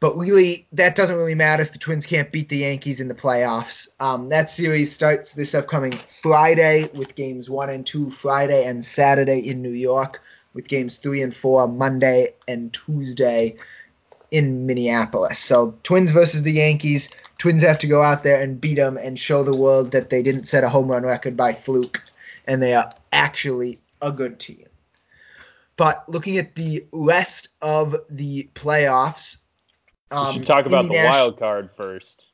But 0.01 0.17
really, 0.17 0.67
that 0.73 0.97
doesn't 0.97 1.15
really 1.15 1.37
matter 1.37 1.63
if 1.63 1.71
the 1.71 1.79
Twins 1.79 2.05
can't 2.05 2.33
beat 2.33 2.49
the 2.49 2.57
Yankees 2.57 3.01
in 3.01 3.07
the 3.07 3.15
playoffs. 3.15 3.87
Um, 4.01 4.31
that 4.31 4.51
series 4.51 4.93
starts 4.93 5.35
this 5.35 5.55
upcoming 5.55 5.93
Friday 5.93 6.91
with 6.95 7.15
games 7.15 7.49
one 7.49 7.71
and 7.71 7.87
two, 7.87 8.11
Friday 8.11 8.65
and 8.65 8.85
Saturday 8.85 9.39
in 9.39 9.63
New 9.63 9.71
York, 9.71 10.21
with 10.53 10.67
games 10.67 10.99
three 10.99 11.23
and 11.23 11.33
four 11.33 11.69
Monday 11.69 12.35
and 12.49 12.73
Tuesday 12.73 13.55
in 14.33 14.67
Minneapolis. 14.67 15.39
So, 15.39 15.77
Twins 15.85 16.11
versus 16.11 16.43
the 16.43 16.55
Yankees. 16.55 17.11
Twins 17.39 17.63
have 17.63 17.79
to 17.79 17.87
go 17.87 18.03
out 18.03 18.25
there 18.25 18.43
and 18.43 18.61
beat 18.61 18.75
them 18.75 18.97
and 18.97 19.17
show 19.17 19.45
the 19.45 19.57
world 19.57 19.93
that 19.93 20.11
they 20.11 20.23
didn't 20.23 20.49
set 20.49 20.65
a 20.65 20.69
home 20.69 20.89
run 20.89 21.05
record 21.05 21.37
by 21.37 21.53
fluke, 21.53 22.03
and 22.49 22.63
they 22.63 22.75
are 22.75 22.91
actually 23.13 23.81
a 24.03 24.11
good 24.11 24.41
team. 24.41 24.65
but 25.77 26.09
looking 26.09 26.39
at 26.39 26.57
the 26.57 26.85
rest 26.93 27.51
of 27.63 27.95
the 28.11 28.49
playoffs, 28.55 29.43
we 30.11 30.17
um, 30.17 30.33
should 30.33 30.47
talk 30.47 30.67
about 30.67 30.87
in 30.87 30.91
the 30.91 30.97
wild 30.97 31.39
card 31.39 31.71
first. 31.77 32.27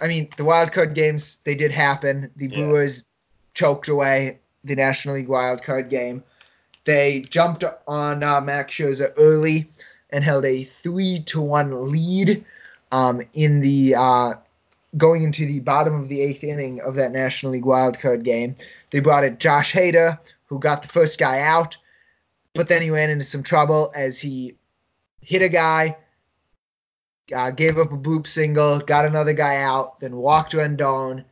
I 0.00 0.08
mean, 0.08 0.28
the 0.36 0.44
wild 0.44 0.72
card 0.72 0.94
games 0.94 1.38
they 1.44 1.54
did 1.54 1.70
happen. 1.70 2.30
The 2.36 2.48
Yeah. 2.48 2.56
Brewers 2.56 3.04
choked 3.54 3.88
away 3.88 4.40
the 4.64 4.74
National 4.74 5.14
League 5.14 5.28
wild 5.28 5.62
card 5.62 5.88
game. 5.88 6.24
They 6.84 7.20
jumped 7.20 7.64
on 7.86 8.22
uh, 8.22 8.40
Max 8.40 8.74
Scherzer 8.74 9.12
early 9.16 9.68
and 10.10 10.24
held 10.24 10.44
a 10.44 10.64
three 10.64 11.20
to 11.26 11.40
one 11.40 11.90
lead 11.90 12.44
um, 12.92 13.22
in 13.32 13.60
the 13.60 13.94
uh, 13.94 14.34
going 14.96 15.22
into 15.22 15.46
the 15.46 15.60
bottom 15.60 15.94
of 15.94 16.08
the 16.08 16.20
eighth 16.20 16.44
inning 16.44 16.80
of 16.80 16.96
that 16.96 17.12
National 17.12 17.52
League 17.52 17.64
wild 17.64 17.98
card 17.98 18.24
game. 18.24 18.56
They 18.90 19.00
brought 19.00 19.24
in 19.24 19.38
Josh 19.38 19.72
Hader, 19.72 20.18
who 20.46 20.58
got 20.58 20.82
the 20.82 20.88
first 20.88 21.18
guy 21.18 21.40
out, 21.40 21.76
but 22.54 22.68
then 22.68 22.82
he 22.82 22.90
ran 22.90 23.10
into 23.10 23.24
some 23.24 23.42
trouble 23.42 23.92
as 23.94 24.20
he 24.20 24.56
hit 25.20 25.42
a 25.42 25.48
guy, 25.48 25.96
uh, 27.32 27.50
gave 27.50 27.78
up 27.78 27.92
a 27.92 27.96
bloop 27.96 28.26
single, 28.26 28.80
got 28.80 29.06
another 29.06 29.32
guy 29.32 29.56
out, 29.62 30.00
then 30.00 30.16
walked 30.16 30.52
Rendon, 30.52 31.24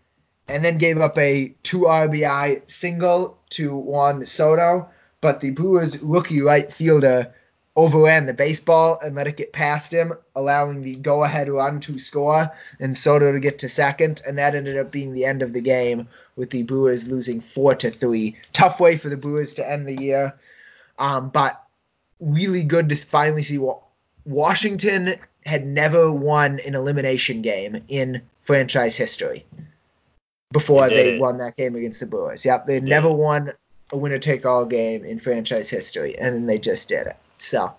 and 0.47 0.65
then 0.65 0.79
gave 0.79 0.99
up 0.99 1.19
a 1.19 1.55
two 1.63 1.81
RBI 1.81 2.71
single 2.71 3.39
to 3.51 3.77
Juan 3.77 4.25
Soto. 4.25 4.91
But 5.21 5.41
the 5.41 5.51
Brewers 5.51 5.99
rookie 5.99 6.43
right 6.43 6.73
fielder 6.73 7.35
overran 7.79 8.27
the 8.27 8.35
baseball 8.35 8.99
and 9.01 9.15
let 9.15 9.29
it 9.29 9.37
get 9.37 9.53
past 9.53 9.93
him, 9.93 10.13
allowing 10.35 10.83
the 10.83 10.97
go 10.97 11.23
ahead 11.23 11.49
run 11.49 11.79
to 11.79 11.97
score 12.01 12.51
and 12.81 12.99
Soto 12.99 13.31
to 13.31 13.39
get 13.39 13.61
to 13.61 13.69
second. 13.69 14.21
And 14.27 14.39
that 14.39 14.57
ended 14.57 14.77
up 14.77 14.91
being 14.91 15.13
the 15.13 15.27
end 15.27 15.43
of 15.43 15.53
the 15.53 15.61
game 15.61 16.09
with 16.35 16.51
the 16.51 16.65
Brewers 16.65 17.07
losing 17.07 17.41
four 17.41 17.77
to 17.77 17.91
three. 17.91 18.37
Tough 18.53 18.81
way 18.81 18.97
for 18.97 19.09
the 19.09 19.17
Brewers 19.17 19.55
to 19.55 19.71
end 19.71 19.87
the 19.87 19.95
year. 19.95 20.35
Um, 20.99 21.29
but 21.29 21.63
really 22.19 22.65
good 22.65 22.89
to 22.89 22.97
finally 22.97 23.45
see 23.45 23.59
what 23.59 23.81
Washington 24.27 25.15
had 25.47 25.65
never 25.65 26.11
won 26.11 26.59
an 26.67 26.75
elimination 26.75 27.43
game 27.43 27.81
in 27.87 28.23
franchise 28.43 28.97
history 28.97 29.47
before 30.53 30.91
They 30.91 31.17
won 31.17 31.39
that 31.39 31.55
game 31.55 31.77
against 31.77 32.01
the 32.01 32.07
Brewers. 32.07 32.45
Yep, 32.45 32.67
they 32.67 32.75
had 32.75 32.89
Yeah. 32.89 32.97
never 32.97 33.13
won 33.13 33.53
a 33.93 33.97
winner 33.97 34.19
take 34.19 34.45
all 34.45 34.65
game 34.65 35.05
in 35.05 35.21
franchise 35.21 35.71
history, 35.71 36.19
and 36.19 36.35
then 36.35 36.47
they 36.47 36.59
just 36.59 36.89
did 36.89 37.07
it. 37.07 37.17
So, 37.39 37.75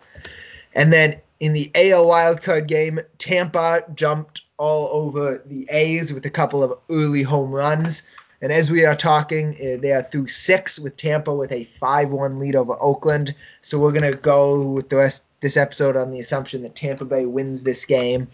and 0.73 0.91
then 0.91 1.21
in 1.39 1.53
the 1.53 1.71
AL 1.75 2.05
wildcard 2.05 2.67
game, 2.67 2.99
Tampa 3.17 3.83
jumped 3.95 4.41
all 4.57 4.89
over 4.91 5.41
the 5.45 5.67
A's 5.69 6.13
with 6.13 6.25
a 6.25 6.29
couple 6.29 6.63
of 6.63 6.77
early 6.89 7.23
home 7.23 7.51
runs. 7.51 8.03
And 8.41 8.51
as 8.51 8.71
we 8.71 8.85
are 8.85 8.95
talking, 8.95 9.55
uh, 9.55 9.81
they 9.81 9.91
are 9.91 10.03
through 10.03 10.27
six 10.27 10.79
with 10.79 10.95
Tampa 10.95 11.33
with 11.33 11.51
a 11.51 11.65
5 11.79 12.09
1 12.09 12.39
lead 12.39 12.55
over 12.55 12.75
Oakland. 12.79 13.35
So 13.61 13.79
we're 13.79 13.91
going 13.91 14.09
to 14.09 14.17
go 14.17 14.65
with 14.65 14.89
the 14.89 14.97
rest 14.97 15.23
this 15.41 15.57
episode 15.57 15.95
on 15.95 16.11
the 16.11 16.19
assumption 16.19 16.63
that 16.63 16.75
Tampa 16.75 17.05
Bay 17.05 17.25
wins 17.25 17.63
this 17.63 17.85
game. 17.85 18.27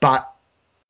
But 0.00 0.31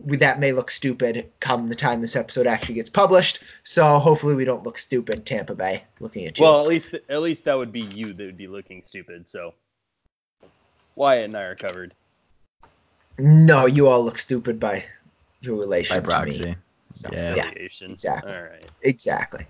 that 0.07 0.40
may 0.40 0.53
look 0.53 0.70
stupid 0.70 1.30
come 1.40 1.68
the 1.68 1.74
time 1.74 2.00
this 2.00 2.16
episode 2.16 2.46
actually 2.46 2.76
gets 2.76 2.90
published. 2.90 3.42
So 3.64 3.98
hopefully 3.98 4.34
we 4.34 4.44
don't 4.44 4.64
look 4.64 4.78
stupid, 4.78 5.24
Tampa 5.26 5.55
Bay, 5.55 5.84
looking 6.00 6.26
at 6.26 6.38
you. 6.38 6.44
Well, 6.44 6.61
at 6.61 6.66
least 6.66 6.94
at 7.09 7.22
least 7.22 7.44
that 7.44 7.57
would 7.57 7.72
be 7.72 7.80
you 7.80 8.12
that 8.12 8.24
would 8.24 8.36
be 8.36 8.48
looking 8.48 8.82
stupid. 8.84 9.28
So 9.28 9.55
Wyatt 10.94 11.24
and 11.26 11.36
I 11.36 11.42
are 11.42 11.55
covered. 11.55 11.94
no, 13.18 13.66
you 13.66 13.88
all 13.88 14.05
look 14.05 14.18
stupid 14.18 14.59
by 14.59 14.84
your 15.40 15.57
by 15.57 15.61
relation 15.62 15.96
to 15.96 16.00
me. 16.03 16.07
proxy. 16.07 16.57
So, 16.92 17.09
Yeah. 17.12 17.34
yeah. 17.34 17.50
Exactly. 17.57 18.32
All 18.32 18.42
right. 18.42 18.70
Exactly. 18.82 19.46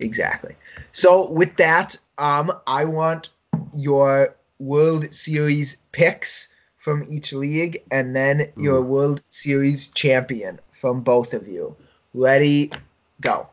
Exactly. 0.00 0.54
So 0.92 1.30
with 1.30 1.56
that, 1.56 1.96
um, 2.18 2.52
I 2.66 2.84
want 2.84 3.30
your 3.74 4.36
World 4.58 5.12
Series 5.12 5.76
picks 5.92 6.48
from 6.88 7.04
each 7.10 7.34
league 7.34 7.82
and 7.90 8.16
then 8.16 8.50
your 8.56 8.76
Ooh. 8.78 8.82
World 8.82 9.20
Series 9.28 9.88
champion 9.88 10.58
from 10.72 11.02
both 11.02 11.34
of 11.34 11.46
you. 11.46 11.76
Ready, 12.14 12.72
go. 13.20 13.46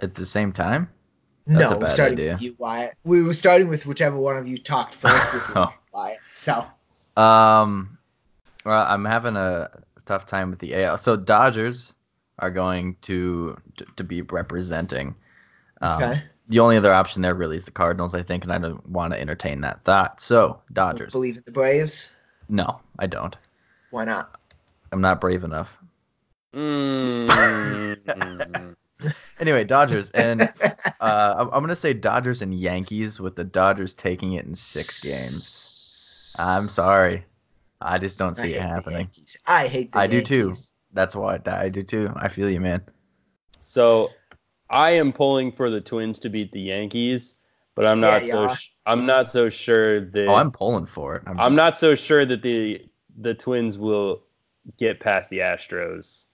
At 0.00 0.14
the 0.14 0.24
same 0.24 0.52
time? 0.52 0.88
That's 1.46 1.70
no, 1.70 1.78
bad 1.78 1.92
starting 1.92 2.18
idea. 2.18 2.32
with 2.32 2.42
you, 2.42 2.56
Wyatt. 2.56 2.94
We 3.04 3.22
were 3.22 3.34
starting 3.34 3.68
with 3.68 3.84
whichever 3.84 4.18
one 4.18 4.38
of 4.38 4.48
you 4.48 4.56
talked 4.56 4.94
first, 4.94 5.34
was 5.34 5.42
Oh. 5.54 5.74
Wyatt. 5.92 6.16
So 6.32 6.64
Um, 7.14 7.98
well, 8.64 8.86
I'm 8.88 9.04
having 9.04 9.36
a 9.36 9.68
tough 10.06 10.24
time 10.24 10.48
with 10.48 10.58
the 10.58 10.74
AL. 10.82 10.96
So 10.96 11.14
Dodgers 11.16 11.92
are 12.38 12.50
going 12.50 12.96
to 13.02 13.58
to, 13.76 13.84
to 13.96 14.04
be 14.04 14.22
representing. 14.22 15.14
Um, 15.82 16.02
okay. 16.02 16.22
The 16.48 16.60
only 16.60 16.78
other 16.78 16.94
option 16.94 17.20
there 17.20 17.34
really 17.34 17.56
is 17.56 17.66
the 17.66 17.70
Cardinals, 17.70 18.14
I 18.14 18.22
think, 18.22 18.44
and 18.44 18.52
I 18.52 18.56
don't 18.56 18.88
want 18.88 19.12
to 19.12 19.20
entertain 19.20 19.60
that 19.60 19.84
thought. 19.84 20.22
So 20.22 20.62
Dodgers. 20.72 21.12
Believe 21.12 21.36
in 21.36 21.42
the 21.44 21.52
Braves? 21.52 22.14
No, 22.48 22.80
I 22.98 23.06
don't. 23.06 23.36
Why 23.90 24.04
not? 24.04 24.40
I'm 24.92 25.00
not 25.00 25.20
brave 25.20 25.44
enough. 25.44 25.70
Mm. 26.54 28.74
Anyway, 29.40 29.62
Dodgers, 29.62 30.10
and 30.10 30.40
uh, 31.00 31.34
I'm, 31.38 31.46
I'm 31.52 31.62
gonna 31.62 31.76
say 31.76 31.94
Dodgers 31.94 32.42
and 32.42 32.52
Yankees 32.52 33.20
with 33.20 33.36
the 33.36 33.44
Dodgers 33.44 33.94
taking 33.94 34.32
it 34.32 34.44
in 34.44 34.56
six 34.56 35.04
games. 35.04 36.34
I'm 36.40 36.66
sorry, 36.66 37.24
I 37.80 37.98
just 37.98 38.18
don't 38.18 38.36
I 38.36 38.42
see 38.42 38.48
hate 38.48 38.56
it 38.56 38.62
the 38.62 38.66
happening. 38.66 38.98
Yankees. 38.98 39.36
I 39.46 39.68
hate 39.68 39.92
the 39.92 39.98
I 40.00 40.08
do 40.08 40.22
too. 40.22 40.54
That's 40.92 41.14
why 41.14 41.38
I 41.46 41.68
do 41.68 41.84
too. 41.84 42.10
I 42.16 42.26
feel 42.28 42.50
you, 42.50 42.60
man. 42.60 42.82
so 43.60 44.10
I 44.68 44.92
am 44.92 45.12
pulling 45.12 45.52
for 45.52 45.70
the 45.70 45.80
Twins 45.80 46.18
to 46.20 46.28
beat 46.28 46.50
the 46.50 46.60
Yankees, 46.60 47.37
but 47.78 47.86
I'm 47.86 48.00
not 48.00 48.26
Yeah, 48.26 48.32
so 48.32 48.42
yeah. 48.42 48.54
sh- 48.54 48.72
I'm 48.84 49.06
not 49.06 49.28
so 49.28 49.48
sure 49.50 50.00
that 50.00 50.26
Oh, 50.26 50.34
I'm 50.34 50.50
pulling 50.50 50.86
for 50.86 51.14
it. 51.14 51.22
I'm, 51.28 51.38
I'm 51.38 51.54
not 51.54 51.76
so 51.76 51.94
sure 51.94 52.26
that 52.26 52.42
the 52.42 52.84
the 53.16 53.34
Twins 53.34 53.78
will 53.78 54.20
get 54.78 54.98
past 54.98 55.30
the 55.30 55.38
Astros. 55.38 56.24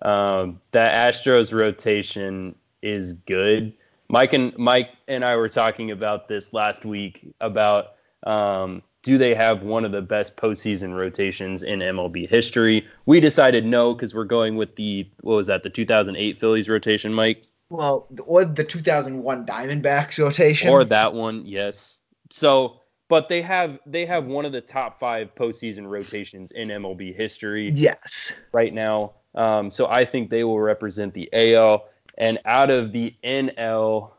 Um, 0.00 0.60
that 0.70 1.12
Astros 1.12 1.52
rotation 1.52 2.54
is 2.82 3.14
good. 3.14 3.72
Mike 4.08 4.32
and 4.32 4.56
Mike 4.56 4.90
and 5.08 5.24
I 5.24 5.34
were 5.34 5.48
talking 5.48 5.90
about 5.90 6.28
this 6.28 6.52
last 6.52 6.84
week 6.84 7.34
about 7.40 7.94
um, 8.24 8.82
do 9.02 9.18
they 9.18 9.34
have 9.34 9.64
one 9.64 9.84
of 9.84 9.90
the 9.90 10.02
best 10.02 10.36
postseason 10.36 10.96
rotations 10.96 11.64
in 11.64 11.80
MLB 11.80 12.28
history? 12.28 12.86
We 13.06 13.18
decided 13.18 13.66
no 13.66 13.92
because 13.92 14.14
we're 14.14 14.22
going 14.22 14.54
with 14.54 14.76
the 14.76 15.08
what 15.22 15.34
was 15.34 15.48
that 15.48 15.64
the 15.64 15.70
2008 15.70 16.38
Phillies 16.38 16.68
rotation, 16.68 17.12
Mike, 17.12 17.42
Well, 17.72 18.06
or 18.26 18.44
the 18.44 18.64
2001 18.64 19.46
Diamondbacks 19.46 20.22
rotation. 20.22 20.68
or 20.68 20.84
that 20.84 21.14
one, 21.14 21.46
yes. 21.46 22.02
So, 22.30 22.82
but 23.08 23.30
they 23.30 23.40
have 23.40 23.78
they 23.86 24.04
have 24.04 24.26
one 24.26 24.44
of 24.44 24.52
the 24.52 24.60
top 24.60 25.00
five 25.00 25.34
postseason 25.34 25.88
rotations 25.88 26.50
in 26.50 26.68
MLB 26.68 27.16
history. 27.16 27.72
Yes. 27.74 28.34
right 28.52 28.74
now. 28.74 29.14
Um, 29.34 29.70
so 29.70 29.86
I 29.86 30.04
think 30.04 30.28
they 30.28 30.44
will 30.44 30.60
represent 30.60 31.14
the 31.14 31.30
AL. 31.32 31.86
And 32.18 32.40
out 32.44 32.68
of 32.68 32.92
the 32.92 33.14
NL, 33.24 34.10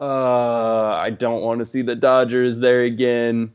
uh, 0.00 0.04
I 0.04 1.10
don't 1.10 1.42
want 1.42 1.58
to 1.58 1.64
see 1.64 1.82
the 1.82 1.96
Dodgers 1.96 2.60
there 2.60 2.82
again. 2.82 3.54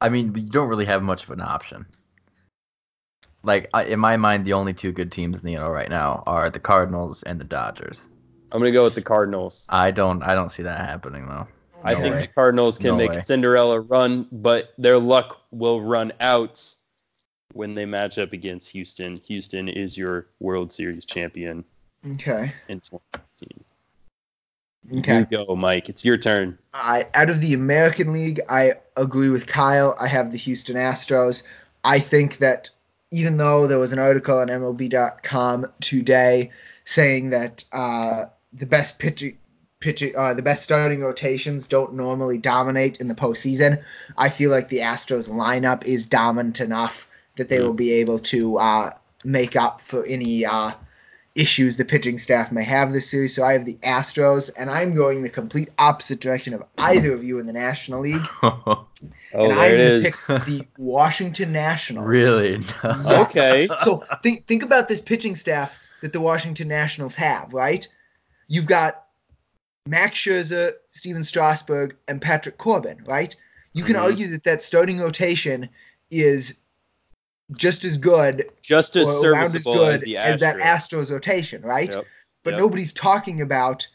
I 0.00 0.08
mean, 0.08 0.32
you 0.36 0.50
don't 0.50 0.68
really 0.68 0.84
have 0.84 1.02
much 1.02 1.24
of 1.24 1.30
an 1.30 1.40
option. 1.40 1.86
Like 3.42 3.70
in 3.86 3.98
my 4.00 4.16
mind, 4.16 4.44
the 4.44 4.54
only 4.54 4.74
two 4.74 4.92
good 4.92 5.12
teams 5.12 5.38
in 5.38 5.44
the 5.44 5.54
NL 5.54 5.72
right 5.72 5.88
now 5.88 6.22
are 6.26 6.50
the 6.50 6.58
Cardinals 6.58 7.22
and 7.22 7.40
the 7.40 7.44
Dodgers. 7.44 8.06
I'm 8.50 8.60
gonna 8.60 8.72
go 8.72 8.84
with 8.84 8.94
the 8.94 9.02
Cardinals. 9.02 9.66
I 9.68 9.90
don't, 9.90 10.22
I 10.22 10.34
don't 10.34 10.50
see 10.50 10.64
that 10.64 10.78
happening 10.80 11.26
though. 11.26 11.46
I 11.84 11.94
think 11.94 12.14
way. 12.16 12.20
the 12.22 12.26
Cardinals 12.28 12.78
can 12.78 12.88
No 12.88 12.96
make 12.96 13.10
way. 13.10 13.16
a 13.16 13.24
Cinderella 13.24 13.80
run, 13.80 14.26
but 14.32 14.72
their 14.78 14.98
luck 14.98 15.40
will 15.52 15.80
run 15.80 16.12
out 16.20 16.74
when 17.52 17.74
they 17.74 17.86
match 17.86 18.18
up 18.18 18.32
against 18.32 18.70
Houston. 18.70 19.16
Houston 19.26 19.68
is 19.68 19.96
your 19.96 20.26
World 20.40 20.72
Series 20.72 21.04
champion 21.04 21.64
Okay. 22.04 22.52
in 22.68 22.80
2019. 22.80 23.64
Okay. 24.98 25.18
You 25.18 25.24
go, 25.46 25.54
Mike. 25.54 25.88
It's 25.88 26.04
your 26.04 26.16
turn. 26.16 26.58
I, 26.72 27.06
out 27.14 27.30
of 27.30 27.40
the 27.40 27.54
American 27.54 28.12
League, 28.12 28.40
I 28.48 28.74
agree 28.96 29.28
with 29.28 29.46
Kyle. 29.46 29.94
I 30.00 30.08
have 30.08 30.32
the 30.32 30.38
Houston 30.38 30.76
Astros. 30.76 31.42
I 31.84 31.98
think 32.00 32.38
that 32.38 32.70
even 33.10 33.36
though 33.36 33.66
there 33.66 33.78
was 33.78 33.92
an 33.92 33.98
article 33.98 34.38
on 34.38 34.48
MLB.com 34.48 35.66
today 35.80 36.50
saying 36.84 37.30
that 37.30 37.64
uh, 37.72 38.26
the 38.52 38.66
best 38.66 38.98
pitching, 38.98 39.38
pitching, 39.80 40.14
uh, 40.16 40.34
the 40.34 40.42
best 40.42 40.62
starting 40.64 41.00
rotations 41.00 41.66
don't 41.66 41.94
normally 41.94 42.38
dominate 42.38 43.00
in 43.00 43.08
the 43.08 43.14
postseason, 43.14 43.82
I 44.16 44.28
feel 44.28 44.50
like 44.50 44.68
the 44.68 44.78
Astros 44.78 45.28
lineup 45.30 45.84
is 45.84 46.06
dominant 46.06 46.60
enough 46.60 47.08
that 47.36 47.48
they 47.48 47.58
Mm. 47.58 47.66
will 47.66 47.74
be 47.74 47.92
able 47.92 48.18
to 48.18 48.56
uh, 48.58 48.90
make 49.24 49.56
up 49.56 49.80
for 49.80 50.04
any 50.04 50.44
uh, 50.44 50.72
issues 51.38 51.76
the 51.76 51.84
pitching 51.84 52.18
staff 52.18 52.50
may 52.50 52.64
have 52.64 52.92
this 52.92 53.08
series. 53.08 53.34
So 53.34 53.44
I 53.44 53.52
have 53.52 53.64
the 53.64 53.74
Astros, 53.76 54.50
and 54.56 54.68
I'm 54.68 54.94
going 54.94 55.22
the 55.22 55.28
complete 55.30 55.68
opposite 55.78 56.20
direction 56.20 56.52
of 56.52 56.64
either 56.76 57.12
of 57.14 57.22
you 57.22 57.38
in 57.38 57.46
the 57.46 57.52
National 57.52 58.00
League. 58.00 58.22
Oh, 59.34 59.42
and 59.42 59.52
there 59.52 59.58
I'm 59.58 59.74
it 59.74 59.80
is. 59.80 60.02
pick 60.26 60.44
the 60.46 60.66
Washington 60.78 61.52
Nationals. 61.52 62.06
really? 62.08 62.64
Yeah. 62.82 63.22
Okay. 63.28 63.68
So 63.78 64.02
think 64.22 64.46
think 64.46 64.62
about 64.62 64.88
this 64.88 65.00
pitching 65.02 65.36
staff 65.36 65.78
that 66.00 66.12
the 66.14 66.20
Washington 66.20 66.66
Nationals 66.66 67.14
have, 67.16 67.52
right? 67.52 67.86
You've 68.48 68.66
got 68.66 69.04
Max 69.86 70.16
Scherzer, 70.16 70.72
Stephen 70.92 71.22
Strasburg, 71.24 71.96
and 72.08 72.20
Patrick 72.22 72.56
Corbin, 72.58 73.04
right? 73.06 73.36
You 73.74 73.84
can 73.84 73.96
Mhm. 73.96 74.02
argue 74.02 74.28
that 74.28 74.44
that 74.44 74.62
starting 74.62 74.98
rotation 74.98 75.68
is 76.10 76.54
just 77.56 77.84
as 77.84 77.98
good 77.98 78.50
Just 78.62 78.96
as 78.96 79.24
around 79.24 79.54
as 79.54 79.64
good 79.64 79.94
as 79.94 80.02
as 80.02 80.40
that 80.40 80.56
Astros. 80.56 81.06
Astros 81.06 81.10
rotation, 81.10 81.62
right? 81.62 81.92
Yep. 81.92 82.04
But 82.42 82.50
Yep. 82.52 82.60
nobody's 82.60 82.92
talking 82.92 83.40
about 83.40 83.86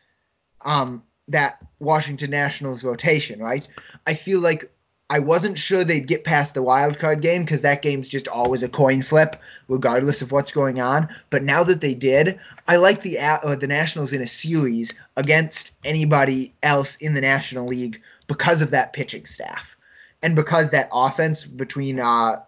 um, 0.62 1.04
that 1.28 1.58
Washington 1.80 2.32
Nationals 2.32 2.84
rotation, 2.84 3.40
right? 3.40 3.68
I 4.06 4.14
feel 4.14 4.40
like 4.40 4.72
I 5.10 5.20
wasn't 5.20 5.60
sure 5.60 5.84
they'd 5.84 6.08
get 6.08 6.24
past 6.24 6.54
the 6.54 6.64
wild 6.64 6.98
card 6.98 7.22
game 7.22 7.44
because 7.44 7.62
that 7.62 7.82
game's 7.82 8.08
just 8.08 8.28
always 8.28 8.64
a 8.64 8.70
coin 8.70 9.02
flip, 9.02 9.36
regardless 9.68 10.22
of 10.22 10.32
what's 10.32 10.52
going 10.52 10.82
on. 10.82 11.10
But 11.30 11.44
now 11.44 11.64
that 11.66 11.82
they 11.82 11.94
did, 11.94 12.40
I 12.68 12.78
like 12.78 13.02
the 13.02 13.20
uh, 13.20 13.56
the 13.56 13.68
Nationals 13.68 14.14
in 14.14 14.22
a 14.22 14.28
series 14.28 14.94
against 15.16 15.72
anybody 15.84 16.54
else 16.64 16.96
in 16.96 17.14
the 17.14 17.22
National 17.22 17.68
League 17.68 18.02
because 18.28 18.62
of 18.62 18.72
that 18.72 18.94
pitching 18.94 19.26
staff 19.26 19.78
and 20.24 20.36
because 20.36 20.72
that 20.72 20.90
offense 20.92 21.46
between 21.46 22.00
uh, 22.00 22.42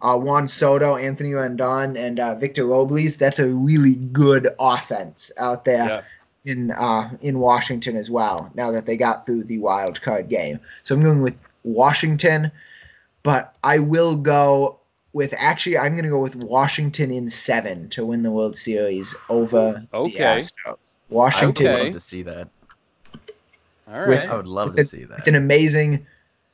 uh, 0.00 0.16
Juan 0.18 0.48
Soto, 0.48 0.96
Anthony 0.96 1.30
Rendon, 1.32 1.96
and 1.98 2.20
uh, 2.20 2.34
Victor 2.36 2.64
Robles, 2.66 3.16
that's 3.16 3.38
a 3.38 3.48
really 3.48 3.94
good 3.94 4.48
offense 4.58 5.30
out 5.36 5.64
there 5.64 5.84
Yeah. 6.44 6.52
in 6.52 6.70
uh, 6.70 7.10
in 7.20 7.38
Washington 7.38 7.96
as 7.96 8.10
well. 8.10 8.50
Now 8.54 8.70
that 8.72 8.86
they 8.86 8.96
got 8.96 9.26
through 9.26 9.44
the 9.44 9.58
wild 9.58 10.00
card 10.00 10.28
game, 10.28 10.60
so 10.84 10.94
I'm 10.94 11.02
going 11.02 11.22
with 11.22 11.36
Washington, 11.64 12.50
but 13.22 13.56
I 13.64 13.80
will 13.80 14.16
go 14.16 14.78
with 15.12 15.34
actually 15.36 15.78
I'm 15.78 15.92
going 15.92 16.04
to 16.04 16.10
go 16.10 16.20
with 16.20 16.36
Washington 16.36 17.10
in 17.10 17.28
seven 17.30 17.88
to 17.90 18.04
win 18.06 18.22
the 18.22 18.30
World 18.30 18.54
Series 18.56 19.14
over 19.28 19.86
Okay. 19.92 20.12
the 20.12 20.18
Astros. 20.20 20.96
Washington 21.08 21.66
I 21.66 21.72
would 21.72 21.82
love 21.84 21.92
to 21.94 22.00
see 22.00 22.22
that. 22.22 22.48
All 23.90 24.06
With- 24.06 24.30
I 24.30 24.36
would 24.36 24.46
love 24.46 24.78
It's 24.78 24.90
to 24.90 24.96
see 24.98 25.04
that. 25.04 25.18
it's 25.20 25.28
an 25.28 25.34
amazing. 25.34 26.06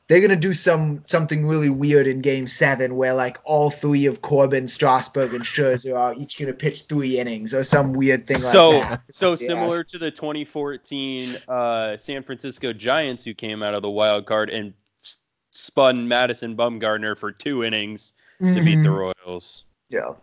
They're 0.07 0.21
gonna 0.21 0.35
do 0.35 0.53
some 0.53 1.01
something 1.05 1.47
really 1.47 1.69
weird 1.69 2.05
in 2.05 2.21
Game 2.21 2.45
Seven, 2.45 2.95
where 2.95 3.15
like 3.15 3.37
all 3.43 3.71
three 3.71 4.05
of 4.05 4.21
Corbin, 4.21 4.67
Strasburg, 4.67 5.33
and 5.33 5.43
Scherzer 5.43 5.97
are 5.97 6.13
each 6.13 6.37
gonna 6.37 6.53
pitch 6.53 6.83
three 6.83 7.17
innings, 7.19 7.55
or 7.55 7.63
some 7.63 7.93
weird 7.93 8.27
thing 8.27 8.37
so 8.37 8.69
like 8.69 8.89
that. 8.89 9.01
so 9.11 9.31
Yeah. 9.31 9.35
similar 9.37 9.83
to 9.83 9.97
the 9.97 10.11
2014 10.11 11.35
uh, 11.47 11.97
San 11.97 12.21
Francisco 12.23 12.71
Giants 12.71 13.23
who 13.23 13.33
came 13.33 13.63
out 13.63 13.73
of 13.73 13.81
the 13.81 13.89
wild 13.89 14.27
card 14.27 14.49
and 14.51 14.73
s- 15.01 15.17
spun 15.49 16.07
Madison 16.07 16.55
Bumgarner 16.55 17.17
for 17.17 17.31
two 17.31 17.63
innings 17.63 18.13
to 18.39 18.61
beat 18.63 18.83
the 18.83 18.89
Mhm. 18.89 19.13
Royals. 19.25 19.63
Yeah, 19.89 20.13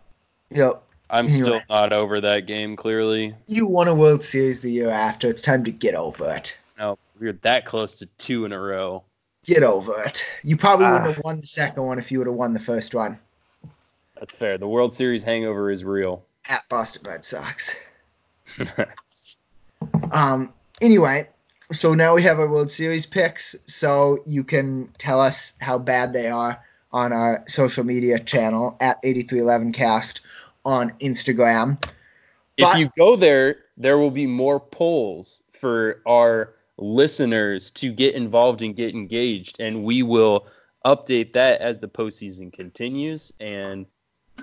Yep. 0.51 0.81
I'm 1.09 1.27
still 1.27 1.59
not 1.69 1.91
over 1.93 2.21
that 2.21 2.47
game. 2.47 2.75
Clearly, 2.77 3.35
You 3.47 3.67
won 3.67 3.87
a 3.89 3.93
World 3.95 4.23
Series 4.23 4.61
the 4.61 4.71
year 4.71 4.89
after. 4.89 5.27
It's 5.27 5.41
time 5.41 5.65
to 5.65 5.71
get 5.71 5.93
over 5.95 6.33
it. 6.35 6.57
no, 6.79 6.97
we 7.19 7.27
were 7.27 7.33
that 7.41 7.65
close 7.65 7.95
to 7.95 8.05
two 8.17 8.45
in 8.45 8.53
a 8.53 8.59
row. 8.59 9.03
Get 9.43 9.63
over 9.63 10.01
it. 10.03 10.25
You 10.43 10.55
probably 10.57 10.85
wouldn't 10.87 11.15
have 11.15 11.23
won 11.23 11.41
the 11.41 11.47
second 11.47 11.83
one 11.83 11.99
if 11.99 12.11
you 12.11 12.19
would 12.19 12.27
have 12.27 12.35
won 12.35 12.53
the 12.53 12.59
first 12.59 12.95
one 12.95 13.17
That's 14.19 14.33
fair. 14.33 14.57
The 14.57 14.67
World 14.67 14.93
Series 14.93 15.23
hangover 15.23 15.69
is 15.71 15.83
real. 15.83 16.23
at 16.47 16.67
Boston 16.69 17.03
Red 17.05 17.25
Sox. 17.25 17.75
Um. 20.11 20.53
Anyway, 20.81 21.29
so 21.71 21.93
now 21.93 22.13
we 22.15 22.23
have 22.23 22.39
our 22.39 22.47
World 22.47 22.69
Series 22.71 23.05
picks. 23.05 23.55
So 23.67 24.19
you 24.25 24.43
can 24.43 24.89
tell 24.97 25.19
us 25.21 25.53
how 25.59 25.77
bad 25.77 26.13
they 26.13 26.27
are 26.27 26.63
on 26.91 27.13
our 27.13 27.43
social 27.47 27.83
media 27.83 28.19
channel 28.19 28.77
at 28.79 29.01
8311cast 29.03 30.21
on 30.65 30.91
Instagram. 30.99 31.83
if 32.57 32.63
But- 32.65 32.79
you 32.79 32.89
go 32.97 33.15
there, 33.15 33.57
there 33.77 33.97
will 33.97 34.11
be 34.11 34.27
more 34.27 34.59
polls 34.59 35.41
for 35.53 36.01
our 36.05 36.53
listeners 36.77 37.71
to 37.71 37.91
get 37.91 38.15
involved 38.15 38.61
and 38.61 38.75
get 38.75 38.93
engaged, 38.93 39.59
and 39.61 39.83
we 39.83 40.03
will 40.03 40.47
update 40.85 41.33
that 41.33 41.61
as 41.61 41.79
the 41.79 41.87
postseason 41.87 42.51
continues 42.51 43.31
and 43.39 43.85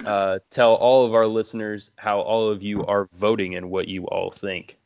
uh, 0.07 0.39
tell 0.51 0.75
all 0.75 1.05
of 1.05 1.15
our 1.15 1.27
listeners 1.27 1.91
how 1.97 2.21
all 2.21 2.49
of 2.51 2.63
you 2.63 2.87
are 2.87 3.09
voting 3.13 3.57
and 3.57 3.71
what 3.71 3.89
you 3.89 4.07
all 4.07 4.31
think. 4.31 4.79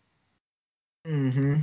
hmm 1.04 1.56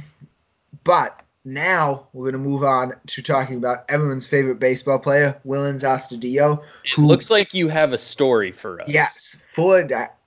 But 0.84 1.20
now 1.44 2.08
we're 2.14 2.32
going 2.32 2.44
to 2.44 2.50
move 2.50 2.64
on 2.64 2.94
to 3.08 3.22
talking 3.24 3.58
about 3.58 3.86
everyone's 3.90 4.28
favorite 4.28 4.60
baseball 4.60 5.00
player, 5.00 5.42
Willens 5.46 5.84
Astudillo. 5.84 6.64
It 6.84 6.92
Who- 6.96 7.08
looks 7.08 7.32
like 7.32 7.54
you 7.54 7.68
have 7.68 7.94
a 7.94 7.98
story 7.98 8.52
for 8.52 8.82
us. 8.82 8.88
Yes, 8.90 9.38
for 9.56 9.82
that. 9.84 10.18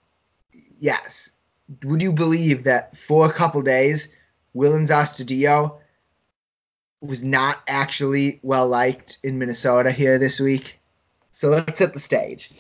Yes. 0.79 1.31
Would 1.85 2.03
you 2.03 2.13
believe 2.13 2.65
that 2.65 2.97
for 2.99 3.25
a 3.27 3.33
couple 3.33 3.63
days, 3.63 4.14
Willens 4.55 4.91
Astudillo 4.91 5.79
was 7.01 7.23
not 7.23 7.61
actually 7.67 8.41
well 8.43 8.67
liked 8.67 9.19
in 9.23 9.39
Minnesota 9.39 9.91
here 9.91 10.19
this 10.19 10.41
week? 10.41 10.79
So 11.33 11.51
let's 11.51 11.79
set 11.79 11.93
the 11.93 12.01
stage. 12.01 12.51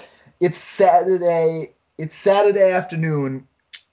It's 0.40 0.59
Saturday. 0.59 1.74
It's 1.97 2.16
Saturday 2.16 2.72
afternoon 2.72 3.47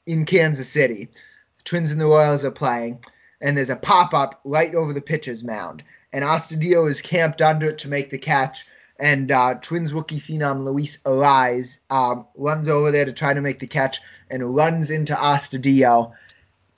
in 0.06 0.26
Kansas 0.26 0.70
City. 0.70 1.10
The 1.58 1.64
Twins 1.64 1.92
and 1.92 2.02
the 2.02 2.08
Royals 2.08 2.44
are 2.44 2.52
playing, 2.52 3.04
and 3.40 3.56
there's 3.56 3.70
a 3.70 3.76
pop 3.76 4.14
up 4.14 4.42
right 4.44 4.74
over 4.74 4.94
the 4.94 5.02
pitcher's 5.02 5.44
mound. 5.44 5.84
And 6.12 6.26
Astudillo 6.26 6.90
is 6.90 7.02
camped 7.02 7.42
under 7.42 7.68
it 7.68 7.80
to 7.80 7.88
make 7.88 8.10
the 8.10 8.18
catch 8.18 8.66
and 9.02 9.32
uh, 9.32 9.56
Twins 9.56 9.94
rookie 9.94 10.20
phenom 10.20 10.64
Luis 10.64 11.00
Arraez 11.00 11.80
um, 11.90 12.28
runs 12.38 12.70
over 12.70 12.92
there 12.92 13.06
to 13.06 13.12
try 13.12 13.34
to 13.34 13.42
make 13.42 13.60
the 13.60 13.68
catch 13.68 14.00
and 14.30 14.56
runs 14.56 14.92
into 14.92 15.14
Astudillo 15.14 16.14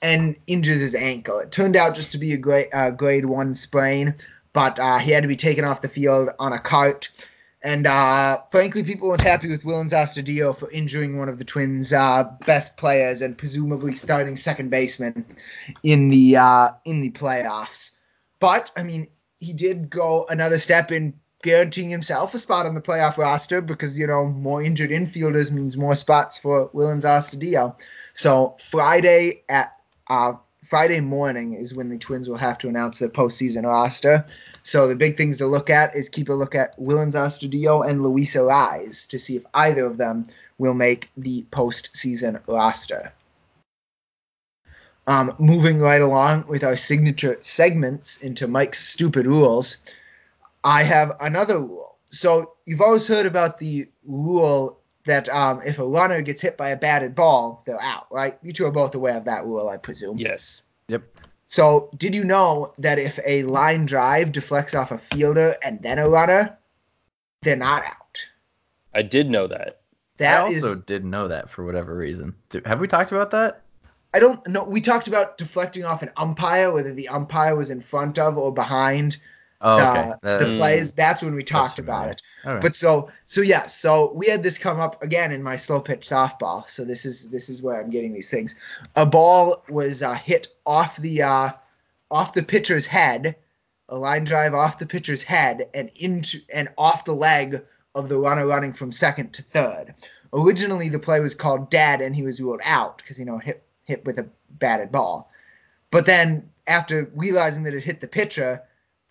and 0.04 0.36
injures 0.46 0.82
his 0.82 0.94
ankle. 0.94 1.38
It 1.38 1.50
turned 1.50 1.76
out 1.76 1.94
just 1.94 2.12
to 2.12 2.18
be 2.18 2.34
a 2.34 2.36
grade, 2.36 2.68
uh, 2.74 2.90
grade 2.90 3.24
one 3.24 3.54
sprain, 3.54 4.16
but 4.52 4.78
uh, 4.78 4.98
he 4.98 5.12
had 5.12 5.22
to 5.22 5.28
be 5.28 5.34
taken 5.34 5.64
off 5.64 5.80
the 5.80 5.88
field 5.88 6.28
on 6.38 6.52
a 6.52 6.58
cart. 6.58 7.08
And 7.62 7.86
uh, 7.86 8.40
frankly, 8.50 8.84
people 8.84 9.08
weren't 9.08 9.22
happy 9.22 9.48
with 9.48 9.64
Willens 9.64 9.92
Astudillo 9.92 10.54
for 10.54 10.70
injuring 10.70 11.16
one 11.16 11.30
of 11.30 11.38
the 11.38 11.46
Twins' 11.46 11.94
uh, 11.94 12.24
best 12.44 12.76
players 12.76 13.22
and 13.22 13.38
presumably 13.38 13.94
starting 13.94 14.36
second 14.36 14.68
baseman 14.68 15.24
in 15.82 16.10
the 16.10 16.36
uh, 16.36 16.68
in 16.84 17.00
the 17.00 17.10
playoffs. 17.10 17.92
But 18.40 18.70
I 18.76 18.82
mean, 18.82 19.08
he 19.40 19.54
did 19.54 19.88
go 19.88 20.26
another 20.28 20.58
step 20.58 20.92
in 20.92 21.14
guaranteeing 21.42 21.88
himself 21.88 22.34
a 22.34 22.38
spot 22.38 22.66
on 22.66 22.74
the 22.74 22.82
playoff 22.82 23.16
roster 23.16 23.62
because 23.62 23.98
you 23.98 24.06
know 24.06 24.26
more 24.26 24.62
injured 24.62 24.90
infielders 24.90 25.50
means 25.50 25.78
more 25.78 25.94
spots 25.94 26.36
for 26.36 26.68
Willens 26.68 27.04
Astudillo. 27.04 27.80
So 28.12 28.58
Friday 28.60 29.44
at 29.48 29.74
uh, 30.14 30.36
Friday 30.62 31.00
morning 31.00 31.54
is 31.54 31.74
when 31.74 31.88
the 31.88 31.98
Twins 31.98 32.28
will 32.28 32.36
have 32.36 32.58
to 32.58 32.68
announce 32.68 32.98
their 32.98 33.08
postseason 33.08 33.64
roster. 33.64 34.24
So 34.62 34.86
the 34.86 34.94
big 34.94 35.16
things 35.16 35.38
to 35.38 35.46
look 35.46 35.70
at 35.70 35.96
is 35.96 36.08
keep 36.08 36.28
a 36.28 36.32
look 36.32 36.54
at 36.54 36.78
Willens 36.78 37.14
Astudillo 37.14 37.86
and 37.86 38.02
Luis 38.02 38.36
Arraez 38.36 39.08
to 39.08 39.18
see 39.18 39.36
if 39.36 39.44
either 39.52 39.84
of 39.84 39.96
them 39.96 40.26
will 40.56 40.72
make 40.72 41.10
the 41.16 41.44
postseason 41.50 42.40
roster. 42.46 43.12
Um, 45.06 45.34
moving 45.38 45.80
right 45.80 46.00
along 46.00 46.44
with 46.48 46.64
our 46.64 46.76
signature 46.76 47.36
segments 47.42 48.22
into 48.22 48.46
Mike's 48.46 48.86
stupid 48.86 49.26
rules. 49.26 49.76
I 50.62 50.84
have 50.84 51.16
another 51.20 51.58
rule. 51.58 51.96
So 52.10 52.54
you've 52.64 52.80
always 52.80 53.06
heard 53.06 53.26
about 53.26 53.58
the 53.58 53.88
rule 54.04 54.78
that 55.06 55.28
um, 55.28 55.60
if 55.64 55.78
a 55.78 55.86
runner 55.86 56.22
gets 56.22 56.40
hit 56.42 56.56
by 56.56 56.70
a 56.70 56.76
batted 56.76 57.14
ball, 57.14 57.62
they're 57.66 57.80
out, 57.80 58.06
right? 58.10 58.38
You 58.42 58.52
two 58.52 58.66
are 58.66 58.72
both 58.72 58.94
aware 58.94 59.16
of 59.16 59.26
that 59.26 59.44
rule, 59.44 59.68
I 59.68 59.76
presume. 59.76 60.18
Yes. 60.18 60.62
Yep. 60.88 61.02
So 61.48 61.90
did 61.96 62.14
you 62.14 62.24
know 62.24 62.72
that 62.78 62.98
if 62.98 63.18
a 63.24 63.42
line 63.44 63.86
drive 63.86 64.32
deflects 64.32 64.74
off 64.74 64.92
a 64.92 64.98
fielder 64.98 65.56
and 65.62 65.82
then 65.82 65.98
a 65.98 66.08
runner, 66.08 66.58
they're 67.42 67.56
not 67.56 67.84
out? 67.84 68.26
I 68.94 69.02
did 69.02 69.30
know 69.30 69.46
that. 69.46 69.80
That 70.16 70.44
I 70.44 70.48
is, 70.48 70.62
also 70.62 70.76
didn't 70.76 71.10
know 71.10 71.28
that 71.28 71.50
for 71.50 71.64
whatever 71.64 71.94
reason. 71.96 72.34
Have 72.64 72.80
we 72.80 72.88
talked 72.88 73.12
about 73.12 73.32
that? 73.32 73.62
I 74.14 74.20
don't 74.20 74.46
know. 74.46 74.62
We 74.62 74.80
talked 74.80 75.08
about 75.08 75.38
deflecting 75.38 75.84
off 75.84 76.02
an 76.02 76.12
umpire, 76.16 76.72
whether 76.72 76.92
the 76.92 77.08
umpire 77.08 77.56
was 77.56 77.70
in 77.70 77.80
front 77.80 78.18
of 78.18 78.38
or 78.38 78.54
behind 78.54 79.16
Oh, 79.64 79.76
the, 79.78 79.90
okay. 79.90 80.12
That- 80.22 80.38
the 80.40 80.44
Mm. 80.46 80.56
plays. 80.58 80.92
That's 80.92 81.22
when 81.22 81.34
we 81.34 81.42
talked 81.42 81.78
about 81.78 82.10
it. 82.10 82.22
right. 82.44 82.60
But 82.60 82.76
so 82.76 83.10
so 83.26 83.40
yeah, 83.40 83.66
so 83.66 84.12
we 84.12 84.26
had 84.28 84.42
this 84.42 84.58
come 84.58 84.78
up 84.78 85.02
again 85.02 85.32
in 85.32 85.42
my 85.42 85.56
slow 85.56 85.80
pitch 85.80 86.06
softball. 86.06 86.68
So 86.68 86.84
this 86.84 87.04
is 87.06 87.30
this 87.30 87.48
is 87.48 87.62
where 87.62 87.80
I'm 87.80 87.90
getting 87.90 88.12
these 88.12 88.30
things. 88.30 88.54
A 88.94 89.06
ball 89.06 89.64
was 89.68 90.02
uh, 90.02 90.14
hit 90.14 90.48
off 90.66 90.96
the 90.98 91.22
uh, 91.22 91.50
off 92.10 92.34
the 92.34 92.42
pitcher's 92.42 92.86
head, 92.86 93.36
a 93.88 93.96
line 93.98 94.24
drive 94.24 94.54
off 94.54 94.78
the 94.78 94.86
pitcher's 94.86 95.22
head 95.22 95.68
and 95.72 95.90
into 95.96 96.38
and 96.52 96.68
off 96.76 97.04
the 97.06 97.14
leg 97.14 97.62
of 97.94 98.08
the 98.08 98.18
runner 98.18 98.46
running 98.46 98.72
from 98.74 98.92
second 98.92 99.32
to 99.34 99.42
third. 99.42 99.94
Originally, 100.32 100.88
the 100.88 100.98
play 100.98 101.20
was 101.20 101.34
called 101.34 101.70
dead 101.70 102.00
and 102.00 102.14
he 102.14 102.22
was 102.22 102.40
ruled 102.40 102.60
out 102.64 102.98
because 102.98 103.18
you 103.18 103.24
know 103.24 103.38
hit 103.38 103.62
hit 103.84 104.04
with 104.04 104.18
a 104.18 104.28
batted 104.50 104.92
ball. 104.92 105.30
But 105.90 106.04
then 106.06 106.50
after 106.66 107.10
realizing 107.14 107.62
that 107.64 107.74
it 107.74 107.84
hit 107.84 108.00
the 108.00 108.08
pitcher, 108.08 108.62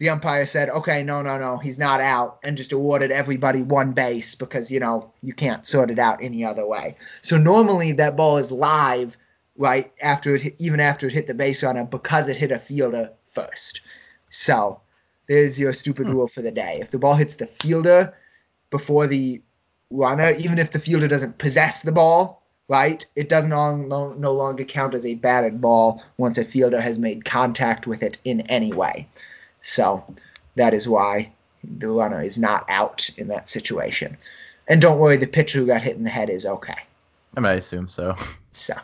the 0.03 0.09
umpire 0.09 0.45
said, 0.45 0.69
okay, 0.69 1.01
no, 1.01 1.21
no, 1.21 1.37
no, 1.37 1.55
he's 1.55 1.79
not 1.79 2.01
out, 2.01 2.39
and 2.43 2.57
just 2.57 2.73
awarded 2.73 3.09
everybody 3.09 3.61
one 3.61 3.93
base 3.93 4.35
because, 4.35 4.69
you 4.69 4.81
know, 4.81 5.13
you 5.21 5.31
can't 5.31 5.65
sort 5.65 5.91
it 5.91 5.97
out 5.97 6.21
any 6.21 6.43
other 6.43 6.67
way. 6.67 6.97
So 7.21 7.37
normally 7.37 7.93
that 7.93 8.17
ball 8.17 8.35
is 8.35 8.51
live 8.51 9.15
right 9.55 9.93
after 10.01 10.35
it 10.35 10.41
hit, 10.41 10.55
even 10.59 10.81
after 10.81 11.07
it 11.07 11.13
hit 11.13 11.27
the 11.27 11.33
base 11.33 11.63
runner 11.63 11.85
because 11.85 12.27
it 12.27 12.35
hit 12.35 12.51
a 12.51 12.59
fielder 12.59 13.11
first. 13.29 13.79
So 14.29 14.81
there's 15.29 15.57
your 15.57 15.71
stupid 15.71 16.07
Hmm. 16.07 16.15
rule 16.15 16.27
for 16.27 16.41
the 16.41 16.51
day. 16.51 16.79
If 16.81 16.91
the 16.91 16.99
ball 16.99 17.13
hits 17.13 17.37
the 17.37 17.47
fielder 17.47 18.13
before 18.71 19.07
the 19.07 19.41
runner, 19.89 20.31
even 20.31 20.59
if 20.59 20.71
the 20.71 20.79
fielder 20.79 21.07
doesn't 21.07 21.37
possess 21.37 21.81
the 21.81 21.93
ball, 21.93 22.43
right, 22.67 23.05
it 23.15 23.29
does 23.29 23.45
no, 23.45 23.77
no, 23.77 24.11
no 24.11 24.33
longer 24.33 24.65
count 24.65 24.95
as 24.95 25.05
a 25.05 25.15
batted 25.15 25.61
ball 25.61 26.03
once 26.17 26.37
a 26.37 26.43
fielder 26.43 26.81
has 26.81 26.99
made 26.99 27.23
contact 27.23 27.87
with 27.87 28.03
it 28.03 28.17
in 28.25 28.41
any 28.41 28.73
way. 28.73 29.07
So 29.63 30.05
that 30.55 30.75
is 30.75 30.87
why 30.87 31.31
the 31.63 31.89
runner 31.89 32.21
is 32.21 32.37
not 32.37 32.65
out 32.69 33.09
in 33.17 33.29
that 33.29 33.49
situation. 33.49 34.17
And 34.67 34.81
don't 34.81 34.99
worry, 34.99 35.17
the 35.17 35.27
pitcher 35.27 35.59
who 35.59 35.65
got 35.65 35.81
hit 35.81 35.95
in 35.95 36.03
the 36.03 36.09
head 36.09 36.29
is 36.29 36.45
okay. 36.45 36.75
I 37.35 37.39
mean, 37.39 37.51
I 37.51 37.55
assume 37.55 37.89
so. 37.89 38.15
So 38.53 38.75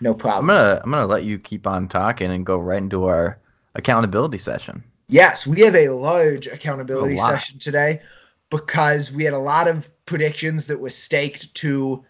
no 0.00 0.14
problem. 0.14 0.48
I'm 0.50 0.56
gonna 0.56 0.80
I'm 0.84 0.90
gonna 0.90 1.06
let 1.06 1.24
you 1.24 1.38
keep 1.38 1.66
on 1.66 1.88
talking 1.88 2.30
and 2.30 2.46
go 2.46 2.58
right 2.58 2.78
into 2.78 3.06
our 3.06 3.38
accountability 3.74 4.38
session. 4.38 4.84
Yes, 5.08 5.46
we 5.46 5.62
have 5.62 5.74
a 5.74 5.88
large 5.88 6.46
accountability 6.46 7.14
A 7.14 7.18
session 7.18 7.58
today 7.58 8.02
because 8.50 9.10
we 9.12 9.24
had 9.24 9.34
a 9.34 9.38
lot 9.38 9.68
of 9.68 9.88
predictions 10.04 10.68
that 10.68 10.78
were 10.78 10.90
staked 10.90 11.54
to 11.56 12.04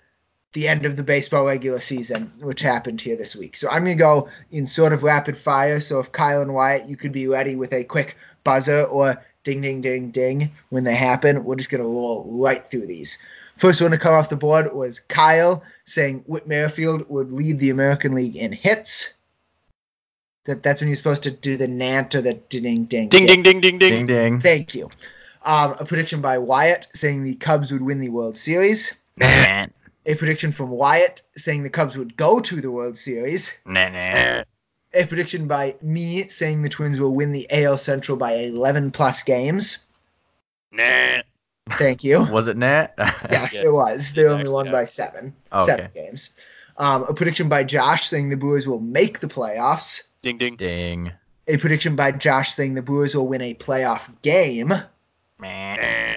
the 0.56 0.68
end 0.68 0.86
of 0.86 0.96
the 0.96 1.02
baseball 1.02 1.44
regular 1.44 1.78
season, 1.78 2.32
which 2.40 2.62
happened 2.62 2.98
here 2.98 3.14
this 3.14 3.36
week. 3.36 3.58
So 3.58 3.68
I'm 3.68 3.84
going 3.84 3.98
to 3.98 4.02
go 4.02 4.30
in 4.50 4.66
sort 4.66 4.94
of 4.94 5.02
rapid 5.02 5.36
fire. 5.36 5.80
So 5.80 6.00
if 6.00 6.12
Kyle 6.12 6.40
and 6.40 6.54
Wyatt, 6.54 6.88
you 6.88 6.96
could 6.96 7.12
be 7.12 7.28
ready 7.28 7.56
with 7.56 7.74
a 7.74 7.84
quick 7.84 8.16
buzzer 8.42 8.82
or 8.84 9.22
ding, 9.44 9.60
ding, 9.60 9.82
ding, 9.82 10.12
ding 10.12 10.52
when 10.70 10.84
they 10.84 10.94
happen, 10.94 11.44
we're 11.44 11.56
just 11.56 11.68
going 11.68 11.82
to 11.82 11.86
roll 11.86 12.24
right 12.26 12.64
through 12.64 12.86
these. 12.86 13.18
First 13.58 13.82
one 13.82 13.90
to 13.90 13.98
come 13.98 14.14
off 14.14 14.30
the 14.30 14.36
board 14.36 14.74
was 14.74 14.98
Kyle 14.98 15.62
saying 15.84 16.24
Whit 16.26 16.48
Merrifield 16.48 17.06
would 17.10 17.32
lead 17.32 17.58
the 17.58 17.68
American 17.68 18.14
League 18.14 18.36
in 18.36 18.52
hits. 18.52 19.12
That 20.46 20.62
that's 20.62 20.80
when 20.80 20.88
you're 20.88 20.96
supposed 20.96 21.24
to 21.24 21.30
do 21.30 21.58
the 21.58 21.68
nant 21.68 22.14
or 22.14 22.22
the 22.22 22.32
ding 22.34 22.84
ding 22.84 23.08
Ding 23.08 23.26
ding 23.26 23.42
ding 23.42 23.60
ding 23.60 23.78
ding. 23.78 23.78
Ding 23.78 24.06
ding. 24.06 24.40
Thank 24.40 24.74
you. 24.74 24.88
Um, 25.44 25.76
a 25.78 25.84
prediction 25.84 26.22
by 26.22 26.38
Wyatt 26.38 26.86
saying 26.94 27.24
the 27.24 27.34
Cubs 27.34 27.72
would 27.72 27.82
win 27.82 28.00
the 28.00 28.08
World 28.08 28.38
Series. 28.38 28.96
Nah, 29.18 29.66
A 30.06 30.14
prediction 30.14 30.52
from 30.52 30.70
Wyatt 30.70 31.20
saying 31.36 31.64
the 31.64 31.70
Cubs 31.70 31.96
would 31.96 32.16
go 32.16 32.40
to 32.40 32.60
the 32.60 32.70
World 32.70 32.96
Series. 32.96 33.52
nah, 33.66 33.88
nah. 33.88 34.44
A 34.94 35.04
prediction 35.04 35.46
by 35.48 35.74
me 35.82 36.28
saying 36.28 36.62
the 36.62 36.68
Twins 36.70 36.98
will 36.98 37.12
win 37.12 37.32
the 37.32 37.46
AL 37.50 37.76
Central 37.76 38.16
by 38.16 38.34
11 38.34 38.92
plus 38.92 39.24
games. 39.24 39.84
Nah. 40.72 41.22
Thank 41.70 42.04
you. 42.04 42.22
Was 42.24 42.46
it 42.46 42.56
Nat? 42.56 42.94
Yes, 42.96 43.26
Yes, 43.30 43.54
it 43.56 43.72
was. 43.72 44.12
They 44.14 44.24
only 44.26 44.48
won 44.48 44.66
by 44.66 44.70
happened. 44.70 44.88
seven. 44.88 45.34
Okay. 45.52 45.66
Seven 45.66 45.90
games. 45.92 46.30
Um, 46.78 47.02
a 47.08 47.14
prediction 47.14 47.48
by 47.48 47.64
Josh 47.64 48.06
saying 48.08 48.28
the 48.30 48.36
Brewers 48.36 48.66
will 48.66 48.80
make 48.80 49.18
the 49.18 49.26
playoffs. 49.26 50.02
Ding 50.22 50.38
ding. 50.38 50.56
Ding. 50.56 51.12
A 51.48 51.56
prediction 51.56 51.96
by 51.96 52.12
Josh 52.12 52.54
saying 52.54 52.74
the 52.74 52.82
Brewers 52.82 53.14
will 53.16 53.26
win 53.26 53.42
a 53.42 53.54
playoff 53.54 54.08
game. 54.22 54.72
Meh. 55.38 56.16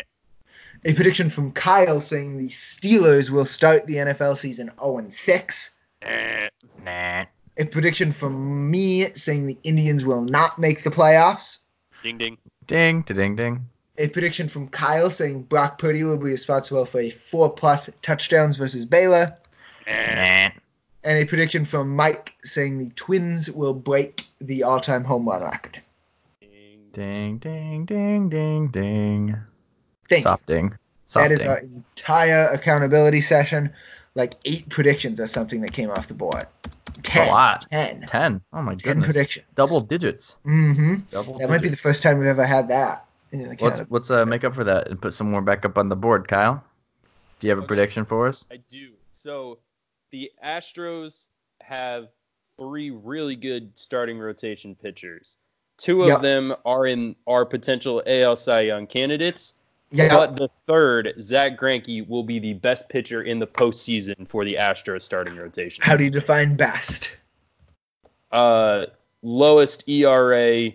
A 0.85 0.93
prediction 0.93 1.29
from 1.29 1.51
Kyle 1.51 1.99
saying 1.99 2.37
the 2.37 2.47
Steelers 2.47 3.29
will 3.29 3.45
start 3.45 3.85
the 3.85 3.95
NFL 3.95 4.37
season 4.37 4.71
0 4.79 4.97
and 4.99 5.13
6. 5.13 5.75
Eh, 6.01 6.49
nah. 6.83 7.25
A 7.57 7.65
prediction 7.65 8.13
from 8.13 8.71
me 8.71 9.13
saying 9.15 9.47
the 9.47 9.57
Indians 9.63 10.05
will 10.05 10.21
not 10.21 10.57
make 10.57 10.83
the 10.83 10.89
playoffs. 10.89 11.59
Ding 12.03 12.17
ding. 12.17 12.37
Ding. 12.65 13.01
Ding. 13.01 13.35
Ding. 13.35 13.67
A 13.97 14.07
prediction 14.07 14.47
from 14.47 14.69
Kyle 14.69 15.09
saying 15.09 15.43
Brock 15.43 15.77
Purdy 15.77 16.05
will 16.05 16.15
be 16.15 16.29
responsible 16.29 16.85
for 16.85 17.01
a 17.01 17.09
four 17.09 17.49
plus 17.49 17.89
touchdowns 18.01 18.55
versus 18.55 18.85
Baylor. 18.85 19.35
Nah. 19.85 20.51
And 21.03 21.17
a 21.17 21.25
prediction 21.25 21.65
from 21.65 21.97
Mike 21.97 22.35
saying 22.45 22.77
the 22.77 22.91
Twins 22.91 23.51
will 23.51 23.73
break 23.73 24.25
the 24.39 24.63
all 24.63 24.79
time 24.79 25.03
home 25.03 25.27
run 25.27 25.43
record. 25.43 25.81
Ding. 26.93 27.39
Ding. 27.39 27.85
Ding. 27.85 28.29
Ding. 28.29 28.69
Ding. 28.69 29.35
Ding. 30.09 30.23
Thank 30.23 30.25
you. 30.25 30.29
Soft 30.31 30.45
ding. 30.47 30.77
Soft 31.07 31.29
That 31.29 31.31
is 31.31 31.41
our 31.45 31.59
entire 31.59 32.47
accountability 32.49 33.21
session. 33.21 33.71
Like 34.15 34.33
eight 34.43 34.67
predictions 34.69 35.19
or 35.19 35.27
something 35.27 35.61
that 35.61 35.71
came 35.71 35.89
off 35.91 36.07
the 36.07 36.13
board. 36.15 36.45
Ten. 37.03 37.27
a 37.29 37.31
lot. 37.31 37.65
Ten. 37.69 38.01
Ten. 38.01 38.41
Oh 38.51 38.61
my 38.61 38.71
Ten 38.75 38.77
goodness. 38.95 39.05
predictions. 39.05 39.45
Double 39.55 39.81
digits. 39.81 40.35
Mm-hmm. 40.45 40.95
Double. 41.11 41.37
That 41.37 41.47
might 41.49 41.61
be 41.61 41.69
the 41.69 41.77
first 41.77 42.03
time 42.03 42.17
we've 42.19 42.27
ever 42.27 42.45
had 42.45 42.69
that. 42.69 43.05
Let's 43.31 43.43
accountability 43.53 43.85
let's 43.93 44.11
uh, 44.11 44.25
make 44.25 44.43
up 44.43 44.55
for 44.55 44.63
that 44.65 44.87
and 44.89 44.99
put 45.01 45.13
some 45.13 45.29
more 45.29 45.41
back 45.41 45.63
up 45.63 45.77
on 45.77 45.87
the 45.89 45.95
board, 45.95 46.27
Kyle. 46.27 46.63
Do 47.39 47.47
you 47.47 47.51
have 47.51 47.59
a 47.59 47.61
Okay. 47.61 47.67
prediction 47.67 48.05
for 48.05 48.27
us? 48.27 48.45
I 48.51 48.57
do. 48.69 48.89
So 49.13 49.59
the 50.11 50.31
Astros 50.43 51.27
have 51.61 52.07
three 52.57 52.89
really 52.89 53.35
good 53.35 53.77
starting 53.77 54.17
rotation 54.17 54.75
pitchers. 54.75 55.37
Two 55.77 56.01
of 56.01 56.07
Yep. 56.09 56.21
them 56.21 56.55
are 56.65 56.85
in 56.85 57.15
our 57.27 57.45
potential 57.45 58.01
AL 58.05 58.35
Cy 58.35 58.61
Young 58.61 58.87
candidates. 58.87 59.53
Yeah. 59.91 60.09
But 60.09 60.35
the 60.35 60.49
third, 60.67 61.13
Zack 61.21 61.57
Greinke 61.57 62.07
will 62.07 62.23
be 62.23 62.39
the 62.39 62.53
best 62.53 62.89
pitcher 62.89 63.21
in 63.21 63.39
the 63.39 63.47
postseason 63.47 64.27
for 64.27 64.45
the 64.45 64.55
Astros 64.55 65.01
starting 65.01 65.35
rotation. 65.35 65.83
How 65.83 65.97
do 65.97 66.03
you 66.03 66.09
define 66.11 66.55
best? 66.55 67.15
Uh, 68.31 68.85
lowest 69.21 69.87
ERA. 69.89 70.71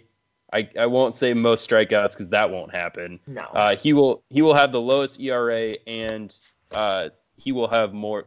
I, 0.53 0.69
I 0.79 0.87
won't 0.87 1.15
say 1.15 1.35
most 1.35 1.69
strikeouts 1.69 2.11
because 2.13 2.29
that 2.29 2.51
won't 2.51 2.73
happen. 2.73 3.21
No. 3.27 3.43
Uh, 3.43 3.77
he 3.77 3.93
will 3.93 4.23
he 4.31 4.43
will 4.43 4.55
have 4.55 4.73
the 4.73 4.81
lowest 4.81 5.21
ERA 5.21 5.77
and 5.87 6.37
uh, 6.73 7.11
he 7.37 7.53
will 7.53 7.69
have 7.69 7.93
more 7.93 8.27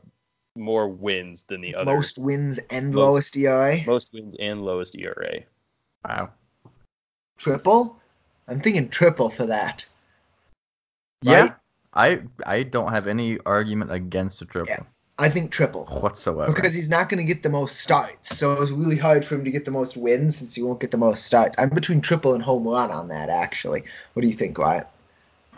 more 0.56 0.88
wins 0.88 1.44
than 1.44 1.62
the 1.62 1.76
other 1.76 1.86
Most 1.96 2.18
wins 2.18 2.60
and 2.72 2.88
Most. 2.88 2.96
lowest 2.96 3.38
ERA. 3.38 3.78
most 3.86 4.12
wins 4.14 4.36
and 4.40 4.64
lowest 4.64 4.96
ERA. 4.98 5.42
Wow. 6.08 6.32
Triple? 7.38 8.00
I'm 8.48 8.60
thinking 8.62 8.90
triple 8.90 9.30
for 9.30 9.46
that. 9.46 9.86
Yeah. 11.22 11.56
I 11.94 12.22
I 12.46 12.64
don't 12.64 12.92
have 12.92 13.08
any 13.08 13.40
argument 13.46 13.92
against 13.92 14.42
a 14.42 14.46
triple 14.46 14.70
Yeah. 14.70 14.84
I 15.20 15.30
think 15.30 15.52
triple. 15.52 15.86
whatsoever. 15.86 16.54
Because 16.54 16.76
he's 16.76 16.90
not 16.90 17.10
going 17.10 17.18
to 17.18 17.24
get 17.24 17.42
the 17.42 17.50
most 17.50 17.80
starts. 17.80 18.38
So 18.38 18.62
it's 18.62 18.70
really 18.70 18.98
hard 18.98 19.26
for 19.26 19.34
him 19.34 19.46
to 19.46 19.52
get 19.52 19.66
the 19.66 19.72
most 19.72 19.98
wins 19.98 20.38
since 20.38 20.54
he 20.54 20.62
won't 20.62 20.80
get 20.80 20.92
the 20.92 20.98
most 20.98 21.26
starts. 21.26 21.58
I'm 21.58 21.70
between 21.70 22.02
triple 22.02 22.36
and 22.36 22.44
home 22.44 22.68
run 22.68 22.92
on 22.92 23.08
that, 23.08 23.30
actually. 23.30 23.84
What 24.14 24.22
do 24.22 24.28
you 24.28 24.34
think, 24.36 24.60
Wyatt? 24.60 24.88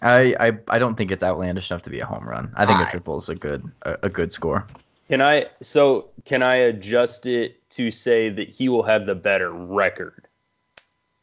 I, 0.00 0.34
I 0.38 0.58
I 0.68 0.78
don't 0.78 0.94
think 0.94 1.10
it's 1.10 1.22
outlandish 1.24 1.70
enough 1.70 1.82
to 1.82 1.90
be 1.90 2.00
a 2.00 2.06
home 2.06 2.26
run. 2.26 2.52
I 2.56 2.66
think 2.66 2.80
a 2.80 2.86
I- 2.86 2.90
triple 2.90 3.18
is 3.18 3.28
a 3.28 3.34
good 3.34 3.70
a, 3.82 3.98
a 4.04 4.08
good 4.08 4.32
score. 4.32 4.64
Can 5.08 5.20
I 5.20 5.46
so 5.60 6.10
can 6.24 6.42
I 6.42 6.56
adjust 6.56 7.26
it 7.26 7.60
to 7.70 7.90
say 7.90 8.28
that 8.30 8.48
he 8.48 8.68
will 8.68 8.84
have 8.84 9.06
the 9.06 9.14
better 9.14 9.50
record 9.50 10.27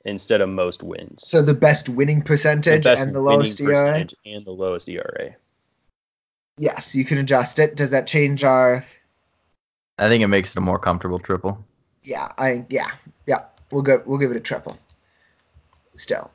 instead 0.06 0.42
of 0.42 0.50
most 0.50 0.84
wins? 0.84 1.28
So 1.28 1.42
the 1.42 1.54
best 1.54 1.90
winning 1.90 2.20
The 2.20 2.26
percentage 2.26 2.84
best 2.84 3.04
and 3.06 3.14
the 3.14 3.22
winning 3.22 3.40
lowest 3.40 3.60
ERA? 3.60 3.74
percentage 3.74 4.16
and 4.26 4.46
the 4.46 4.52
lowest 4.52 4.88
ERA. 4.88 5.36
Yes, 6.58 6.96
you 6.96 7.04
can 7.04 7.18
adjust 7.18 7.60
it. 7.60 7.76
Does 7.76 7.90
that 7.90 8.08
change 8.08 8.44
our 8.44 8.84
I 9.98 10.08
think 10.10 10.24
it 10.24 10.28
makes 10.28 10.52
it 10.52 10.58
a 10.58 10.62
more 10.62 10.80
comfortable 10.80 11.20
triple. 11.20 11.64
Yeah, 12.04 12.32
I 12.38 12.66
yeah 12.70 12.92
yeah 13.26 13.46
we'll 13.72 13.82
go 13.82 14.02
we'll 14.06 14.20
give 14.20 14.32
it 14.32 14.38
a 14.38 14.42
triple. 14.42 14.78
Still, 15.96 16.30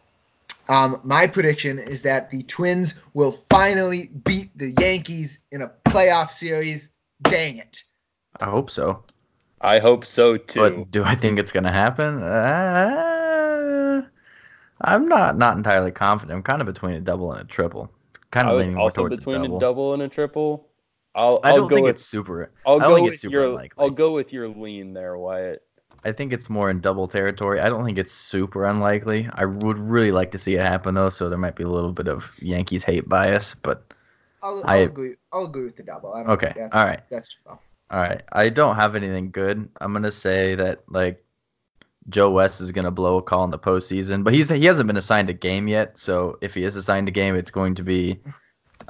um, 0.68 1.01
my 1.05 1.27
prediction 1.27 1.79
is 1.79 2.03
that 2.03 2.31
the 2.31 2.43
Twins 2.43 2.95
will 3.12 3.33
finally 3.51 4.07
beat 4.07 4.57
the 4.57 4.71
Yankees 4.71 5.39
in 5.53 5.61
a 5.61 5.71
playoff 5.85 6.31
series. 6.31 6.89
Dang 7.21 7.59
it! 7.59 7.85
I 8.39 8.47
hope 8.47 8.71
so. 8.71 9.05
I 9.61 9.79
hope 9.79 10.07
so 10.07 10.39
too. 10.39 10.61
But 10.61 10.91
do 10.91 11.05
I 11.05 11.14
think 11.14 11.39
it's 11.39 11.53
gonna 11.53 11.71
happen? 11.73 12.23
Uh, 12.23 13.09
I'm 14.81 15.07
not 15.07 15.37
not 15.39 15.57
entirely 15.57 15.91
confident. 15.93 16.37
I'm 16.37 16.43
kind 16.43 16.61
of 16.61 16.66
between 16.66 16.95
a 16.95 17.01
double 17.01 17.33
and 17.33 17.43
a 17.43 17.45
triple. 17.45 17.91
Kind 18.31 18.47
I 18.47 18.53
of 18.53 18.57
was 18.57 18.66
leaning 18.66 18.76
more 18.76 18.85
also 18.85 18.91
towards 18.91 19.18
between 19.18 19.45
a 19.45 19.49
double. 19.49 19.57
a 19.57 19.61
double 19.61 19.95
and 19.95 20.03
a 20.03 20.09
triple. 20.09 20.68
I'll, 21.14 21.41
I 21.43 21.53
I'll 21.53 21.57
don't 21.59 21.68
go 21.68 21.74
think 21.74 21.85
with, 21.85 21.97
it's 21.97 22.05
super. 22.05 22.51
I'll 22.64 22.81
go 22.81 23.03
with 23.03 23.18
super 23.18 23.33
your 23.33 23.45
unlikely. 23.45 23.76
I'll 23.85 23.91
go 23.91 24.12
with 24.14 24.33
your 24.33 24.49
lean 24.49 24.93
there, 24.93 25.16
Wyatt. 25.16 25.62
I 26.05 26.12
think 26.12 26.33
it's 26.33 26.49
more 26.49 26.70
in 26.70 26.81
double 26.81 27.09
territory. 27.09 27.61
I 27.61 27.68
don't 27.68 27.85
think 27.85 27.99
it's 27.99 28.12
super 28.12 28.66
unlikely. 28.66 29.28
I 29.33 29.45
would 29.45 29.78
really 29.78 30.12
like 30.12 30.31
to 30.33 30.39
see 30.39 30.55
it 30.55 30.61
happen 30.61 30.95
though, 30.95 31.11
so 31.11 31.28
there 31.28 31.39
might 31.39 31.57
be 31.57 31.64
a 31.64 31.68
little 31.68 31.93
bit 31.93 32.09
of 32.09 32.39
Yankees 32.43 32.85
hate 32.85 33.09
bias, 33.09 33.55
but 33.55 33.93
I'll, 34.43 34.64
I- 34.66 34.76
I'll 34.76 34.85
agree. 34.87 35.16
I'll 35.33 35.47
agree 35.47 35.64
with 35.64 35.76
the 35.76 35.83
double. 35.83 36.12
I 36.12 36.22
don't 36.22 36.33
Okay, 36.33 36.55
think 36.55 36.55
that's, 36.55 36.76
all 36.76 36.85
right. 36.87 37.03
That's 37.11 37.28
true. 37.28 37.59
all 37.91 37.99
right. 38.01 38.22
I 38.33 38.51
don't 38.51 38.76
have 38.76 38.97
anything 38.97 39.31
good. 39.33 39.68
I'm 39.81 39.93
gonna 39.93 40.11
say 40.12 40.57
that 40.57 40.85
like 40.89 41.24
Joe 42.11 42.30
West 42.30 42.61
is 42.61 42.72
gonna 42.72 42.90
blow 42.90 43.18
a 43.18 43.22
call 43.22 43.44
in 43.44 43.50
the 43.50 43.58
postseason, 43.58 44.24
but 44.24 44.34
he's 44.34 44.48
he 44.50 44.64
hasn't 44.66 44.86
been 44.86 44.96
assigned 44.96 45.30
a 45.30 45.34
game 45.34 45.68
yet. 45.68 45.96
So 45.98 46.38
if 46.40 46.54
he 46.54 46.64
is 46.64 46.76
assigned 46.76 47.08
a 47.08 47.12
game, 47.12 47.36
it's 47.36 47.50
going 47.50 47.76
to 47.76 47.82
be 47.82 48.20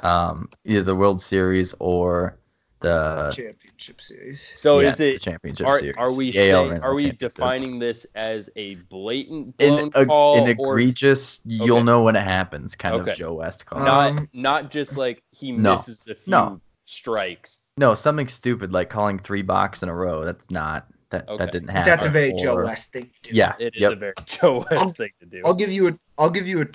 um, 0.02 0.48
either 0.64 0.82
the 0.82 0.96
World 0.96 1.20
Series 1.20 1.74
or 1.78 2.38
the 2.80 3.30
Championship 3.34 4.00
series. 4.00 4.50
So 4.54 4.80
yeah, 4.80 4.88
is 4.88 4.96
the 4.98 5.14
it 5.14 5.20
championship 5.20 5.66
are, 5.66 5.78
series? 5.78 5.96
are 5.98 6.12
we 6.12 6.32
saying, 6.32 6.82
are 6.82 6.94
we 6.94 7.12
defining 7.12 7.78
this 7.78 8.06
as 8.14 8.48
a 8.56 8.74
blatant 8.74 9.58
blown 9.58 9.78
in 9.78 9.92
a, 9.94 10.06
call 10.06 10.36
an 10.36 10.46
or 10.58 10.78
egregious 10.78 11.40
you'll 11.44 11.76
Okay. 11.78 11.84
know 11.84 12.02
when 12.02 12.16
it 12.16 12.24
happens 12.24 12.76
kind 12.76 13.00
Okay. 13.00 13.12
of 13.12 13.16
Joe 13.18 13.34
West 13.34 13.66
call? 13.66 13.82
Not 13.82 14.12
Um, 14.12 14.28
not 14.32 14.70
just 14.70 14.96
like 14.96 15.22
he 15.30 15.52
No. 15.52 15.72
misses 15.72 16.06
a 16.08 16.14
few 16.14 16.32
No. 16.32 16.60
strikes? 16.84 17.60
No, 17.76 17.94
something 17.94 18.28
stupid 18.28 18.72
like 18.72 18.88
calling 18.90 19.18
three 19.18 19.42
balks 19.42 19.82
in 19.82 19.88
a 19.88 19.94
row. 19.94 20.24
That's 20.24 20.50
not 20.50 20.86
that 21.10 21.28
Okay. 21.28 21.44
that 21.44 21.52
didn't 21.52 21.68
happen. 21.68 21.90
That's 21.90 22.04
a 22.04 22.08
very 22.10 22.32
Joe 22.34 22.62
West 22.64 22.92
thing 22.92 23.10
to 23.22 23.30
do. 23.30 23.36
Yeah. 23.36 23.54
It 23.58 23.74
is 23.74 23.80
yep. 23.82 23.92
a 23.92 23.96
very 23.96 24.14
Joe 24.26 24.64
I'll- 24.70 24.78
West 24.84 24.96
thing 24.96 25.10
to 25.20 25.26
do. 25.26 25.42
I'll 25.44 25.54
give 25.54 25.70
you 25.72 25.88
a 25.88 25.98
I'll 26.18 26.30
give 26.30 26.46
you 26.46 26.62
a 26.62 26.66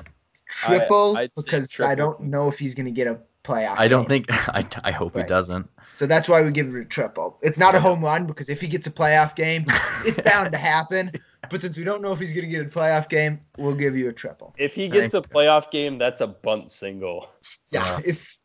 triple 0.47 1.17
I'd 1.17 1.31
because 1.36 1.69
triple. 1.69 1.91
I 1.91 1.95
don't 1.95 2.21
know 2.21 2.47
if 2.47 2.59
he's 2.59 2.75
gonna 2.75 2.91
get 2.91 3.07
a 3.07 3.19
playoff. 3.43 3.75
I 3.77 3.88
don't 3.88 4.07
game. 4.07 4.25
think 4.25 4.49
I, 4.49 4.63
I 4.83 4.91
hope 4.91 5.15
Right. 5.15 5.25
he 5.25 5.27
doesn't. 5.27 5.69
so. 5.95 6.05
That's 6.07 6.27
why 6.29 6.41
we 6.43 6.51
give 6.51 6.73
it 6.73 6.79
a 6.79 6.86
triple. 6.86 7.39
It's 7.41 7.57
not 7.57 7.75
a 7.75 7.79
home 7.79 8.03
run 8.03 8.25
because 8.25 8.49
if 8.49 8.61
he 8.61 8.67
gets 8.67 8.88
a 8.88 8.91
playoff 8.91 9.36
game, 9.36 9.65
it's 10.05 10.19
bound 10.19 10.51
to 10.51 10.57
happen. 10.57 11.11
But 11.49 11.61
since 11.61 11.77
we 11.77 11.83
don't 11.83 12.01
know 12.01 12.11
if 12.11 12.19
he's 12.19 12.33
gonna 12.33 12.47
get 12.47 12.61
a 12.65 12.69
playoff 12.69 13.07
game, 13.09 13.39
we'll 13.57 13.75
give 13.75 13.95
you 13.95 14.09
a 14.09 14.13
triple. 14.13 14.53
If 14.57 14.73
he 14.75 14.89
gets 14.89 15.13
a 15.13 15.21
Thank 15.21 15.33
playoff 15.33 15.71
game, 15.71 15.97
that's 15.97 16.21
a 16.21 16.27
bunt 16.27 16.71
single. 16.71 17.29
Yeah. 17.71 17.99
Yeah. 17.99 18.01
If 18.05 18.38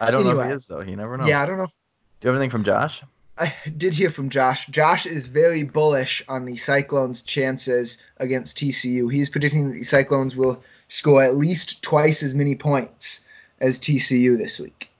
I 0.00 0.10
don't 0.10 0.24
know 0.24 0.38
if 0.40 0.46
he 0.46 0.52
is 0.52 0.66
though. 0.66 0.80
You 0.80 0.96
never 0.96 1.16
know. 1.16 1.26
yeah, 1.26 1.42
I 1.42 1.46
don't 1.46 1.58
know. 1.58 1.66
Do 1.66 2.26
you 2.26 2.28
have 2.28 2.36
anything 2.36 2.50
from 2.50 2.64
Josh? 2.64 3.02
I 3.38 3.54
did 3.76 3.94
hear 3.94 4.10
from 4.10 4.30
Josh. 4.30 4.66
Josh 4.66 5.06
is 5.06 5.26
very 5.26 5.62
bullish 5.62 6.22
on 6.28 6.44
the 6.44 6.56
Cyclones' 6.56 7.22
chances 7.22 7.98
against 8.16 8.56
TCU. 8.56 9.12
He's 9.12 9.30
predicting 9.30 9.70
that 9.70 9.78
the 9.78 9.84
Cyclones 9.84 10.34
will 10.34 10.62
score 10.88 11.22
at 11.22 11.36
least 11.36 11.82
twice 11.82 12.22
as 12.22 12.34
many 12.34 12.56
points 12.56 13.24
as 13.60 13.78
TCU 13.78 14.36
this 14.38 14.58
week. 14.58 14.90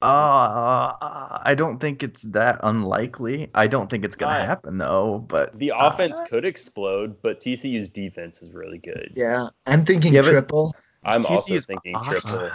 Uh, 0.00 0.96
I 1.44 1.54
don't 1.56 1.78
think 1.78 2.02
it's 2.02 2.22
that 2.22 2.58
unlikely. 2.64 3.50
I 3.54 3.68
don't 3.68 3.88
think 3.88 4.04
it's 4.04 4.16
gonna 4.16 4.44
happen 4.44 4.76
though. 4.78 5.24
But 5.24 5.56
The 5.56 5.72
uh, 5.72 5.90
offense 5.90 6.18
could 6.28 6.44
explode, 6.44 7.22
but 7.22 7.38
TCU's 7.38 7.88
defense 7.88 8.42
is 8.42 8.50
really 8.50 8.78
good. 8.78 9.12
Yeah, 9.14 9.48
I'm 9.64 9.84
thinking 9.84 10.12
Yeah, 10.12 10.22
triple. 10.22 10.74
I'm 11.04 11.24
also 11.26 11.60
thinking 11.60 11.96
triple. 12.02 12.50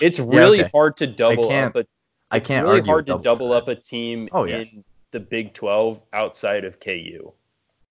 It's 0.00 0.20
really 0.20 0.60
okay. 0.60 0.70
hard 0.72 0.96
to 0.98 1.08
double 1.08 1.48
can't- 1.48 1.74
up 1.76 1.84
a 1.84 1.86
I 2.32 2.38
it's 2.38 2.48
can't 2.48 2.64
really 2.64 2.78
argue 2.80 2.92
hard 2.92 3.06
to 3.06 3.18
double 3.18 3.50
for 3.50 3.56
up 3.56 3.68
a 3.68 3.74
team 3.76 4.28
Oh, 4.32 4.44
yeah. 4.44 4.58
in 4.58 4.84
the 5.12 5.20
Big 5.20 5.52
12 5.54 6.00
outside 6.12 6.64
of 6.64 6.80
KU 6.80 7.32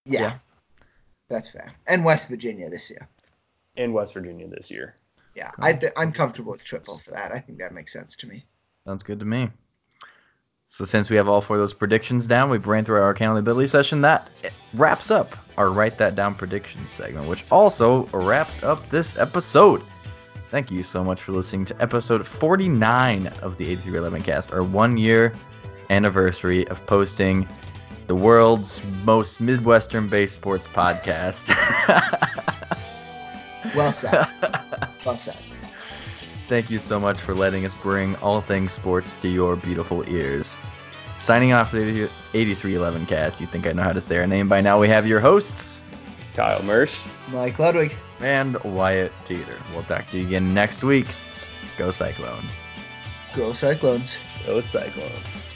Yeah, 0.06 0.22
Yeah. 0.22 0.34
that's 1.30 1.50
fair. 1.50 1.72
And 1.88 2.04
West 2.04 2.28
Virginia 2.30 2.70
this 2.70 2.90
year. 2.90 3.08
and 3.78 3.94
West 3.94 4.14
Virginia 4.14 4.48
this 4.50 4.70
year. 4.70 4.96
Yeah, 5.36 5.52
I 5.60 5.72
th- 5.74 5.94
I'm 5.96 6.12
comfortable 6.12 6.52
with 6.52 6.64
triple 6.64 7.00
for 7.00 7.12
that. 7.12 7.32
I 7.32 7.40
think 7.40 7.60
that 7.60 7.74
makes 7.74 7.94
sense 7.94 8.18
to 8.18 8.28
me. 8.28 8.46
Sounds 8.86 9.02
good 9.04 9.20
to 9.22 9.26
me. 9.26 9.50
So 10.68 10.84
since 10.86 11.10
we 11.10 11.16
have 11.18 11.28
all 11.30 11.40
four 11.42 11.56
of 11.58 11.62
those 11.62 11.74
predictions 11.74 12.28
down, 12.28 12.50
we've 12.50 12.66
ran 12.68 12.84
through 12.86 12.98
our 13.02 13.10
accountability 13.12 13.68
session. 13.68 14.02
That 14.02 14.30
wraps 14.74 15.10
up 15.12 15.36
our 15.58 15.70
write 15.70 15.98
that 16.00 16.16
down 16.16 16.34
predictions 16.36 16.92
segment, 16.92 17.28
which 17.30 17.46
also 17.52 18.06
wraps 18.08 18.62
up 18.64 18.90
this 18.90 19.18
episode. 19.18 19.82
Thank 20.52 20.70
you 20.70 20.84
so 20.84 21.02
much 21.02 21.22
for 21.22 21.32
listening 21.32 21.64
to 21.66 21.82
episode 21.82 22.28
49 22.28 23.28
of 23.42 23.56
the 23.56 23.70
8311 23.70 24.22
cast, 24.24 24.52
our 24.52 24.64
one 24.64 24.98
year 24.98 25.34
anniversary 25.90 26.68
of 26.68 26.86
posting 26.86 27.48
the 28.08 28.16
world's 28.16 28.82
most 29.06 29.40
Midwestern 29.40 30.10
based 30.10 30.36
sports 30.36 30.68
podcast. 30.68 31.50
Well 33.76 33.94
said. 33.94 34.28
well 35.06 35.18
said. 35.18 35.38
Thank 36.50 36.70
you 36.70 36.80
so 36.80 37.00
much 37.00 37.22
for 37.22 37.34
letting 37.34 37.66
us 37.66 37.80
bring 37.82 38.16
all 38.18 38.42
things 38.42 38.74
sports 38.74 39.16
to 39.22 39.30
your 39.30 39.56
beautiful 39.56 40.04
ears. 40.10 40.58
Signing 41.20 41.54
off 41.54 41.72
the 41.72 42.10
8311 42.34 43.06
cast, 43.06 43.40
you 43.40 43.48
think 43.48 43.68
I 43.68 43.72
know 43.72 43.84
how 43.84 43.94
to 43.94 44.02
say 44.02 44.18
our 44.18 44.28
name 44.28 44.50
by 44.50 44.60
now. 44.60 44.78
We 44.78 44.90
have 44.90 45.08
your 45.08 45.22
hosts 45.22 45.82
Kyle 46.34 46.62
Mersch. 46.64 47.06
Mike 47.32 47.60
Ludwig. 47.60 47.96
And 48.24 48.62
Wyatt 48.64 49.12
Teeter. 49.26 49.58
We'll 49.74 49.84
talk 49.84 50.08
to 50.10 50.20
you 50.20 50.28
again 50.28 50.54
next 50.54 50.84
week. 50.84 51.08
Go 51.78 51.92
Cyclones. 51.92 52.60
Go 53.36 53.54
Cyclones. 53.54 54.18
Go 54.46 54.62
Cyclones. 54.62 55.51